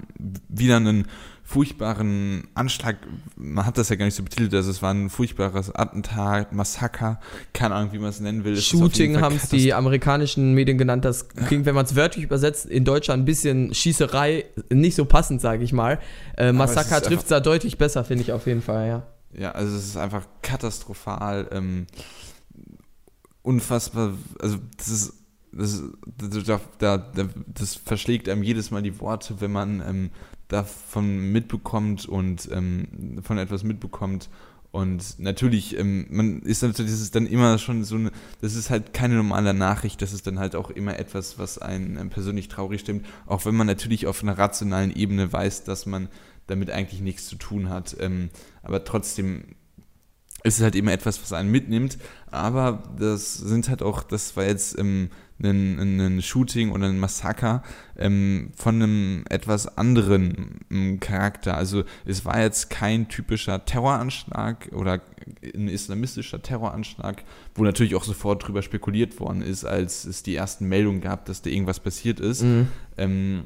wieder 0.47 0.77
einen 0.77 1.07
furchtbaren 1.47 2.47
Anschlag, 2.55 2.97
man 3.35 3.65
hat 3.67 3.77
das 3.77 3.89
ja 3.89 3.95
gar 3.95 4.05
nicht 4.05 4.15
so 4.15 4.23
betitelt, 4.23 4.53
also 4.55 4.71
es 4.71 4.81
war 4.81 4.91
ein 4.91 5.11
furchtbares 5.11 5.73
Attentat, 5.73 6.51
Massaker, 6.53 7.19
keine 7.53 7.75
Ahnung, 7.75 7.93
wie 7.93 7.99
man 7.99 8.09
es 8.09 8.19
nennen 8.19 8.43
will. 8.43 8.57
Shooting 8.57 9.21
haben 9.21 9.35
es 9.35 9.49
die 9.49 9.71
amerikanischen 9.71 10.55
Medien 10.55 10.79
genannt, 10.79 11.05
das 11.05 11.29
klingt, 11.29 11.67
wenn 11.67 11.75
man 11.75 11.85
es 11.85 11.95
wörtlich 11.95 12.25
übersetzt, 12.25 12.65
in 12.65 12.83
Deutschland 12.83 13.21
ein 13.21 13.25
bisschen 13.25 13.73
Schießerei, 13.75 14.45
nicht 14.71 14.95
so 14.95 15.05
passend, 15.05 15.39
sage 15.39 15.63
ich 15.63 15.71
mal. 15.71 15.99
Äh, 16.35 16.51
Massaker 16.51 16.99
trifft 16.99 17.23
es 17.23 17.29
da 17.29 17.39
deutlich 17.39 17.77
besser, 17.77 18.03
finde 18.03 18.23
ich 18.23 18.31
auf 18.31 18.47
jeden 18.47 18.63
Fall, 18.63 18.87
ja. 18.87 19.03
Ja, 19.37 19.51
also 19.51 19.77
es 19.77 19.85
ist 19.85 19.97
einfach 19.97 20.25
katastrophal, 20.41 21.47
ähm, 21.51 21.85
unfassbar, 23.43 24.13
also 24.41 24.57
das 24.77 24.87
ist 24.87 25.13
das, 25.57 25.81
das, 26.17 26.61
das, 26.79 27.01
das, 27.47 27.75
verschlägt 27.75 28.27
einem 28.27 28.43
jedes 28.43 28.71
Mal 28.71 28.81
die 28.81 28.99
Worte, 28.99 29.39
wenn 29.39 29.51
man 29.51 29.81
ähm, 29.87 30.09
davon 30.47 31.31
mitbekommt 31.31 32.05
und 32.05 32.49
ähm, 32.51 33.21
von 33.23 33.37
etwas 33.37 33.63
mitbekommt. 33.63 34.29
Und 34.71 35.19
natürlich, 35.19 35.79
ähm, 35.79 36.05
man 36.09 36.41
ist 36.41 36.61
natürlich, 36.61 36.91
das 36.91 36.99
ist 36.99 37.15
dann 37.15 37.27
immer 37.27 37.57
schon 37.57 37.85
so 37.85 37.95
eine, 37.95 38.11
das 38.41 38.55
ist 38.55 38.69
halt 38.69 38.93
keine 38.93 39.15
normale 39.15 39.53
Nachricht, 39.53 40.01
das 40.01 40.11
ist 40.11 40.27
dann 40.27 40.37
halt 40.37 40.53
auch 40.53 40.69
immer 40.69 40.99
etwas, 40.99 41.39
was 41.39 41.59
einen 41.59 41.97
ähm, 41.97 42.09
persönlich 42.09 42.49
traurig 42.49 42.81
stimmt, 42.81 43.05
auch 43.25 43.45
wenn 43.45 43.55
man 43.55 43.67
natürlich 43.67 44.05
auf 44.05 44.21
einer 44.21 44.37
rationalen 44.37 44.93
Ebene 44.93 45.31
weiß, 45.31 45.63
dass 45.63 45.85
man 45.85 46.09
damit 46.47 46.71
eigentlich 46.71 46.99
nichts 46.99 47.27
zu 47.27 47.37
tun 47.37 47.69
hat. 47.69 47.95
Ähm, 48.01 48.29
aber 48.63 48.83
trotzdem 48.83 49.45
ist 50.43 50.57
es 50.57 50.63
halt 50.63 50.75
immer 50.75 50.91
etwas, 50.91 51.21
was 51.21 51.33
einen 51.33 51.51
mitnimmt. 51.51 51.97
Aber 52.29 52.83
das 52.99 53.33
sind 53.33 53.69
halt 53.69 53.81
auch, 53.81 54.03
das 54.03 54.35
war 54.37 54.43
jetzt 54.43 54.77
ähm, 54.77 55.09
ein, 55.41 55.99
ein 55.99 56.21
Shooting 56.21 56.71
oder 56.71 56.85
ein 56.85 56.99
Massaker 56.99 57.63
ähm, 57.97 58.51
von 58.55 58.75
einem 58.75 59.23
etwas 59.29 59.77
anderen 59.77 60.61
ähm, 60.71 60.99
Charakter. 60.99 61.57
Also 61.57 61.83
es 62.05 62.23
war 62.25 62.41
jetzt 62.41 62.69
kein 62.69 63.07
typischer 63.07 63.65
Terroranschlag 63.65 64.69
oder 64.71 65.01
ein 65.53 65.67
islamistischer 65.67 66.41
Terroranschlag, 66.41 67.23
wo 67.55 67.63
natürlich 67.63 67.95
auch 67.95 68.03
sofort 68.03 68.47
drüber 68.47 68.61
spekuliert 68.61 69.19
worden 69.19 69.41
ist, 69.41 69.65
als 69.65 70.05
es 70.05 70.23
die 70.23 70.35
ersten 70.35 70.67
Meldungen 70.67 71.01
gab, 71.01 71.25
dass 71.25 71.41
da 71.41 71.49
irgendwas 71.49 71.79
passiert 71.79 72.19
ist. 72.19 72.43
Mhm. 72.43 72.67
Ähm, 72.97 73.43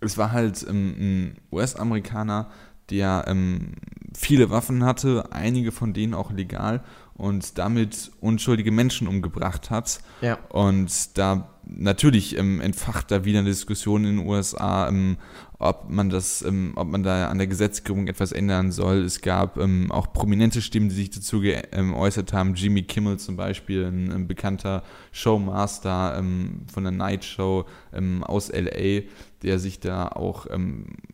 es 0.00 0.16
war 0.16 0.32
halt 0.32 0.64
ähm, 0.68 0.94
ein 0.98 1.36
US-Amerikaner, 1.52 2.50
der 2.90 3.24
ähm, 3.26 3.72
viele 4.14 4.50
Waffen 4.50 4.84
hatte, 4.84 5.32
einige 5.32 5.72
von 5.72 5.92
denen 5.92 6.14
auch 6.14 6.32
legal 6.32 6.82
und 7.14 7.58
damit 7.58 8.10
unschuldige 8.20 8.72
Menschen 8.72 9.06
umgebracht 9.08 9.70
hat. 9.70 10.00
Ja. 10.20 10.38
Und 10.48 11.18
da 11.18 11.50
natürlich 11.76 12.36
ähm, 12.38 12.60
entfacht 12.60 13.10
da 13.10 13.24
wieder 13.24 13.40
eine 13.40 13.48
Diskussion 13.48 14.04
in 14.04 14.18
den 14.18 14.26
USA, 14.26 14.88
ähm, 14.88 15.16
ob 15.58 15.90
man 15.90 16.10
das, 16.10 16.42
ähm, 16.42 16.72
ob 16.76 16.88
man 16.88 17.02
da 17.02 17.28
an 17.28 17.38
der 17.38 17.46
Gesetzgebung 17.46 18.08
etwas 18.08 18.32
ändern 18.32 18.72
soll. 18.72 19.04
Es 19.04 19.20
gab 19.20 19.58
ähm, 19.58 19.92
auch 19.92 20.12
prominente 20.12 20.62
Stimmen, 20.62 20.88
die 20.88 20.94
sich 20.94 21.10
dazu 21.10 21.40
geäußert 21.40 22.32
haben. 22.32 22.54
Jimmy 22.54 22.82
Kimmel 22.82 23.18
zum 23.18 23.36
Beispiel, 23.36 23.84
ein, 23.84 24.10
ein 24.10 24.26
bekannter 24.26 24.82
Showmaster 25.12 26.16
ähm, 26.18 26.62
von 26.72 26.84
der 26.84 26.92
Night 26.92 27.24
Show 27.24 27.66
ähm, 27.92 28.24
aus 28.24 28.50
LA, 28.52 29.02
der 29.42 29.58
sich 29.58 29.80
da 29.80 30.08
auch 30.08 30.46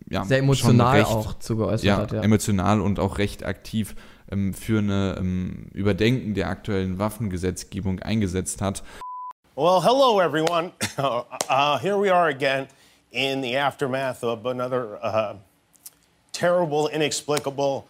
ja, 0.08 0.24
sehr 0.24 0.38
emotional 0.38 0.98
recht, 0.98 1.10
auch 1.10 1.38
zu 1.38 1.56
geäußert 1.56 1.84
ja, 1.84 1.96
hat. 1.98 2.12
Ja, 2.12 2.22
emotional 2.22 2.80
und 2.80 2.98
auch 2.98 3.18
recht 3.18 3.44
aktiv 3.44 3.94
ähm, 4.30 4.54
für 4.54 4.78
eine 4.78 5.16
ähm, 5.18 5.66
Überdenken 5.72 6.34
der 6.34 6.48
aktuellen 6.48 6.98
Waffengesetzgebung 6.98 8.00
eingesetzt 8.00 8.60
hat. 8.62 8.82
Well, 9.56 9.80
hello 9.80 10.18
everyone. 10.18 10.72
Uh, 11.48 11.78
here 11.78 11.96
we 11.96 12.08
are 12.08 12.28
again 12.28 12.66
in 13.12 13.40
the 13.40 13.56
aftermath 13.56 14.24
of 14.24 14.44
another 14.46 14.98
uh, 15.02 15.36
terrible, 16.32 16.88
inexplicable, 16.88 17.86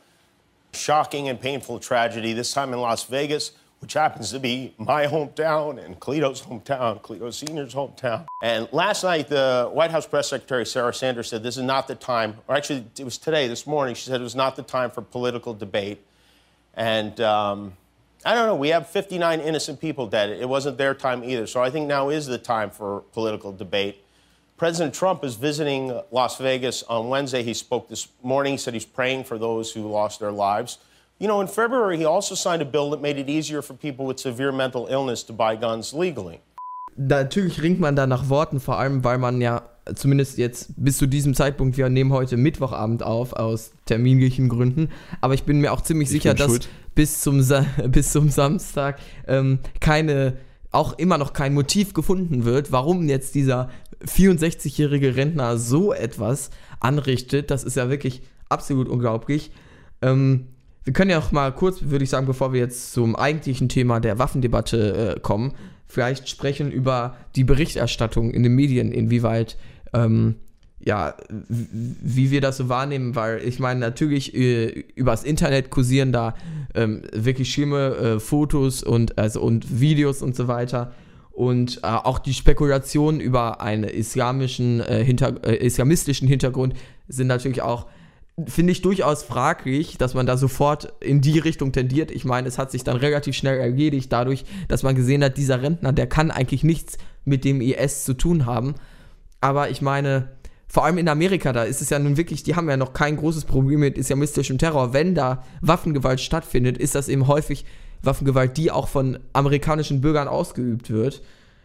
shocking, 0.73 1.29
and 1.29 1.41
painful 1.41 1.79
tragedy, 1.79 2.35
this 2.35 2.53
time 2.53 2.73
in 2.73 2.81
Las 2.81 3.05
Vegas 3.05 3.53
which 3.81 3.93
happens 3.93 4.31
to 4.31 4.39
be 4.39 4.75
my 4.79 5.07
hometown 5.07 5.85
and 5.85 6.01
Cleto's 6.01 6.41
hometown, 6.43 7.01
Cleto 7.03 7.33
Senior's 7.33 7.75
hometown. 7.75 8.25
And 8.43 8.69
last 8.73 9.05
night, 9.05 9.29
the 9.29 9.69
White 9.73 9.91
House 9.91 10.07
Press 10.07 10.29
Secretary 10.29 10.65
Sarah 10.65 10.95
Sanders 10.95 11.29
said 11.29 11.43
this 11.43 11.57
is 11.57 11.63
not 11.63 11.87
the 11.87 11.95
time, 11.95 12.37
or 12.49 12.57
actually, 12.57 12.87
it 12.99 13.05
was 13.05 13.19
today, 13.19 13.49
this 13.49 13.67
morning, 13.67 13.95
she 13.95 14.07
said 14.07 14.21
it 14.21 14.25
was 14.25 14.35
not 14.35 14.57
the 14.57 14.63
time 14.63 14.91
for 14.91 15.03
political 15.03 15.53
debate. 15.53 16.05
And 16.75 17.21
um, 17.21 17.75
I 18.27 18.35
don't 18.35 18.49
know, 18.49 18.57
we 18.57 18.71
have 18.71 18.89
59 18.89 19.39
innocent 19.39 19.81
people 19.81 20.09
dead. 20.09 20.31
It 20.31 20.49
wasn't 20.49 20.79
their 20.79 20.95
time 20.95 21.23
either. 21.23 21.47
So 21.47 21.63
I 21.63 21.71
think 21.71 21.87
now 21.87 22.09
is 22.09 22.27
the 22.27 22.39
time 22.39 22.71
for 22.71 23.03
political 23.13 23.53
debate. 23.53 24.03
President 24.57 24.93
Trump 24.93 25.23
is 25.23 25.37
visiting 25.37 26.01
Las 26.11 26.37
Vegas 26.39 26.83
on 26.89 27.09
Wednesday. 27.09 27.45
He 27.45 27.55
spoke 27.55 27.89
this 27.89 28.09
morning. 28.25 28.55
He 28.55 28.59
said 28.59 28.75
he's 28.75 28.85
praying 28.85 29.25
for 29.25 29.39
those 29.39 29.71
who 29.71 29.83
lost 29.83 30.19
their 30.19 30.33
lives. 30.33 30.79
You 31.21 31.29
know, 31.29 31.41
in 31.41 31.47
February, 31.47 31.99
he 31.99 32.05
also 32.05 32.35
signed 32.35 32.63
a 32.63 32.65
bill 32.65 32.91
that 32.91 33.01
made 33.01 33.17
it 33.17 33.29
easier 33.29 33.63
for 33.63 33.75
people 33.75 34.05
with 34.07 34.19
severe 34.19 34.51
mental 34.51 34.89
illness 34.91 35.23
to 35.25 35.33
buy 35.33 35.55
guns 35.55 35.95
legally. 35.95 36.41
Natürlich 36.97 37.63
ringt 37.63 37.79
man 37.79 37.95
da 37.95 38.09
nach 38.09 38.29
Worten, 38.29 38.59
vor 38.59 38.79
allem 38.79 39.05
weil 39.05 39.19
man 39.19 39.41
ja 39.41 39.63
zumindest 39.95 40.37
jetzt 40.39 40.71
bis 40.77 40.99
zu 40.99 41.07
diesem 41.07 41.35
Zeitpunkt, 41.35 41.77
wir 41.77 41.89
nehmen 41.89 42.13
heute 42.13 42.37
Mittwochabend 42.37 43.05
auf, 43.05 43.35
aus 43.35 43.71
terminlichen 43.85 44.49
Gründen, 44.49 44.89
aber 45.21 45.35
ich 45.35 45.45
bin 45.45 45.61
mir 45.61 45.73
auch 45.73 45.83
ziemlich 45.83 46.09
ich 46.09 46.23
sicher, 46.23 46.35
dass 46.35 46.69
bis 46.97 47.21
zum, 47.21 47.41
bis 47.89 48.11
zum 48.11 48.31
Samstag 48.31 48.99
ähm, 49.29 49.61
keine, 49.79 50.39
auch 50.73 50.99
immer 50.99 51.19
noch 51.19 51.33
kein 51.33 51.55
Motiv 51.55 51.95
gefunden 51.95 52.45
wird, 52.45 52.73
warum 52.73 53.09
jetzt 53.09 53.37
dieser 53.37 53.71
64-jährige 54.05 55.15
Rentner 55.15 55.57
so 55.57 55.93
etwas 55.93 56.51
anrichtet. 56.81 57.53
Das 57.53 57.63
ist 57.63 57.77
ja 57.77 57.89
wirklich 57.89 58.23
absolut 58.49 58.89
unglaublich. 58.89 59.53
Ähm, 60.03 60.49
wir 60.83 60.93
können 60.93 61.11
ja 61.11 61.19
auch 61.19 61.33
mal 61.33 61.53
kurz, 61.53 61.83
würde 61.83 62.05
ich 62.05 62.11
sagen, 62.11 62.27
bevor 62.27 62.53
wir 62.53 62.61
jetzt 62.61 62.93
zum 62.93 63.17
eigentlichen 63.17 63.69
Thema 63.69 64.01
der 64.01 64.19
Waffendebatte 64.19 65.17
äh, 65.17 65.21
kommen, 65.21 65.53
vielleicht 65.87 66.29
sprechen 66.29 66.71
über 66.71 67.17
die 67.35 67.45
Berichterstattung 67.45 68.31
in 68.31 68.43
den 68.43 68.55
Medien, 68.55 68.93
inwieweit, 68.93 69.57
ähm, 69.93 70.37
ja, 70.87 71.17
wie 71.49 72.31
wir 72.31 72.41
das 72.41 72.59
so 72.59 72.69
wahrnehmen, 72.69 73.17
weil 73.17 73.43
ich 73.43 73.59
meine, 73.59 73.81
natürlich 73.81 74.37
äh, 74.37 74.85
übers 74.95 75.25
Internet 75.25 75.69
kursieren 75.69 76.13
da 76.13 76.35
ähm, 76.77 77.03
wirklich 77.13 77.53
schlimme 77.53 77.97
äh, 77.97 78.21
Fotos 78.21 78.85
und, 78.85 79.19
also, 79.19 79.43
und 79.43 79.81
Videos 79.81 80.23
und 80.23 80.37
so 80.37 80.47
weiter. 80.47 80.93
Und 81.33 81.79
äh, 81.79 81.89
auch 81.89 82.21
die 82.21 82.35
Spekulationen 82.35 83.21
über 83.21 83.61
einen 83.61 83.83
islamischen, 83.83 84.79
äh, 84.81 85.05
hinter, 85.05 85.45
äh, 85.45 85.57
islamistischen 85.57 86.29
Hintergrund 86.29 86.75
sind 87.09 87.27
natürlich 87.27 87.63
auch 87.63 87.87
finde 88.47 88.71
ich 88.73 88.83
durchaus 88.83 89.23
fraglich, 89.23 89.97
dass 89.97 90.13
man 90.13 90.27
da 90.27 90.37
sofort 90.37 90.93
in 91.01 91.23
die 91.23 91.39
Richtung 91.39 91.73
tendiert. 91.73 92.11
Ich 92.11 92.27
meine, 92.27 92.47
es 92.47 92.59
hat 92.59 92.71
sich 92.71 92.85
dann 92.85 92.99
relativ 92.99 93.35
schnell 93.35 93.59
erledigt, 93.59 94.13
dadurch, 94.13 94.45
dass 94.69 94.83
man 94.83 94.95
gesehen 94.95 95.25
hat, 95.25 95.39
dieser 95.39 95.63
Rentner, 95.63 95.95
der 95.95 96.07
kann 96.07 96.31
eigentlich 96.31 96.63
nichts 96.63 96.99
mit 97.25 97.47
dem 97.47 97.63
IS 97.63 98.05
zu 98.05 98.13
tun 98.13 98.45
haben. 98.45 98.75
Aber 99.41 99.71
ich 99.71 99.81
meine, 99.81 100.29
vor 100.69 100.85
allem 100.85 100.99
in 100.99 101.09
Amerika, 101.09 101.53
da 101.53 101.63
ist 101.63 101.81
es 101.81 101.91
ja 101.91 101.99
nun 101.99 102.17
wirklich, 102.17 102.43
die 102.43 102.57
haben 102.57 102.69
ja 102.69 102.77
noch 102.77 102.93
kein 102.93 103.17
großes 103.17 103.45
Problem 103.45 103.81
mit 103.81 103.97
islamistischem 103.97 104.59
Terror. 104.59 104.93
Wenn 104.93 105.15
da 105.15 105.45
Waffengewalt 105.61 106.21
stattfindet, 106.21 106.77
ist 106.77 106.95
das 106.95 107.09
eben 107.09 107.27
häufig 107.29 107.65
Waffengewalt, 108.03 108.57
die 108.57 108.71
auch 108.71 108.89
von 108.89 109.19
amerikanischen 109.33 110.01
Bürgern 110.01 110.29
ausgeübt 110.29 110.91
wird. 110.91 111.23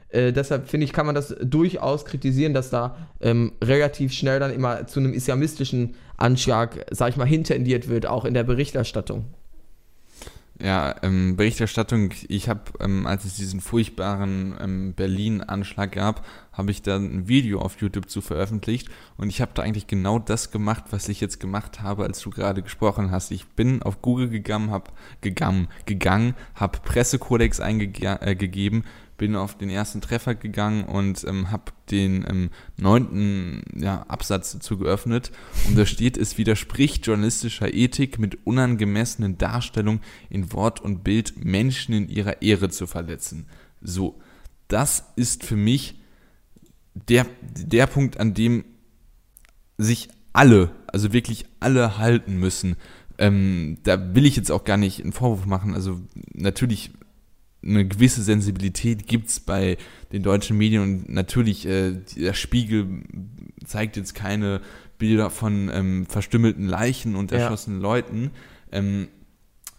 Äh, 0.10 0.34
deshalb 0.34 0.70
finde 0.70 0.86
ich, 0.86 0.94
kann 0.94 1.06
man 1.06 1.16
das 1.16 1.36
durchaus 1.42 2.06
kritisieren, 2.06 2.54
dass 2.54 2.70
da 2.70 2.98
ähm, 3.22 3.54
relativ 3.64 4.14
schnell 4.14 4.40
dann 4.40 4.54
immer 4.54 4.88
zu 4.88 5.00
einem 5.00 5.14
islamistischen 5.14 5.96
Anschlag, 6.18 6.86
sag 6.92 7.10
ich 7.10 7.18
mal, 7.18 7.26
hintendiert 7.28 7.88
wird, 7.88 8.06
auch 8.06 8.26
in 8.26 8.34
der 8.34 8.44
Berichterstattung. 8.44 9.26
Ja, 10.64 10.96
ähm, 11.02 11.38
Berichterstattung. 11.38 12.12
Ich 12.28 12.48
habe, 12.48 12.62
ähm, 12.80 13.08
als 13.08 13.26
es 13.26 13.34
diesen 13.34 13.62
furchtbaren 13.62 14.56
ähm, 14.62 14.94
Berlin-Anschlag 14.94 15.94
gab, 15.94 16.24
habe 16.54 16.70
ich 16.70 16.84
dann 16.84 17.06
ein 17.06 17.28
Video 17.28 17.60
auf 17.62 17.82
YouTube 17.82 18.10
zu 18.10 18.22
veröffentlicht 18.22 18.90
und 19.18 19.30
ich 19.30 19.42
habe 19.42 19.52
da 19.56 19.64
eigentlich 19.64 19.88
genau 19.88 20.20
das 20.20 20.52
gemacht, 20.52 20.84
was 20.92 21.10
ich 21.10 21.20
jetzt 21.20 21.40
gemacht 21.40 21.82
habe, 21.82 22.04
als 22.04 22.20
du 22.20 22.30
gerade 22.30 22.62
gesprochen 22.62 23.10
hast. 23.10 23.32
Ich 23.32 23.48
bin 23.48 23.82
auf 23.82 24.04
Google 24.04 24.30
gegangen, 24.30 24.70
habe 24.70 24.92
gegangen, 25.22 25.68
gegangen, 25.88 26.36
habe 26.54 26.78
Pressekodex 26.84 27.60
eingegeben, 27.60 28.82
äh, 28.82 28.82
bin 29.22 29.36
auf 29.36 29.56
den 29.56 29.70
ersten 29.70 30.02
Treffer 30.02 30.34
gegangen 30.34 30.84
und 30.84 31.24
ähm, 31.26 31.52
habe 31.52 31.74
den 31.92 32.26
ähm, 32.28 32.50
neunten 32.76 33.62
ja, 33.76 34.02
Absatz 34.08 34.54
dazu 34.54 34.80
geöffnet. 34.80 35.32
Und 35.68 35.78
da 35.78 35.86
steht, 35.86 36.18
es 36.18 36.40
widerspricht 36.40 37.06
journalistischer 37.06 37.72
Ethik 37.72 38.18
mit 38.18 38.48
unangemessenen 38.48 39.38
Darstellungen 39.38 40.02
in 40.32 40.52
Wort 40.54 40.82
und 40.82 41.04
Bild 41.04 41.46
Menschen 41.46 41.94
in 41.94 42.10
ihrer 42.10 42.42
Ehre 42.42 42.70
zu 42.70 42.88
verletzen. 42.88 43.46
So, 43.80 44.20
das 44.68 45.04
ist 45.16 45.44
für 45.44 45.56
mich 45.56 46.02
der, 46.96 47.28
der 47.44 47.86
Punkt, 47.86 48.20
an 48.20 48.34
dem 48.34 48.66
sich 49.78 50.10
alle, 50.34 50.72
also 50.88 51.14
wirklich 51.14 51.46
alle 51.60 52.00
halten 52.00 52.40
müssen. 52.40 52.76
Ähm, 53.20 53.78
da 53.84 54.16
will 54.16 54.26
ich 54.26 54.36
jetzt 54.36 54.52
auch 54.52 54.64
gar 54.64 54.78
nicht 54.78 55.04
einen 55.04 55.14
Vorwurf 55.14 55.46
machen. 55.46 55.76
Also 55.76 56.02
natürlich 56.34 56.90
eine 57.64 57.88
gewisse 57.88 58.24
Sensibilität 58.24 59.08
gibt 59.08 59.30
es 59.30 59.40
bei 59.40 59.78
den 60.12 60.24
deutschen 60.24 60.58
Medien 60.58 60.82
und 60.82 61.10
natürlich, 61.10 61.66
äh, 61.66 61.94
der 62.16 62.34
Spiegel 62.34 63.04
zeigt 63.66 63.98
jetzt 63.98 64.16
keine 64.16 64.62
Bilder 64.98 65.30
von 65.30 65.70
ähm, 65.74 66.06
verstümmelten 66.08 66.68
Leichen 66.68 67.16
und 67.16 67.32
erschossenen 67.32 67.80
ja. 67.80 67.84
Leuten. 67.84 68.32
Ähm, 68.72 69.08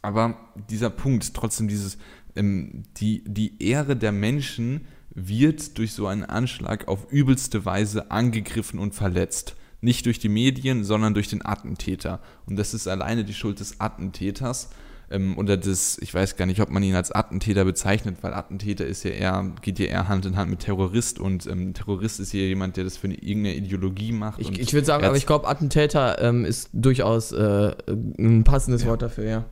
aber 0.01 0.37
dieser 0.71 0.91
Punkt, 0.91 1.35
trotzdem 1.35 1.69
dieses, 1.69 1.99
ähm, 2.37 2.85
die, 2.97 3.23
die 3.27 3.63
Ehre 3.63 3.97
der 3.97 4.13
Menschen 4.13 4.83
wird 5.15 5.79
durch 5.79 5.93
so 5.93 6.07
einen 6.07 6.25
Anschlag 6.25 6.89
auf 6.89 7.11
übelste 7.13 7.65
Weise 7.65 8.11
angegriffen 8.11 8.79
und 8.79 8.95
verletzt. 8.95 9.57
Nicht 9.81 10.07
durch 10.07 10.19
die 10.19 10.29
Medien, 10.29 10.85
sondern 10.85 11.15
durch 11.15 11.29
den 11.29 11.45
Attentäter. 11.45 12.21
Und 12.47 12.57
das 12.57 12.75
ist 12.75 12.87
alleine 12.87 13.25
die 13.25 13.35
Schuld 13.35 13.61
des 13.61 13.81
Attentäters 13.81 14.71
ähm, 15.13 15.39
oder 15.39 15.57
das, 15.57 15.99
ich 15.99 16.13
weiß 16.13 16.37
gar 16.37 16.47
nicht, 16.47 16.61
ob 16.61 16.71
man 16.71 16.83
ihn 16.83 16.95
als 16.95 17.13
Attentäter 17.13 17.65
bezeichnet, 17.65 18.19
weil 18.23 18.35
Attentäter 18.35 18.87
ist 18.87 19.05
ja 19.05 19.11
eher, 19.11 19.53
geht 19.63 19.79
ja 19.79 19.87
eher 19.87 20.09
Hand 20.09 20.27
in 20.27 20.37
Hand 20.37 20.51
mit 20.51 20.61
Terrorist 20.61 21.19
und 21.19 21.47
ähm, 21.47 21.75
Terrorist 21.75 22.21
ist 22.21 22.33
ja 22.33 22.41
jemand, 22.41 22.77
der 22.77 22.85
das 22.85 22.97
für 22.97 23.07
eine, 23.07 23.15
irgendeine 23.15 23.57
Ideologie 23.57 24.13
macht. 24.13 24.41
Ich, 24.41 24.59
ich 24.59 24.73
würde 24.73 24.87
sagen, 24.87 25.05
aber 25.05 25.17
ich 25.17 25.27
glaube, 25.27 25.47
Attentäter 25.49 26.21
ähm, 26.21 26.45
ist 26.45 26.71
durchaus 26.73 27.33
äh, 27.33 27.75
ein 28.19 28.45
passendes 28.45 28.83
ja. 28.83 28.89
Wort 28.89 29.03
dafür, 29.03 29.25
ja 29.25 29.45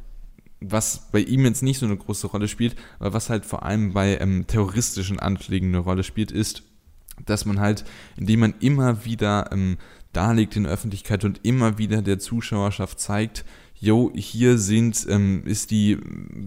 was 0.63 1.09
bei 1.11 1.21
ihm 1.21 1.47
jetzt 1.47 1.63
nicht 1.63 1.79
so 1.79 1.87
eine 1.87 1.97
große 1.97 2.27
Rolle 2.27 2.47
spielt, 2.47 2.77
aber 2.99 3.15
was 3.15 3.31
halt 3.31 3.47
vor 3.47 3.63
allem 3.63 3.95
bei 3.95 4.19
ähm, 4.19 4.47
terroristischen 4.47 5.19
Anschlägen 5.19 5.69
eine 5.69 5.79
Rolle 5.79 6.03
spielt, 6.03 6.31
ist, 6.31 6.65
dass 7.25 7.45
man 7.47 7.61
halt, 7.61 7.85
indem 8.17 8.41
man 8.41 8.55
immer 8.61 9.05
wieder 9.05 9.51
ähm, 9.53 9.79
darlegt 10.13 10.57
in 10.57 10.65
der 10.65 10.73
Öffentlichkeit 10.73 11.25
und 11.25 11.41
immer 11.45 11.79
wieder 11.79 12.03
der 12.03 12.19
Zuschauerschaft 12.19 13.01
zeigt, 13.01 13.45
yo, 13.81 14.13
hier 14.15 14.59
sind, 14.59 15.07
ähm, 15.09 15.43
ist 15.47 15.71
die 15.71 15.99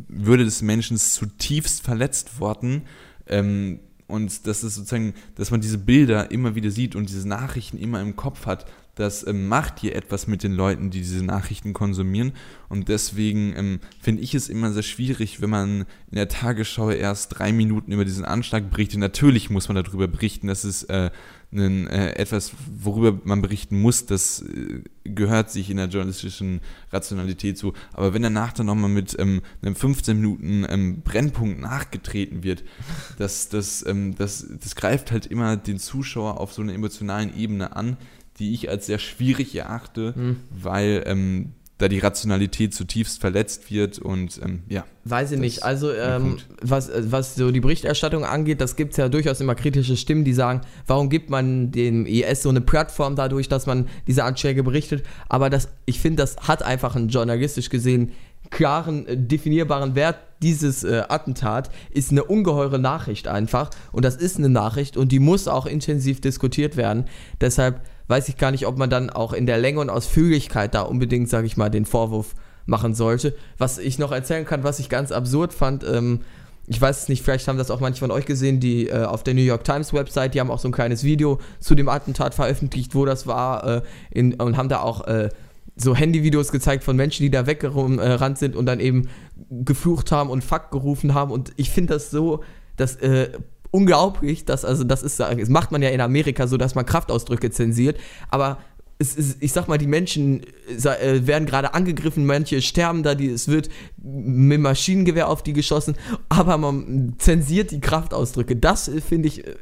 Würde 0.07 0.45
des 0.45 0.61
Menschen 0.61 0.97
zutiefst 0.97 1.81
verletzt 1.81 2.39
worden. 2.39 2.83
Ähm, 3.27 3.79
und 4.07 4.45
das 4.45 4.63
ist 4.63 4.75
sozusagen, 4.75 5.13
dass 5.35 5.49
man 5.49 5.61
diese 5.61 5.79
Bilder 5.79 6.29
immer 6.31 6.55
wieder 6.55 6.69
sieht 6.69 6.95
und 6.95 7.09
diese 7.09 7.27
Nachrichten 7.27 7.77
immer 7.77 7.99
im 8.01 8.15
Kopf 8.15 8.45
hat, 8.45 8.65
das 8.95 9.25
ähm, 9.25 9.47
macht 9.47 9.79
hier 9.79 9.95
etwas 9.95 10.27
mit 10.27 10.43
den 10.43 10.53
Leuten, 10.53 10.91
die 10.91 10.99
diese 10.99 11.25
Nachrichten 11.25 11.73
konsumieren. 11.73 12.33
Und 12.69 12.89
deswegen 12.89 13.53
ähm, 13.57 13.79
finde 13.99 14.21
ich 14.21 14.35
es 14.35 14.49
immer 14.49 14.71
sehr 14.71 14.83
schwierig, 14.83 15.41
wenn 15.41 15.49
man 15.49 15.85
in 16.11 16.15
der 16.15 16.27
Tagesschau 16.27 16.91
erst 16.91 17.39
drei 17.39 17.51
Minuten 17.51 17.91
über 17.91 18.05
diesen 18.05 18.23
Anschlag 18.23 18.69
berichtet. 18.69 18.99
Natürlich 18.99 19.49
muss 19.49 19.67
man 19.67 19.83
darüber 19.83 20.07
berichten, 20.07 20.45
dass 20.45 20.63
es 20.63 20.83
äh, 20.83 21.09
ein, 21.53 21.87
äh, 21.87 22.13
etwas, 22.13 22.53
worüber 22.79 23.19
man 23.23 23.41
berichten 23.41 23.79
muss, 23.81 24.05
das 24.05 24.41
äh, 24.41 24.83
gehört 25.03 25.51
sich 25.51 25.69
in 25.69 25.77
der 25.77 25.87
journalistischen 25.87 26.61
Rationalität 26.91 27.57
zu. 27.57 27.73
Aber 27.93 28.13
wenn 28.13 28.21
danach 28.21 28.53
dann 28.53 28.65
nochmal 28.65 28.89
mit 28.89 29.15
ähm, 29.19 29.41
einem 29.61 29.75
15 29.75 30.17
Minuten 30.19 30.65
ähm, 30.67 31.01
Brennpunkt 31.01 31.59
nachgetreten 31.59 32.43
wird, 32.43 32.63
das, 33.17 33.49
das, 33.49 33.85
ähm, 33.85 34.15
das, 34.15 34.47
das 34.61 34.75
greift 34.75 35.11
halt 35.11 35.25
immer 35.25 35.57
den 35.57 35.79
Zuschauer 35.79 36.39
auf 36.39 36.53
so 36.53 36.61
einer 36.61 36.73
emotionalen 36.73 37.35
Ebene 37.37 37.75
an, 37.75 37.97
die 38.39 38.53
ich 38.53 38.69
als 38.69 38.87
sehr 38.87 38.99
schwierig 38.99 39.55
erachte, 39.55 40.13
mhm. 40.15 40.37
weil 40.49 41.03
ähm, 41.05 41.53
da 41.83 41.89
die 41.89 41.99
Rationalität 41.99 42.73
zutiefst 42.73 43.19
verletzt 43.19 43.69
wird 43.69 43.99
und 43.99 44.39
ähm, 44.43 44.63
ja. 44.69 44.85
Weiß 45.03 45.33
ich 45.33 45.39
nicht. 45.39 45.63
Also 45.63 45.91
ähm, 45.91 46.37
was, 46.61 46.89
was 46.95 47.35
so 47.35 47.51
die 47.51 47.59
Berichterstattung 47.59 48.23
angeht, 48.23 48.61
das 48.61 48.77
gibt 48.77 48.91
es 48.91 48.97
ja 48.97 49.09
durchaus 49.09 49.41
immer 49.41 49.53
kritische 49.53 49.97
Stimmen, 49.97 50.23
die 50.23 50.33
sagen, 50.33 50.61
warum 50.87 51.09
gibt 51.09 51.29
man 51.29 51.71
dem 51.71 52.05
IS 52.05 52.43
so 52.43 52.49
eine 52.49 52.61
Plattform 52.61 53.17
dadurch, 53.17 53.49
dass 53.49 53.65
man 53.65 53.89
diese 54.07 54.23
Anschläge 54.23 54.63
berichtet. 54.63 55.03
Aber 55.27 55.49
das, 55.49 55.67
ich 55.85 55.99
finde, 55.99 56.23
das 56.23 56.37
hat 56.37 56.63
einfach 56.63 56.95
einen 56.95 57.09
journalistisch 57.09 57.69
gesehen 57.69 58.13
klaren, 58.49 59.05
äh, 59.07 59.17
definierbaren 59.17 59.95
Wert. 59.95 60.17
Dieses 60.41 60.83
äh, 60.83 61.03
Attentat 61.09 61.69
ist 61.91 62.11
eine 62.11 62.23
ungeheure 62.23 62.79
Nachricht 62.79 63.27
einfach. 63.27 63.71
Und 63.91 64.05
das 64.05 64.15
ist 64.15 64.37
eine 64.37 64.49
Nachricht 64.49 64.95
und 64.95 65.11
die 65.11 65.19
muss 65.19 65.49
auch 65.49 65.65
intensiv 65.65 66.21
diskutiert 66.21 66.77
werden. 66.77 67.05
Deshalb 67.41 67.81
weiß 68.07 68.29
ich 68.29 68.37
gar 68.37 68.51
nicht, 68.51 68.67
ob 68.67 68.77
man 68.77 68.89
dann 68.89 69.09
auch 69.09 69.33
in 69.33 69.45
der 69.45 69.57
Länge 69.57 69.79
und 69.79 69.89
Ausführlichkeit 69.89 70.73
da 70.73 70.81
unbedingt, 70.81 71.29
sage 71.29 71.47
ich 71.47 71.57
mal, 71.57 71.69
den 71.69 71.85
Vorwurf 71.85 72.35
machen 72.65 72.93
sollte. 72.93 73.35
Was 73.57 73.77
ich 73.77 73.99
noch 73.99 74.11
erzählen 74.11 74.45
kann, 74.45 74.63
was 74.63 74.79
ich 74.79 74.89
ganz 74.89 75.11
absurd 75.11 75.53
fand, 75.53 75.83
ähm, 75.83 76.21
ich 76.65 76.79
weiß 76.79 77.03
es 77.03 77.09
nicht, 77.09 77.23
vielleicht 77.23 77.47
haben 77.47 77.57
das 77.57 77.71
auch 77.71 77.81
manche 77.81 77.99
von 77.99 78.11
euch 78.11 78.25
gesehen, 78.25 78.59
die 78.59 78.87
äh, 78.87 79.03
auf 79.03 79.23
der 79.23 79.33
New 79.33 79.41
York 79.41 79.65
Times 79.65 79.93
Website, 79.93 80.33
die 80.33 80.39
haben 80.39 80.49
auch 80.49 80.59
so 80.59 80.69
ein 80.69 80.71
kleines 80.71 81.03
Video 81.03 81.39
zu 81.59 81.75
dem 81.75 81.89
Attentat 81.89 82.33
veröffentlicht, 82.33 82.95
wo 82.95 83.05
das 83.05 83.27
war, 83.27 83.67
äh, 83.67 83.81
in, 84.11 84.35
und 84.35 84.55
haben 84.55 84.69
da 84.69 84.79
auch 84.79 85.05
äh, 85.07 85.29
so 85.75 85.95
Handyvideos 85.95 86.51
gezeigt 86.51 86.83
von 86.83 86.95
Menschen, 86.95 87.23
die 87.23 87.31
da 87.31 87.47
weggerannt 87.47 88.37
sind 88.37 88.55
und 88.55 88.65
dann 88.65 88.79
eben 88.79 89.09
geflucht 89.49 90.11
haben 90.11 90.29
und 90.29 90.43
Fuck 90.43 90.71
gerufen 90.71 91.13
haben. 91.13 91.31
Und 91.31 91.51
ich 91.57 91.69
finde 91.69 91.95
das 91.95 92.11
so, 92.11 92.43
das 92.77 92.95
äh, 92.97 93.29
unglaublich, 93.73 94.45
dass, 94.45 94.65
also 94.65 94.83
das 94.83 95.01
ist, 95.01 95.19
das 95.19 95.49
macht 95.49 95.71
man 95.71 95.81
ja 95.81 95.89
in 95.89 95.99
Amerika 95.99 96.45
so, 96.45 96.57
dass 96.57 96.75
man 96.75 96.85
Kraftausdrücke 96.85 97.49
zensiert, 97.49 97.99
aber 98.29 98.59
es 98.99 99.15
ist, 99.15 99.37
ich 99.41 99.51
sag 99.51 99.67
mal, 99.67 99.79
die 99.79 99.87
Menschen 99.87 100.43
äh, 100.69 101.25
werden 101.25 101.47
gerade 101.47 101.73
angegriffen, 101.73 102.25
manche 102.25 102.61
sterben 102.61 103.01
da, 103.01 103.15
die, 103.15 103.29
es 103.29 103.47
wird 103.47 103.69
mit 103.97 104.61
Maschinengewehr 104.61 105.27
auf 105.27 105.41
die 105.41 105.53
geschossen, 105.53 105.95
aber 106.29 106.57
man 106.57 107.15
zensiert 107.17 107.71
die 107.71 107.81
Kraftausdrücke. 107.81 108.55
Das 108.55 108.87
äh, 108.87 109.01
finde 109.01 109.27
ich 109.29 109.47
äh, 109.47 109.55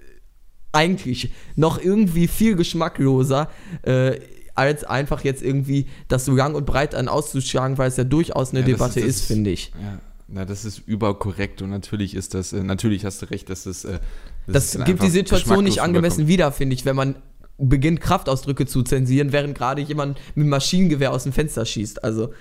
eigentlich 0.74 1.32
noch 1.56 1.82
irgendwie 1.82 2.28
viel 2.28 2.56
geschmackloser. 2.56 3.50
Äh, 3.84 4.20
als 4.54 4.84
einfach 4.84 5.24
jetzt 5.24 5.42
irgendwie 5.42 5.88
das 6.10 6.26
so 6.26 6.36
lang 6.36 6.56
und 6.56 6.66
breit 6.66 6.94
an 6.94 7.08
auszuschlagen, 7.08 7.78
weil 7.78 7.88
es 7.88 7.96
ja 7.96 8.04
durchaus 8.04 8.52
eine 8.52 8.60
ja, 8.60 8.66
Debatte 8.66 9.00
ist, 9.00 9.22
ist 9.22 9.26
finde 9.26 9.50
ich. 9.50 9.72
Ja. 9.82 10.00
Na, 10.34 10.46
das 10.46 10.64
ist 10.64 10.80
überkorrekt 10.88 11.62
und 11.62 11.72
natürlich 11.72 12.16
ist 12.16 12.34
das, 12.34 12.54
äh, 12.54 12.64
natürlich 12.64 13.04
hast 13.04 13.22
du 13.22 13.26
recht, 13.28 13.50
dass 13.50 13.64
das. 13.64 13.84
Äh, 13.84 14.00
das, 14.48 14.72
das 14.72 14.86
gibt 14.86 15.04
die 15.04 15.10
Situation 15.10 15.64
nicht 15.64 15.82
angemessen 15.82 16.28
wieder, 16.28 16.52
finde 16.52 16.74
ich, 16.74 16.86
wenn 16.86 16.96
man 16.96 17.16
beginnt, 17.58 18.02
Kraftausdrücke 18.02 18.66
zu 18.66 18.82
zensieren, 18.82 19.34
während 19.34 19.56
gerade 19.56 19.82
jemand 19.82 20.20
mit 20.36 20.48
Maschinengewehr 20.48 21.12
aus 21.12 21.24
dem 21.24 21.34
Fenster 21.34 21.66
schießt. 21.66 22.04
Also, 22.04 22.34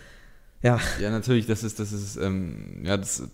ja. 0.62 0.78
Ja, 1.00 1.10
natürlich, 1.10 1.46
das 1.46 1.64
ist, 1.64 1.80
das 1.80 1.92
ist, 1.92 2.16
ähm, 2.16 2.82
ja, 2.84 2.96
das 2.96 3.24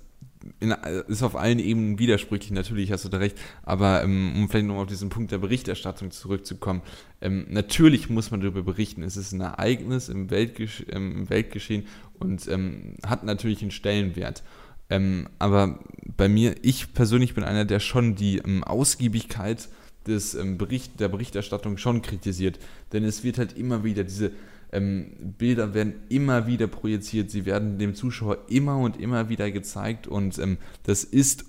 in, 0.60 0.70
ist 1.08 1.22
auf 1.22 1.36
allen 1.36 1.58
Ebenen 1.58 1.98
widersprüchlich, 1.98 2.50
natürlich 2.50 2.92
hast 2.92 3.04
du 3.04 3.08
da 3.08 3.18
recht, 3.18 3.38
aber 3.62 4.02
ähm, 4.02 4.32
um 4.36 4.48
vielleicht 4.48 4.66
nochmal 4.66 4.84
auf 4.84 4.88
diesen 4.88 5.08
Punkt 5.08 5.32
der 5.32 5.38
Berichterstattung 5.38 6.10
zurückzukommen, 6.10 6.82
ähm, 7.20 7.46
natürlich 7.48 8.10
muss 8.10 8.30
man 8.30 8.40
darüber 8.40 8.62
berichten, 8.62 9.02
es 9.02 9.16
ist 9.16 9.32
ein 9.32 9.40
Ereignis 9.40 10.08
im, 10.08 10.30
Weltgesch 10.30 10.84
ähm, 10.90 11.16
im 11.16 11.30
Weltgeschehen 11.30 11.86
und 12.18 12.48
ähm, 12.48 12.94
hat 13.06 13.24
natürlich 13.24 13.62
einen 13.62 13.70
Stellenwert. 13.70 14.42
Ähm, 14.88 15.28
aber 15.38 15.80
bei 16.16 16.28
mir, 16.28 16.54
ich 16.62 16.94
persönlich 16.94 17.34
bin 17.34 17.44
einer, 17.44 17.64
der 17.64 17.80
schon 17.80 18.14
die 18.14 18.42
Ausgiebigkeit 18.62 19.68
des 20.06 20.38
Bericht, 20.56 21.00
der 21.00 21.08
Berichterstattung 21.08 21.78
schon 21.78 22.00
kritisiert, 22.00 22.60
denn 22.92 23.02
es 23.02 23.24
wird 23.24 23.38
halt 23.38 23.58
immer 23.58 23.82
wieder 23.82 24.04
diese 24.04 24.30
ähm, 24.76 25.34
Bilder 25.38 25.74
werden 25.74 25.94
immer 26.08 26.46
wieder 26.46 26.66
projiziert, 26.66 27.30
sie 27.30 27.46
werden 27.46 27.78
dem 27.78 27.94
Zuschauer 27.94 28.38
immer 28.48 28.78
und 28.78 29.00
immer 29.00 29.28
wieder 29.28 29.50
gezeigt 29.50 30.06
und 30.06 30.38
ähm, 30.38 30.58
das 30.82 31.04
ist 31.04 31.46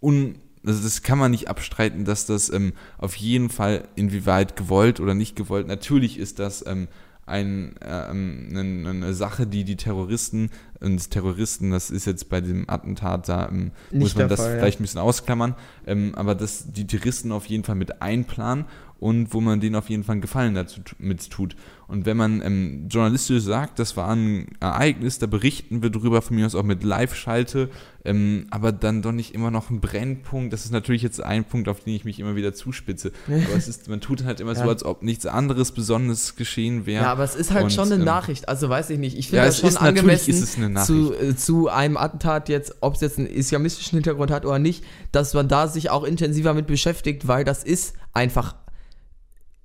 un 0.00 0.36
also 0.64 0.82
das 0.82 1.02
kann 1.02 1.18
man 1.18 1.30
nicht 1.30 1.48
abstreiten, 1.48 2.04
dass 2.04 2.26
das 2.26 2.52
ähm, 2.52 2.74
auf 2.98 3.16
jeden 3.16 3.48
Fall 3.48 3.88
inwieweit 3.94 4.56
gewollt 4.56 5.00
oder 5.00 5.14
nicht 5.14 5.34
gewollt. 5.34 5.66
Natürlich 5.66 6.18
ist 6.18 6.38
das 6.38 6.66
ähm, 6.66 6.88
ein, 7.24 7.76
äh, 7.80 7.86
eine, 7.86 8.90
eine, 8.90 9.14
Sache, 9.14 9.46
die 9.46 9.64
die 9.64 9.76
Terroristen 9.76 10.50
und 10.80 11.10
Terroristen, 11.10 11.70
das 11.70 11.90
ist 11.90 12.04
jetzt 12.04 12.28
bei 12.28 12.40
dem 12.40 12.68
Attentat, 12.68 13.28
da 13.28 13.48
ähm, 13.48 13.70
muss 13.90 14.14
man 14.16 14.28
das 14.28 14.40
Fall, 14.40 14.58
vielleicht 14.58 14.78
ja. 14.78 14.80
ein 14.80 14.82
bisschen 14.82 15.00
ausklammern, 15.00 15.54
ähm, 15.86 16.14
aber 16.14 16.34
dass 16.34 16.70
die 16.70 16.86
Terroristen 16.86 17.32
auf 17.32 17.46
jeden 17.46 17.64
Fall 17.64 17.76
mit 17.76 18.02
einplanen 18.02 18.66
und 19.00 19.32
wo 19.32 19.40
man 19.40 19.60
denen 19.60 19.76
auf 19.76 19.88
jeden 19.88 20.04
Fall 20.04 20.14
einen 20.14 20.20
Gefallen 20.20 20.54
dazu 20.54 20.80
mit 20.98 21.30
tut. 21.30 21.56
Und 21.88 22.06
wenn 22.06 22.18
man 22.18 22.42
ähm, 22.42 22.86
journalistisch 22.88 23.42
sagt, 23.42 23.78
das 23.78 23.96
war 23.96 24.10
ein 24.10 24.46
Ereignis, 24.60 25.18
da 25.18 25.26
berichten 25.26 25.82
wir 25.82 25.90
drüber, 25.90 26.22
von 26.22 26.36
mir 26.36 26.46
aus 26.46 26.54
auch 26.54 26.62
mit 26.62 26.84
Live-Schalte, 26.84 27.70
ähm, 28.04 28.46
aber 28.50 28.72
dann 28.72 29.00
doch 29.00 29.10
nicht 29.10 29.34
immer 29.34 29.50
noch 29.50 29.70
ein 29.70 29.80
Brennpunkt. 29.80 30.52
Das 30.52 30.66
ist 30.66 30.70
natürlich 30.70 31.02
jetzt 31.02 31.20
ein 31.22 31.44
Punkt, 31.44 31.68
auf 31.68 31.80
den 31.80 31.94
ich 31.94 32.04
mich 32.04 32.20
immer 32.20 32.36
wieder 32.36 32.52
zuspitze. 32.52 33.10
Aber 33.26 33.56
es 33.56 33.68
ist, 33.68 33.88
man 33.88 34.00
tut 34.00 34.22
halt 34.24 34.40
immer 34.40 34.52
ja. 34.52 34.62
so, 34.62 34.68
als 34.68 34.84
ob 34.84 35.02
nichts 35.02 35.26
anderes 35.26 35.72
Besonderes 35.72 36.36
geschehen 36.36 36.86
wäre. 36.86 37.04
Ja, 37.04 37.12
aber 37.12 37.24
es 37.24 37.34
ist 37.34 37.50
halt 37.50 37.64
und, 37.64 37.72
schon 37.72 37.86
eine 37.86 37.96
ähm, 37.96 38.04
Nachricht. 38.04 38.48
Also 38.48 38.68
weiß 38.68 38.90
ich 38.90 38.98
nicht. 38.98 39.18
Ich 39.18 39.28
finde 39.28 39.38
ja, 39.38 39.46
das 39.46 39.58
schon 39.58 39.70
ist, 39.70 39.76
angemessen 39.78 40.76
zu, 40.76 41.14
äh, 41.14 41.34
zu 41.34 41.68
einem 41.68 41.96
Attentat 41.96 42.48
jetzt, 42.48 42.76
ob 42.80 42.94
es 42.94 43.00
jetzt 43.00 43.18
einen 43.18 43.26
islamistischen 43.26 43.96
Hintergrund 43.96 44.30
hat 44.30 44.44
oder 44.44 44.58
nicht, 44.58 44.84
dass 45.10 45.34
man 45.34 45.48
da 45.48 45.68
sich 45.68 45.90
auch 45.90 46.04
intensiver 46.04 46.54
mit 46.54 46.66
beschäftigt, 46.66 47.26
weil 47.26 47.44
das 47.44 47.64
ist 47.64 47.94
einfach 48.12 48.54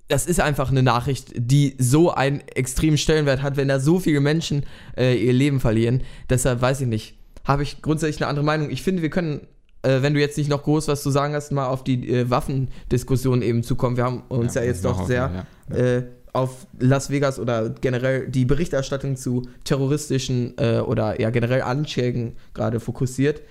das 0.07 0.27
ist 0.27 0.39
einfach 0.39 0.69
eine 0.69 0.83
Nachricht, 0.83 1.31
die 1.35 1.75
so 1.79 2.11
einen 2.11 2.41
extremen 2.41 2.97
Stellenwert 2.97 3.41
hat, 3.41 3.57
wenn 3.57 3.67
da 3.67 3.79
so 3.79 3.99
viele 3.99 4.19
Menschen 4.19 4.65
äh, 4.97 5.15
ihr 5.15 5.33
Leben 5.33 5.59
verlieren. 5.59 6.03
Deshalb 6.29 6.61
weiß 6.61 6.81
ich 6.81 6.87
nicht. 6.87 7.17
Habe 7.43 7.63
ich 7.63 7.81
grundsätzlich 7.81 8.21
eine 8.21 8.27
andere 8.27 8.45
Meinung. 8.45 8.69
Ich 8.69 8.83
finde, 8.83 9.01
wir 9.01 9.09
können, 9.09 9.47
äh, 9.81 10.01
wenn 10.01 10.13
du 10.13 10.19
jetzt 10.19 10.37
nicht 10.37 10.49
noch 10.49 10.63
groß 10.63 10.87
was 10.87 11.01
zu 11.01 11.09
sagen 11.09 11.33
hast, 11.33 11.51
mal 11.51 11.67
auf 11.67 11.83
die 11.83 12.09
äh, 12.09 12.29
Waffendiskussion 12.29 13.41
eben 13.41 13.63
zukommen. 13.63 13.97
Wir 13.97 14.03
haben 14.03 14.23
uns 14.29 14.53
ja, 14.53 14.61
ja 14.61 14.67
jetzt 14.67 14.85
doch 14.85 15.07
sehr 15.07 15.45
ja. 15.69 15.75
Äh, 15.75 16.03
auf 16.33 16.67
Las 16.79 17.09
Vegas 17.09 17.39
oder 17.39 17.69
generell 17.69 18.27
die 18.27 18.45
Berichterstattung 18.45 19.15
zu 19.15 19.47
terroristischen 19.63 20.53
äh, 20.57 20.79
oder 20.79 21.19
ja 21.19 21.29
generell 21.29 21.61
Anschlägen 21.61 22.33
gerade 22.53 22.79
fokussiert. 22.79 23.41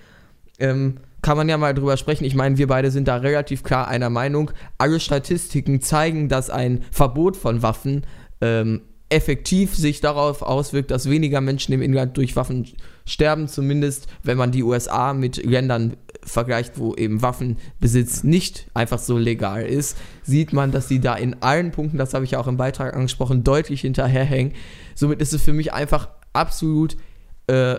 Ähm, 0.59 0.97
kann 1.25 1.37
man 1.37 1.49
ja 1.49 1.57
mal 1.57 1.73
drüber 1.73 1.97
sprechen. 1.97 2.23
Ich 2.23 2.35
meine, 2.35 2.59
wir 2.59 2.67
beide 2.67 2.91
sind 2.91 3.07
da 3.07 3.15
relativ 3.15 3.63
klar 3.63 3.87
einer 3.87 4.11
Meinung. 4.11 4.51
Alle 4.77 4.99
Statistiken 4.99 5.81
zeigen, 5.81 6.29
dass 6.29 6.51
ein 6.51 6.83
Verbot 6.91 7.35
von 7.35 7.63
Waffen 7.63 8.05
ähm, 8.41 8.81
effektiv 9.09 9.73
sich 9.73 10.01
darauf 10.01 10.43
auswirkt, 10.43 10.91
dass 10.91 11.09
weniger 11.09 11.41
Menschen 11.41 11.73
im 11.73 11.81
Inland 11.81 12.15
durch 12.17 12.35
Waffen 12.35 12.67
sterben, 13.07 13.47
zumindest 13.47 14.05
wenn 14.21 14.37
man 14.37 14.51
die 14.51 14.61
USA 14.61 15.15
mit 15.15 15.43
Ländern 15.43 15.97
vergleicht, 16.23 16.77
wo 16.77 16.93
eben 16.93 17.23
Waffenbesitz 17.23 18.23
nicht 18.23 18.67
einfach 18.75 18.99
so 18.99 19.17
legal 19.17 19.65
ist, 19.65 19.97
sieht 20.21 20.53
man, 20.53 20.71
dass 20.71 20.87
sie 20.87 20.99
da 20.99 21.15
in 21.15 21.41
allen 21.41 21.71
Punkten, 21.71 21.97
das 21.97 22.13
habe 22.13 22.25
ich 22.25 22.31
ja 22.31 22.39
auch 22.39 22.47
im 22.47 22.57
Beitrag 22.57 22.93
angesprochen, 22.93 23.43
deutlich 23.43 23.81
hinterherhängen. 23.81 24.53
Somit 24.93 25.21
ist 25.23 25.33
es 25.33 25.41
für 25.41 25.53
mich 25.53 25.73
einfach 25.73 26.09
absolut 26.33 26.97
äh, 27.47 27.77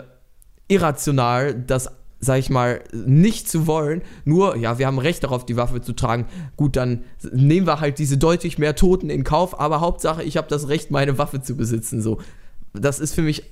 irrational, 0.67 1.55
dass 1.55 1.93
sag 2.27 2.39
ich 2.39 2.51
mal, 2.51 2.83
nicht 2.93 3.49
zu 3.49 3.67
wollen, 3.67 4.03
nur, 4.25 4.57
ja, 4.57 4.79
wir 4.79 4.87
haben 4.87 4.99
Recht 4.99 5.25
darauf, 5.25 5.47
die 5.47 5.57
Waffe 5.57 5.81
zu 5.81 5.95
tragen. 5.95 6.27
Gut, 6.57 6.77
dann 6.77 7.05
nehmen 7.33 7.67
wir 7.67 7.81
halt 7.81 7.99
diese 7.99 8.19
deutlich 8.19 8.59
mehr 8.59 8.77
Toten 8.77 9.09
in 9.09 9.25
Kauf, 9.25 9.59
aber 9.59 9.81
Hauptsache, 9.81 10.23
ich 10.23 10.37
habe 10.37 10.49
das 10.49 10.69
Recht, 10.69 10.91
meine 10.91 11.17
Waffe 11.17 11.41
zu 11.41 11.57
besitzen. 11.57 12.03
So, 12.03 12.19
das 12.75 13.01
ist 13.01 13.15
für 13.15 13.23
mich 13.23 13.45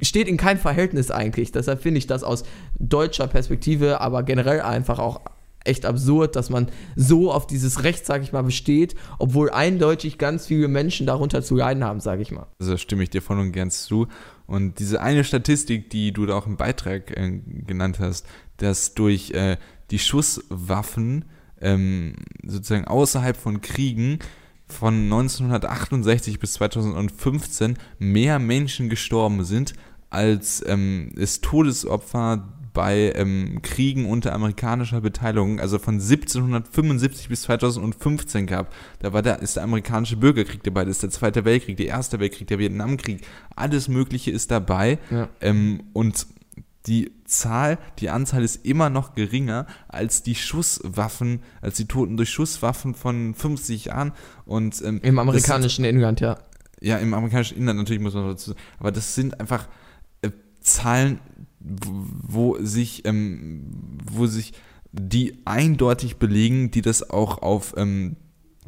steht 0.00 0.28
in 0.28 0.36
keinem 0.36 0.58
Verhältnis 0.58 1.10
eigentlich. 1.10 1.52
Deshalb 1.52 1.82
finde 1.82 1.98
ich 1.98 2.06
das 2.06 2.24
aus 2.24 2.42
deutscher 2.78 3.28
Perspektive, 3.28 4.00
aber 4.00 4.22
generell 4.22 4.60
einfach 4.60 4.98
auch 4.98 5.20
echt 5.64 5.84
absurd, 5.84 6.36
dass 6.36 6.50
man 6.50 6.68
so 6.96 7.32
auf 7.32 7.46
dieses 7.46 7.84
Recht, 7.84 8.06
sage 8.06 8.24
ich 8.24 8.32
mal, 8.32 8.42
besteht, 8.42 8.94
obwohl 9.18 9.50
eindeutig 9.50 10.18
ganz 10.18 10.46
viele 10.46 10.68
Menschen 10.68 11.06
darunter 11.06 11.42
zu 11.42 11.54
leiden 11.54 11.84
haben, 11.84 12.00
sage 12.00 12.22
ich 12.22 12.30
mal. 12.30 12.46
Also 12.60 12.76
stimme 12.76 13.02
ich 13.02 13.10
dir 13.10 13.22
voll 13.22 13.38
und 13.38 13.52
gern 13.52 13.70
zu. 13.70 14.08
Und 14.48 14.78
diese 14.78 15.02
eine 15.02 15.24
Statistik, 15.24 15.90
die 15.90 16.10
du 16.10 16.24
da 16.24 16.34
auch 16.34 16.46
im 16.46 16.56
Beitrag 16.56 17.14
äh, 17.16 17.40
genannt 17.66 18.00
hast, 18.00 18.26
dass 18.56 18.94
durch 18.94 19.30
äh, 19.32 19.58
die 19.90 19.98
Schusswaffen 19.98 21.26
ähm, 21.60 22.14
sozusagen 22.42 22.86
außerhalb 22.86 23.36
von 23.36 23.60
Kriegen 23.60 24.18
von 24.66 25.04
1968 25.04 26.38
bis 26.40 26.54
2015 26.54 27.76
mehr 27.98 28.38
Menschen 28.38 28.88
gestorben 28.88 29.44
sind, 29.44 29.74
als 30.08 30.64
ähm, 30.66 31.12
es 31.16 31.42
Todesopfer 31.42 32.57
bei 32.78 33.12
ähm, 33.16 33.60
Kriegen 33.60 34.06
unter 34.06 34.32
amerikanischer 34.32 35.00
Beteiligung, 35.00 35.58
also 35.58 35.80
von 35.80 35.94
1775 35.94 37.28
bis 37.28 37.42
2015 37.42 38.46
gab. 38.46 38.72
Da 39.00 39.12
war 39.12 39.20
der, 39.20 39.40
ist 39.40 39.56
der 39.56 39.64
amerikanische 39.64 40.16
Bürgerkrieg 40.16 40.62
dabei, 40.62 40.84
das 40.84 40.98
ist 40.98 41.02
der 41.02 41.10
Zweite 41.10 41.44
Weltkrieg, 41.44 41.76
der 41.76 41.88
Erste 41.88 42.20
Weltkrieg, 42.20 42.46
der 42.46 42.60
Vietnamkrieg, 42.60 43.26
alles 43.56 43.88
Mögliche 43.88 44.30
ist 44.30 44.52
dabei. 44.52 45.00
Ja. 45.10 45.28
Ähm, 45.40 45.82
und 45.92 46.28
die 46.86 47.10
Zahl, 47.24 47.78
die 47.98 48.10
Anzahl 48.10 48.44
ist 48.44 48.64
immer 48.64 48.90
noch 48.90 49.16
geringer 49.16 49.66
als 49.88 50.22
die 50.22 50.36
Schusswaffen, 50.36 51.42
als 51.60 51.78
die 51.78 51.88
Toten 51.88 52.16
durch 52.16 52.30
Schusswaffen 52.30 52.94
von 52.94 53.34
50 53.34 53.86
Jahren. 53.86 54.12
Und, 54.44 54.80
ähm, 54.84 55.00
Im 55.02 55.18
amerikanischen 55.18 55.82
sind, 55.82 55.96
Inland, 55.96 56.20
ja. 56.20 56.38
Ja, 56.80 56.98
im 56.98 57.12
amerikanischen 57.12 57.58
Inland 57.58 57.80
natürlich 57.80 58.00
muss 58.00 58.14
man 58.14 58.28
dazu 58.28 58.50
sagen. 58.50 58.60
Aber 58.78 58.92
das 58.92 59.16
sind 59.16 59.40
einfach 59.40 59.66
äh, 60.22 60.30
Zahlen, 60.60 61.18
wo 61.68 62.56
sich, 62.60 63.04
ähm, 63.04 63.64
wo 64.10 64.26
sich 64.26 64.52
die 64.92 65.38
eindeutig 65.44 66.16
belegen, 66.16 66.70
die 66.70 66.82
das 66.82 67.10
auch 67.10 67.42
auf 67.42 67.74
ähm, 67.76 68.16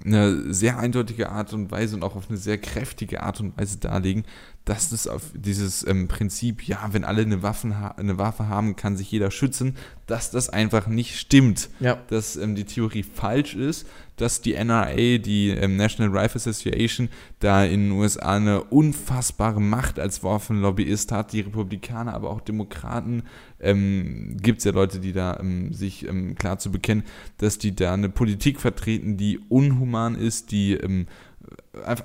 eine 0.04 0.52
sehr 0.52 0.78
eindeutige 0.78 1.30
Art 1.30 1.52
und 1.52 1.70
Weise 1.70 1.96
und 1.96 2.02
auch 2.02 2.16
auf 2.16 2.28
eine 2.28 2.38
sehr 2.38 2.58
kräftige 2.58 3.22
Art 3.22 3.40
und 3.40 3.56
Weise 3.58 3.78
darlegen, 3.78 4.24
dass 4.64 4.90
das 4.90 5.06
auf 5.06 5.22
dieses 5.34 5.86
ähm, 5.86 6.06
Prinzip, 6.06 6.66
ja, 6.66 6.88
wenn 6.92 7.04
alle 7.04 7.22
eine, 7.22 7.42
Waffen 7.42 7.72
eine 7.72 8.18
Waffe 8.18 8.48
haben, 8.48 8.76
kann 8.76 8.96
sich 8.96 9.10
jeder 9.10 9.30
schützen, 9.30 9.76
dass 10.06 10.30
das 10.30 10.48
einfach 10.48 10.86
nicht 10.86 11.18
stimmt. 11.18 11.70
Ja. 11.80 11.98
Dass 12.08 12.36
ähm, 12.36 12.54
die 12.54 12.64
Theorie 12.64 13.02
falsch 13.02 13.54
ist, 13.54 13.86
dass 14.16 14.42
die 14.42 14.52
NRA, 14.52 15.18
die 15.18 15.48
ähm, 15.48 15.76
National 15.76 16.16
Rifle 16.16 16.36
Association, 16.36 17.08
da 17.38 17.64
in 17.64 17.88
den 17.88 17.92
USA 17.92 18.36
eine 18.36 18.64
unfassbare 18.64 19.60
Macht 19.60 19.98
als 19.98 20.22
Waffenlobbyist 20.22 21.10
hat. 21.10 21.32
Die 21.32 21.40
Republikaner, 21.40 22.12
aber 22.12 22.30
auch 22.30 22.42
Demokraten, 22.42 23.22
ähm, 23.60 24.36
gibt 24.42 24.58
es 24.58 24.64
ja 24.64 24.72
Leute, 24.72 25.00
die 25.00 25.12
da 25.12 25.38
ähm, 25.40 25.72
sich 25.72 26.06
ähm, 26.06 26.34
klar 26.34 26.58
zu 26.58 26.70
bekennen, 26.70 27.04
dass 27.38 27.58
die 27.58 27.74
da 27.74 27.94
eine 27.94 28.10
Politik 28.10 28.60
vertreten, 28.60 29.16
die 29.16 29.38
unhuman 29.48 30.16
ist, 30.16 30.50
die 30.50 30.74
ähm, 30.74 31.06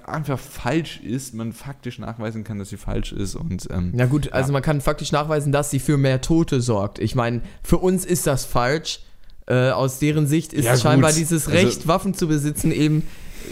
einfach, 0.05 0.37
falsch 0.37 0.99
ist, 1.01 1.33
man 1.33 1.51
faktisch 1.51 1.97
nachweisen 1.97 2.43
kann, 2.43 2.59
dass 2.59 2.69
sie 2.69 2.77
falsch 2.77 3.11
ist. 3.11 3.35
Und, 3.35 3.67
ähm, 3.71 3.93
ja 3.95 4.05
gut, 4.05 4.31
also 4.31 4.49
ja. 4.49 4.53
man 4.53 4.61
kann 4.61 4.79
faktisch 4.81 5.11
nachweisen, 5.11 5.51
dass 5.51 5.71
sie 5.71 5.79
für 5.79 5.97
mehr 5.97 6.21
Tote 6.21 6.61
sorgt. 6.61 6.99
Ich 6.99 7.15
meine, 7.15 7.41
für 7.63 7.77
uns 7.77 8.05
ist 8.05 8.27
das 8.27 8.45
falsch. 8.45 9.01
Äh, 9.47 9.69
aus 9.69 9.99
deren 9.99 10.25
Sicht 10.25 10.53
ist 10.53 10.65
ja, 10.65 10.75
scheinbar 10.75 11.11
dieses 11.11 11.45
also 11.45 11.55
Recht, 11.55 11.77
also, 11.77 11.87
Waffen 11.87 12.15
zu 12.15 12.27
besitzen, 12.27 12.71
eben 12.71 13.03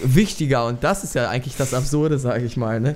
wichtiger. 0.04 0.66
Und 0.66 0.84
das 0.84 1.04
ist 1.04 1.14
ja 1.14 1.30
eigentlich 1.30 1.56
das 1.56 1.76
Absurde, 1.76 2.18
sage 2.18 2.46
ich 2.46 2.58
mal. 2.58 2.80
Ne? 2.80 2.96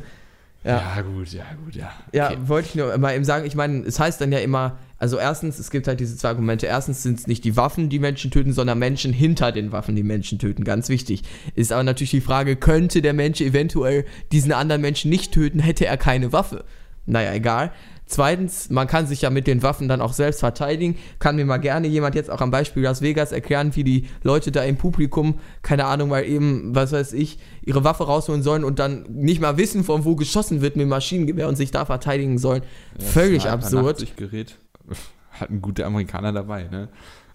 Ja. 0.64 0.96
ja. 0.96 1.02
gut, 1.04 1.32
ja, 1.32 1.44
gut, 1.64 1.76
ja. 1.76 1.92
Ja, 2.12 2.32
wollte 2.48 2.70
ich 2.70 2.76
nur 2.76 2.98
mal 2.98 3.16
eben 3.16 3.24
sagen, 3.24 3.46
ich 3.46 3.54
meine, 3.54 3.86
es 3.86 4.00
heißt 4.00 4.20
dann 4.20 4.32
ja 4.32 4.40
immer, 4.40 4.80
also 5.00 5.18
erstens, 5.18 5.60
es 5.60 5.70
gibt 5.70 5.88
halt 5.88 6.00
diese 6.00 6.18
zwei 6.18 6.30
Argumente. 6.30 6.66
Erstens 6.66 7.04
sind 7.04 7.20
es 7.20 7.28
nicht 7.28 7.44
die 7.44 7.56
Waffen, 7.56 7.90
die 7.90 8.00
Menschen 8.00 8.32
töten, 8.32 8.54
sondern 8.54 8.80
Menschen 8.80 9.14
hinter 9.14 9.52
den 9.52 9.72
Waffen, 9.72 9.96
die 9.96 10.04
Menschen 10.04 10.40
töten. 10.40 10.64
Ganz 10.64 10.90
wichtig. 10.90 11.24
Ist 11.56 11.72
aber 11.72 11.84
natürlich 11.84 12.12
die 12.12 12.22
Frage, 12.22 12.56
könnte 12.56 13.02
der 13.02 13.14
Mensch 13.14 13.42
eventuell 13.42 14.06
diesen 14.32 14.52
anderen 14.52 14.82
Menschen 14.82 15.10
nicht 15.10 15.34
töten, 15.34 15.60
hätte 15.60 15.86
er 15.86 15.98
keine 15.98 16.34
Waffe? 16.34 16.64
Naja, 17.06 17.34
egal. 17.34 17.72
Zweitens, 18.10 18.70
man 18.70 18.88
kann 18.88 19.06
sich 19.06 19.22
ja 19.22 19.30
mit 19.30 19.48
den 19.48 19.64
Waffen 19.64 19.90
dann 19.90 20.00
auch 20.00 20.14
selbst 20.14 20.40
verteidigen. 20.40 20.96
Kann 21.20 21.36
mir 21.36 21.46
mal 21.46 21.58
gerne 21.58 21.88
jemand 21.88 22.16
jetzt 22.16 22.30
auch 22.30 22.40
am 22.40 22.52
Beispiel 22.52 22.84
Las 22.84 23.02
Vegas 23.02 23.34
erklären, 23.34 23.76
wie 23.76 23.84
die 23.84 24.08
Leute 24.24 24.52
da 24.52 24.64
im 24.64 24.78
Publikum, 24.78 25.40
keine 25.62 25.86
Ahnung, 25.86 26.10
mal 26.10 26.24
eben, 26.24 26.74
was 26.74 26.94
weiß 26.94 27.12
ich, 27.14 27.38
ihre 27.66 27.84
Waffe 27.84 28.06
rausholen 28.06 28.44
sollen 28.44 28.64
und 28.64 28.80
dann 28.80 29.06
nicht 29.10 29.42
mal 29.42 29.58
wissen, 29.58 29.84
von 29.84 30.06
wo 30.06 30.16
geschossen 30.16 30.62
wird 30.62 30.78
mit 30.78 30.88
Maschinengewehr 30.88 31.50
und 31.50 31.58
sich 31.58 31.72
da 31.72 31.86
verteidigen 31.86 32.38
sollen. 32.38 32.64
Ja, 32.98 33.06
Völlig 33.06 33.50
absurd. 33.50 34.16
Gerät 34.16 34.58
hatten 35.32 35.62
gute 35.62 35.86
Amerikaner 35.86 36.34
dabei, 36.34 36.64
ne? 36.64 36.90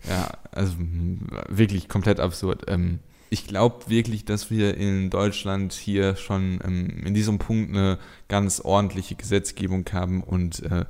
Ja, 0.09 0.31
also 0.51 0.75
wirklich 1.49 1.89
komplett 1.89 2.19
absurd. 2.19 2.65
Ähm, 2.67 2.99
ich 3.31 3.47
glaube 3.47 3.89
wirklich, 3.89 4.25
dass 4.25 4.51
wir 4.51 4.77
in 4.77 5.09
Deutschland 5.09 5.73
hier 5.73 6.17
schon 6.17 6.61
ähm, 6.65 7.03
in 7.07 7.15
diesem 7.15 7.39
Punkt 7.39 7.71
eine 7.71 7.99
ganz 8.29 8.61
ordentliche 8.61 9.15
Gesetzgebung 9.15 9.87
haben 9.93 10.23
und 10.23 10.63
äh, 10.65 10.85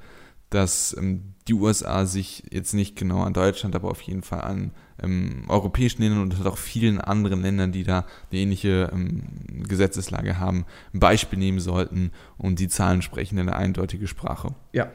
dass 0.51 0.97
ähm, 0.99 1.35
die 1.49 1.55
USA 1.55 2.05
sich 2.07 2.45
jetzt 2.51 2.73
nicht 2.73 2.97
genau 2.97 3.23
an 3.23 3.33
Deutschland, 3.33 3.75
aber 3.75 3.91
auf 3.91 4.01
jeden 4.03 4.23
Fall 4.23 4.43
an 4.43 4.71
ähm, 5.03 5.45
europäischen 5.49 6.03
Ländern 6.03 6.23
und 6.23 6.47
auch 6.47 6.59
vielen 6.59 7.01
anderen 7.01 7.43
Ländern, 7.43 7.73
die 7.73 7.85
da 7.85 8.07
eine 8.31 8.41
ähnliche 8.41 8.91
ähm, 8.93 9.23
Gesetzeslage 9.69 10.39
haben, 10.39 10.65
ein 10.95 11.01
Beispiel 11.01 11.39
nehmen 11.39 11.61
sollten 11.61 12.13
und 12.39 12.59
die 12.59 12.69
Zahlen 12.69 13.03
sprechen 13.03 13.39
eine 13.39 13.57
eindeutige 13.57 14.07
Sprache. 14.07 14.55
Ja, 14.73 14.91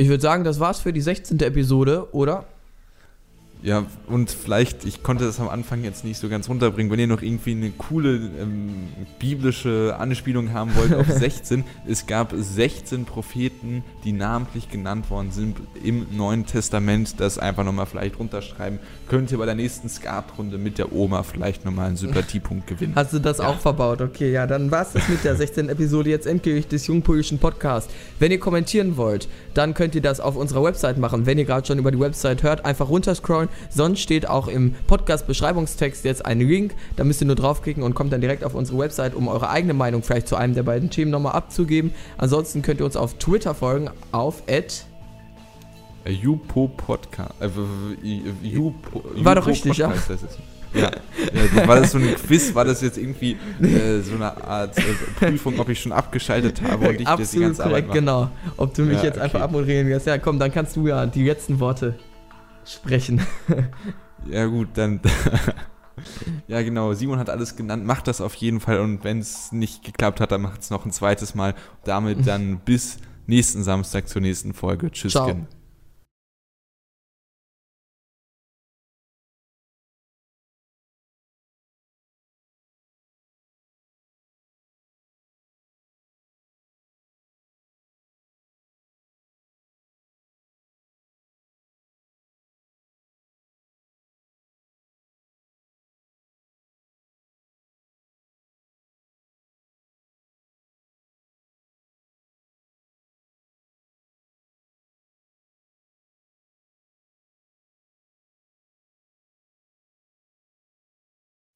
ich 0.00 0.08
würde 0.08 0.22
sagen, 0.22 0.44
das 0.44 0.58
war's 0.60 0.80
für 0.80 0.92
die 0.94 1.00
16. 1.02 1.38
Episode, 1.40 2.08
oder? 2.12 2.46
Ja, 3.62 3.84
und 4.06 4.30
vielleicht, 4.30 4.86
ich 4.86 5.02
konnte 5.02 5.24
das 5.24 5.38
am 5.38 5.48
Anfang 5.48 5.84
jetzt 5.84 6.02
nicht 6.04 6.18
so 6.18 6.30
ganz 6.30 6.48
runterbringen, 6.48 6.90
wenn 6.90 6.98
ihr 6.98 7.06
noch 7.06 7.20
irgendwie 7.20 7.52
eine 7.52 7.70
coole 7.70 8.16
ähm, 8.40 8.88
biblische 9.18 9.96
Anspielung 9.98 10.52
haben 10.52 10.74
wollt 10.76 10.94
auf 10.94 11.06
16, 11.10 11.64
es 11.86 12.06
gab 12.06 12.32
16 12.34 13.04
Propheten, 13.04 13.84
die 14.04 14.12
namentlich 14.12 14.70
genannt 14.70 15.10
worden 15.10 15.30
sind 15.30 15.58
im 15.84 16.06
Neuen 16.16 16.46
Testament. 16.46 17.20
Das 17.20 17.38
einfach 17.38 17.64
nochmal 17.64 17.84
vielleicht 17.84 18.18
runterschreiben. 18.18 18.78
Könnt 19.08 19.30
ihr 19.30 19.38
bei 19.38 19.46
der 19.46 19.54
nächsten 19.54 19.88
Skat-Runde 19.90 20.56
mit 20.56 20.78
der 20.78 20.92
Oma 20.92 21.22
vielleicht 21.22 21.66
nochmal 21.66 21.88
einen 21.88 21.96
Sympathiepunkt 21.96 22.66
gewinnen. 22.66 22.94
Hast 22.96 23.12
du 23.12 23.18
das 23.18 23.38
ja. 23.38 23.48
auch 23.48 23.58
verbaut? 23.58 24.00
Okay, 24.00 24.32
ja, 24.32 24.46
dann 24.46 24.70
war 24.70 24.82
es 24.82 24.92
das 24.92 25.06
mit 25.08 25.22
der 25.22 25.36
16. 25.36 25.68
Episode 25.68 26.08
jetzt 26.08 26.26
endgültig 26.26 26.68
des 26.68 26.86
Jungpolitischen 26.86 27.38
Podcasts. 27.38 27.92
Wenn 28.18 28.32
ihr 28.32 28.40
kommentieren 28.40 28.96
wollt, 28.96 29.28
dann 29.52 29.74
könnt 29.74 29.94
ihr 29.94 30.02
das 30.02 30.20
auf 30.20 30.36
unserer 30.36 30.64
Website 30.64 30.96
machen. 30.96 31.26
Wenn 31.26 31.36
ihr 31.36 31.44
gerade 31.44 31.66
schon 31.66 31.78
über 31.78 31.90
die 31.90 32.00
Website 32.00 32.42
hört, 32.42 32.64
einfach 32.64 32.88
runterscrollen 32.88 33.49
Sonst 33.68 34.00
steht 34.00 34.28
auch 34.28 34.48
im 34.48 34.74
Podcast-Beschreibungstext 34.86 36.04
jetzt 36.04 36.24
ein 36.26 36.40
Link. 36.40 36.74
Da 36.96 37.04
müsst 37.04 37.20
ihr 37.20 37.26
nur 37.26 37.36
draufklicken 37.36 37.82
und 37.82 37.94
kommt 37.94 38.12
dann 38.12 38.20
direkt 38.20 38.44
auf 38.44 38.54
unsere 38.54 38.78
Website, 38.78 39.14
um 39.14 39.28
eure 39.28 39.50
eigene 39.50 39.74
Meinung 39.74 40.02
vielleicht 40.02 40.28
zu 40.28 40.36
einem 40.36 40.54
der 40.54 40.62
beiden 40.62 40.90
Themen 40.90 41.10
nochmal 41.10 41.32
abzugeben. 41.32 41.92
Ansonsten 42.18 42.62
könnt 42.62 42.80
ihr 42.80 42.86
uns 42.86 42.96
auf 42.96 43.14
Twitter 43.14 43.54
folgen 43.54 43.90
auf 44.12 44.42
Jupo 46.06 46.68
Podcast. 46.68 47.34
Äh, 47.40 47.48
Jupo, 48.42 49.04
War 49.16 49.34
doch 49.34 49.46
richtig, 49.46 49.76
ja. 49.76 49.92
Ja, 50.72 50.90
ja, 51.52 51.66
war 51.66 51.80
das 51.80 51.90
so 51.90 51.98
ein 51.98 52.14
Quiz? 52.14 52.54
War 52.54 52.64
das 52.64 52.80
jetzt 52.80 52.96
irgendwie 52.96 53.36
äh, 53.60 54.00
so 54.02 54.14
eine 54.14 54.44
Art 54.44 54.78
äh, 54.78 54.82
Prüfung, 55.18 55.58
ob 55.58 55.68
ich 55.68 55.80
schon 55.80 55.90
abgeschaltet 55.90 56.62
habe 56.62 56.90
und 56.90 57.00
ich 57.00 57.06
Absolut 57.08 57.32
die 57.32 57.40
ganze 57.40 57.62
korrekt, 57.62 57.88
Arbeit 57.88 58.00
genau. 58.00 58.30
Ob 58.56 58.72
du 58.74 58.82
mich 58.82 58.98
ja, 58.98 59.04
jetzt 59.04 59.16
okay. 59.16 59.24
einfach 59.24 59.40
abmoderieren 59.40 59.88
wirst. 59.88 60.06
Ja, 60.06 60.18
komm, 60.18 60.38
dann 60.38 60.52
kannst 60.52 60.76
du 60.76 60.86
ja 60.86 61.06
die 61.06 61.24
letzten 61.24 61.58
Worte 61.58 61.96
sprechen. 62.72 63.26
ja, 64.30 64.46
gut, 64.46 64.68
dann. 64.74 65.00
ja, 66.48 66.62
genau. 66.62 66.92
Simon 66.94 67.18
hat 67.18 67.30
alles 67.30 67.56
genannt. 67.56 67.84
Macht 67.84 68.06
das 68.08 68.20
auf 68.20 68.34
jeden 68.34 68.60
Fall. 68.60 68.80
Und 68.80 69.04
wenn 69.04 69.18
es 69.18 69.52
nicht 69.52 69.84
geklappt 69.84 70.20
hat, 70.20 70.32
dann 70.32 70.42
macht 70.42 70.62
es 70.62 70.70
noch 70.70 70.84
ein 70.84 70.92
zweites 70.92 71.34
Mal. 71.34 71.54
Damit 71.84 72.26
dann 72.26 72.60
bis 72.60 72.98
nächsten 73.26 73.62
Samstag 73.62 74.08
zur 74.08 74.22
nächsten 74.22 74.54
Folge. 74.54 74.90
Tschüss. 74.90 75.12